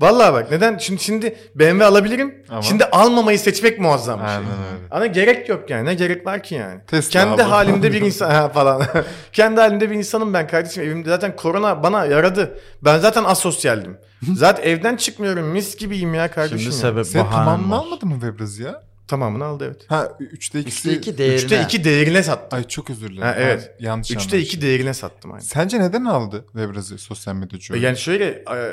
Vallahi 0.00 0.32
bak 0.32 0.50
neden? 0.50 0.78
Şimdi, 0.78 1.02
şimdi 1.02 1.36
BMW 1.54 1.84
alabilirim. 1.84 2.34
Ama- 2.48 2.62
Şimdi 2.62 2.84
almamayı 2.84 3.38
seçmek 3.38 3.80
muazzam 3.80 4.20
bir 4.20 4.26
şey. 4.26 4.34
Aynen 4.36 4.48
öyle. 4.50 4.86
Ama 4.90 5.06
gerek 5.06 5.48
yok 5.48 5.70
yani. 5.70 5.84
Ne 5.86 5.94
gerek 5.94 6.26
var 6.26 6.42
ki 6.42 6.54
yani? 6.54 6.80
Tesla 6.86 7.10
Kendi 7.10 7.32
aldım. 7.42 7.52
halinde 7.52 7.92
bir 7.92 8.00
insan 8.06 8.30
ha, 8.30 8.48
falan. 8.48 8.82
Kendi 9.32 9.60
halinde 9.60 9.90
bir 9.90 9.94
insanım 9.96 10.34
ben 10.34 10.46
kardeşim. 10.46 10.82
Evimde 10.84 11.08
zaten 11.08 11.36
korona 11.36 11.82
bana 11.82 12.04
yaradı. 12.06 12.58
Ben 12.82 12.98
zaten 12.98 13.24
asosyaldim. 13.24 13.96
zaten 14.36 14.62
evden 14.62 14.96
çıkmıyorum. 14.96 15.46
Mis 15.46 15.76
gibiyim 15.76 16.14
ya 16.14 16.30
kardeşim. 16.30 16.58
Şimdi 16.72 16.86
ya. 16.86 17.04
sebep 17.04 17.30
tamamını 17.30 17.72
var. 17.72 17.78
almadı 17.78 18.06
mı 18.06 18.12
Webraz 18.12 18.58
ya? 18.58 18.82
Tamamını 19.08 19.44
aldı 19.44 19.64
evet. 19.66 19.84
Ha 19.88 20.08
3'te 20.20 20.58
2'si... 20.58 20.68
Üçte 20.68 20.92
iki 20.92 21.18
değerine. 21.18 21.46
3'te 21.46 21.62
2 21.62 21.84
değerine 21.84 22.22
sattım. 22.22 22.58
Ay 22.58 22.68
çok 22.68 22.90
özür 22.90 23.08
dilerim. 23.08 23.22
Ha, 23.22 23.34
evet. 23.38 23.74
Ben 23.80 23.84
yanlış 23.84 24.10
3'te 24.10 24.18
anlamışım. 24.18 24.40
2 24.40 24.62
değerine 24.62 24.94
sattım 24.94 25.32
aynı. 25.32 25.42
Sence 25.42 25.80
neden 25.80 26.04
aldı 26.04 26.44
Webraz'ı 26.52 26.98
sosyal 26.98 27.34
medyacı? 27.34 27.76
Yani 27.76 27.96
şöyle 27.96 28.24
e, 28.28 28.72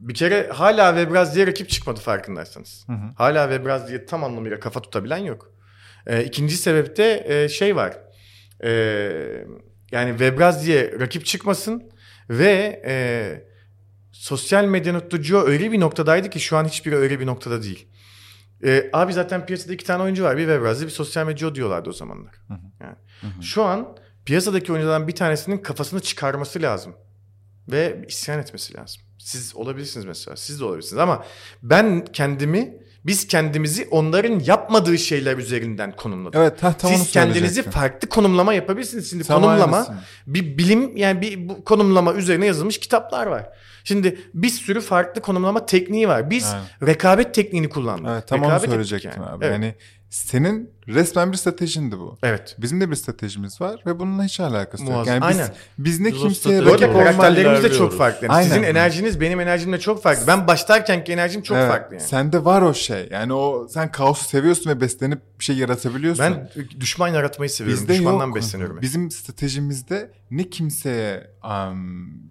bir 0.00 0.14
kere 0.14 0.48
hala 0.48 0.90
Webraz 0.96 1.34
diye 1.34 1.46
rakip 1.46 1.68
çıkmadı 1.68 2.00
farkındaysanız. 2.00 2.84
Hı 2.86 2.92
hı. 2.92 3.10
Hala 3.16 3.48
Webraz 3.48 3.88
diye 3.88 4.06
tam 4.06 4.24
anlamıyla 4.24 4.60
kafa 4.60 4.82
tutabilen 4.82 5.18
yok. 5.18 5.52
E, 6.06 6.24
ikinci 6.24 6.56
sebepte 6.56 7.24
e, 7.26 7.48
şey 7.48 7.76
var. 7.76 7.98
E, 8.64 8.70
yani 9.92 10.10
Webraz 10.10 10.66
diye 10.66 10.92
rakip 11.00 11.26
çıkmasın 11.26 11.90
ve 12.30 12.82
e, 12.86 12.94
sosyal 14.12 14.64
medya 14.64 14.92
noktacuğu 14.92 15.40
öyle 15.40 15.72
bir 15.72 15.80
noktadaydı 15.80 16.30
ki 16.30 16.40
şu 16.40 16.56
an 16.56 16.64
hiçbiri 16.64 16.96
öyle 16.96 17.20
bir 17.20 17.26
noktada 17.26 17.62
değil. 17.62 17.86
E, 18.64 18.90
abi 18.92 19.12
zaten 19.12 19.46
piyasada 19.46 19.72
iki 19.72 19.84
tane 19.84 20.02
oyuncu 20.02 20.24
var. 20.24 20.36
Bir 20.36 20.42
Webraz'da 20.42 20.84
bir 20.84 20.90
sosyal 20.90 21.26
medya 21.26 21.54
diyorlardı 21.54 21.90
o 21.90 21.92
zamanlar. 21.92 22.34
Hı 22.48 22.54
hı. 22.54 22.58
Yani. 22.80 22.96
Hı 23.20 23.26
hı. 23.26 23.42
Şu 23.42 23.62
an 23.62 23.96
piyasadaki 24.24 24.72
oyunculardan 24.72 25.08
bir 25.08 25.14
tanesinin 25.14 25.58
kafasını 25.58 26.00
çıkarması 26.00 26.62
lazım. 26.62 26.96
Ve 27.68 28.04
isyan 28.08 28.38
etmesi 28.38 28.76
lazım. 28.76 29.02
Siz 29.18 29.56
olabilirsiniz 29.56 30.06
mesela. 30.06 30.36
Siz 30.36 30.60
de 30.60 30.64
olabilirsiniz 30.64 30.98
ama 30.98 31.24
ben 31.62 32.04
kendimi 32.04 32.82
biz 33.06 33.26
kendimizi 33.26 33.88
onların 33.90 34.40
yapmadığı 34.40 34.98
şeyler 34.98 35.36
üzerinden 35.36 35.96
konumladık. 35.96 36.40
Evet 36.40 36.62
ha, 36.62 36.72
tam 36.72 36.90
Siz 36.90 37.10
kendinizi 37.10 37.62
farklı 37.62 38.08
konumlama 38.08 38.54
yapabilirsiniz. 38.54 39.10
Şimdi 39.10 39.24
Sen 39.24 39.34
konumlama 39.36 39.76
aynısın. 39.76 39.96
bir 40.26 40.58
bilim 40.58 40.96
yani 40.96 41.20
bir 41.20 41.48
bu 41.48 41.64
konumlama 41.64 42.14
üzerine 42.14 42.46
yazılmış 42.46 42.78
kitaplar 42.78 43.26
var. 43.26 43.48
Şimdi 43.84 44.18
bir 44.34 44.48
sürü 44.48 44.80
farklı 44.80 45.20
konumlama 45.20 45.66
tekniği 45.66 46.08
var. 46.08 46.30
Biz 46.30 46.46
Aynen. 46.46 46.64
rekabet 46.92 47.34
tekniğini 47.34 47.68
kullandık. 47.68 48.06
Evet 48.10 48.26
tam 48.28 48.40
Rekabet 48.42 48.70
söyleyecektim 48.70 49.12
yani. 49.22 49.30
abi. 49.30 49.44
Evet. 49.44 49.54
Yani 49.54 49.74
senin 50.10 50.70
resmen 50.88 51.32
bir 51.32 51.36
stratejindi 51.36 51.98
bu. 51.98 52.18
evet. 52.22 52.56
Bizim 52.58 52.80
de 52.80 52.90
bir 52.90 52.94
stratejimiz 52.96 53.60
var 53.60 53.82
ve 53.86 53.98
bununla 53.98 54.24
hiç 54.24 54.40
alakası 54.40 54.84
yok. 54.84 54.92
Muazzam. 54.92 55.14
Yani 55.14 55.30
biz, 55.30 55.38
Aynen. 55.40 55.54
biz 55.78 56.00
ne 56.00 56.08
Biz 56.12 56.18
o 56.18 56.22
kimseye 56.22 56.64
rakip 56.64 56.88
olmak... 56.88 57.02
karakterlerimiz 57.02 57.62
de 57.62 57.72
çok 57.72 57.98
farklı. 57.98 58.26
Yani 58.26 58.36
Aynen. 58.36 58.48
Sizin 58.48 58.62
enerjiniz 58.62 59.20
benim 59.20 59.40
enerjimle 59.40 59.80
çok 59.80 60.02
farklı. 60.02 60.26
Ben 60.26 60.46
başlarkenki 60.46 61.12
enerjim 61.12 61.42
çok 61.42 61.56
Evet, 61.56 61.68
farklı 61.68 61.96
yani. 61.96 62.06
Sende 62.06 62.44
var 62.44 62.62
o 62.62 62.74
şey. 62.74 63.08
Yani 63.10 63.32
o 63.32 63.68
sen 63.68 63.90
kaosu 63.92 64.24
seviyorsun 64.24 64.70
ve 64.70 64.80
beslenip 64.80 65.20
bir 65.38 65.44
şey 65.44 65.56
yaratabiliyorsun. 65.56 66.24
Ben 66.24 66.50
düşman 66.80 67.08
yaratmayı 67.08 67.50
seviyorum. 67.50 67.82
Bizde 67.82 67.94
Düşmandan 67.98 68.26
yok. 68.26 68.36
besleniyorum. 68.36 68.80
Bizim 68.82 69.10
stratejimizde 69.10 70.12
ne 70.30 70.50
kimseye 70.50 71.30
um, 71.44 72.29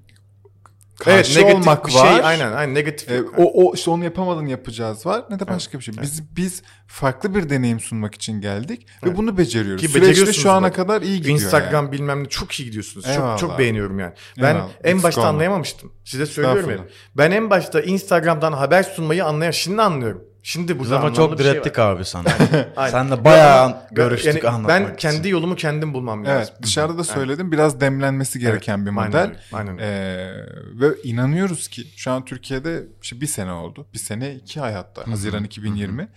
Evet, 1.08 1.18
karşı 1.26 1.40
negatif 1.40 1.62
olmak 1.62 1.88
bir 1.88 1.94
var. 1.94 2.08
şey 2.16 2.26
aynen 2.26 2.52
aynen 2.52 2.74
negatif. 2.74 3.10
E, 3.12 3.16
yok. 3.16 3.34
o, 3.38 3.68
o 3.68 3.74
işte 3.76 3.92
onu 3.92 4.04
yapamadın 4.04 4.46
yapacağız 4.46 5.06
var 5.06 5.24
ne 5.30 5.40
de 5.40 5.48
başka 5.48 5.80
bir 5.80 5.84
şey. 5.84 5.94
Biz 6.02 6.36
biz 6.36 6.64
farklı 6.88 7.36
bir 7.36 7.50
deneyim 7.50 7.80
sunmak 7.80 8.16
için 8.16 8.42
geldik 8.42 8.88
ve 9.04 9.08
Evet. 9.08 9.18
bunu 9.18 9.38
beceriyoruz. 9.38 9.82
Ki 9.82 9.88
Süreçte 9.88 10.34
şu 10.34 10.52
ana 10.52 10.62
bak. 10.68 10.76
kadar 10.76 11.02
iyi 11.02 11.18
gidiyor. 11.18 11.36
Instagram 11.36 11.86
yani. 11.86 11.92
bilmem 11.92 12.24
ne 12.24 12.30
çok 12.30 12.60
iyi 12.60 12.66
gidiyorsunuz. 12.66 13.08
Eyvallah. 13.08 13.38
Çok 13.38 13.50
çok 13.50 13.60
beğeniyorum 13.60 14.00
yani. 14.00 14.14
Ben 14.38 14.56
Eyvallah. 14.56 14.70
en 14.84 15.04
başta 15.04 15.28
anlayamamıştım. 15.28 15.92
Size 16.06 16.26
söylüyorum 16.26 16.70
hep. 16.72 16.80
Ben 17.18 17.32
en 17.32 17.50
başta 17.50 17.82
Instagram'dan 17.82 18.54
haber 18.54 18.84
sunmayı 18.84 19.26
anlayan 19.26 19.52
şimdi 19.52 19.82
anlıyorum. 19.82 20.24
Şimdi 20.50 20.74
Biz 20.74 20.80
burada 20.80 21.00
ama 21.00 21.14
çok 21.14 21.32
bir 21.40 21.44
şey 21.44 21.54
direttik 21.54 21.80
var. 21.80 21.96
abi 21.96 22.06
sana. 22.06 22.28
Aynen. 22.76 22.92
Sen 22.92 23.12
de 23.12 23.26
bayağı 23.26 23.78
görüştük 23.92 24.44
yani 24.44 24.56
anlatmak 24.56 24.90
Ben 24.90 24.96
kendi 24.96 25.18
için. 25.20 25.30
yolumu 25.30 25.56
kendim 25.56 25.94
bulmam 25.94 26.20
Evet 26.26 26.30
lazım. 26.40 26.56
dışarıda 26.64 26.94
da 26.94 27.02
Evet. 27.02 27.06
söyledim 27.12 27.52
biraz 27.52 27.82
demlenmesi 27.82 28.40
gereken 28.40 28.86
bir 28.86 28.90
Aynen 28.98 29.06
model. 29.08 29.40
Aynen 29.54 29.74
öyle. 29.74 29.86
Ee, 29.86 30.80
ve 30.80 30.88
inanıyoruz 31.04 31.68
ki 31.68 31.84
şu 31.96 32.12
an 32.12 32.26
Türkiye'de 32.26 32.84
işte 33.02 33.22
bir 33.22 33.28
sene 33.28 33.52
oldu. 33.52 33.88
Bir 33.94 34.00
sene 34.00 34.36
iki 34.36 34.62
ay 34.62 34.74
hatta. 34.74 35.02
hı. 35.02 35.10
Haziran 35.10 35.44
2020. 35.44 36.08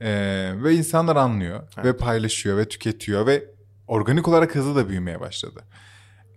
Ee, 0.00 0.52
ve 0.56 0.74
insanlar 0.74 1.16
anlıyor 1.16 1.62
Evet. 1.76 1.84
ve 1.86 1.96
paylaşıyor 1.96 2.58
ve 2.58 2.64
tüketiyor 2.68 3.26
ve 3.26 3.44
organik 3.86 4.28
olarak 4.28 4.54
hızlı 4.54 4.76
da 4.76 4.88
büyümeye 4.88 5.20
başladı. 5.20 5.60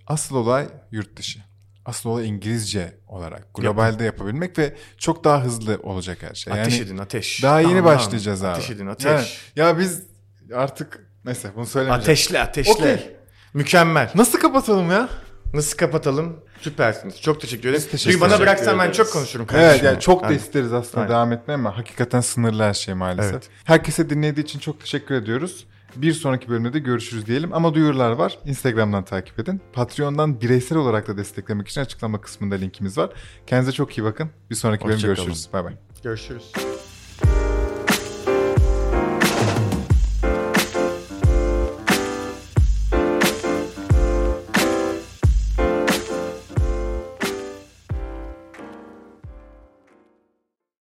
Asıl 0.08 0.36
olay 0.36 0.68
yurt 0.92 1.18
dışı. 1.18 1.40
Asıl 1.86 2.10
olay 2.10 2.30
İngilizce 2.30 2.98
olarak 3.08 3.54
globalde 3.54 4.04
yapabilmek 4.04 4.58
ve 4.60 4.76
çok 4.98 5.24
daha 5.24 5.44
hızlı 5.44 5.80
olacak 5.84 6.18
her 6.22 6.36
şey. 6.36 6.54
ateş 6.54 6.80
yani 6.80 6.88
edin 6.88 6.98
ateş. 6.98 7.44
daha 7.44 7.60
yeni 7.60 7.70
Tamam, 7.72 7.86
başlayacağız 7.86 8.44
abi. 8.44 8.52
Ateş 8.52 8.70
edin 8.70 8.88
ateş. 8.88 9.06
Yani, 9.06 9.26
ya 9.56 9.80
biz 9.80 10.04
artık 10.56 11.08
neyse 11.26 11.52
bunu 11.56 11.66
söylemeyeceğim. 11.66 12.04
Ateşle 12.04 12.42
ateşle. 12.42 12.72
Okey. 12.72 13.16
Mükemmel. 13.54 14.12
Nasıl 14.16 14.40
kapatalım 14.40 14.92
ya? 14.92 15.10
Nasıl 15.54 15.78
kapatalım? 15.78 16.40
Süpersiniz. 16.62 17.22
Çok 17.22 17.42
teşekkür 17.42 17.70
ederim. 17.70 17.84
Teşekkür 17.92 18.12
Çünkü 18.12 18.22
bana 18.22 18.28
ederiz. 18.36 18.42
bıraksan 18.42 18.80
ben 18.80 18.92
çok 18.92 19.12
konuşurum 19.14 19.46
kardeşim. 19.46 19.70
Evet 19.72 19.84
yani 19.84 20.00
çok 20.00 20.22
da 20.24 20.26
Yani. 20.26 20.36
isteriz 20.36 20.74
aslında 20.74 21.02
Aynen. 21.02 21.10
devam 21.14 21.32
etmeye 21.32 21.54
ama 21.54 21.78
hakikaten 21.78 22.22
sınırlı 22.22 22.64
her 22.64 22.74
şey 22.74 22.94
maalesef. 22.94 23.32
Evet. 23.32 23.50
Herkese 23.64 24.10
dinlediği 24.10 24.44
için 24.44 24.60
çok 24.60 24.80
teşekkür 24.82 25.16
ediyoruz. 25.16 25.66
Bir 25.96 26.14
sonraki 26.14 26.50
bölümde 26.50 26.74
de 26.74 26.80
görüşürüz 26.80 27.26
diyelim 27.26 27.54
ama 27.54 27.74
duyurular 27.74 28.12
var. 28.12 28.40
Instagram'dan 28.46 29.06
takip 29.06 29.40
edin. 29.40 29.62
Patreon'dan 29.74 30.42
bireysel 30.42 30.78
olarak 30.78 31.08
da 31.08 31.18
desteklemek 31.18 31.68
için 31.68 31.82
açıklama 31.82 32.22
kısmında 32.22 32.56
linkimiz 32.56 32.98
var. 32.98 33.10
Kendinize 33.48 33.72
çok 33.72 33.98
iyi 33.98 34.04
bakın. 34.04 34.30
Bir 34.50 34.56
sonraki 34.56 34.86
bölüm 34.86 34.96
Hoşça 34.96 35.08
kalın. 35.08 35.26
görüşürüz. 35.26 35.50
Bay 35.54 35.64
bay. 35.64 35.74
Görüşürüz. 36.04 36.65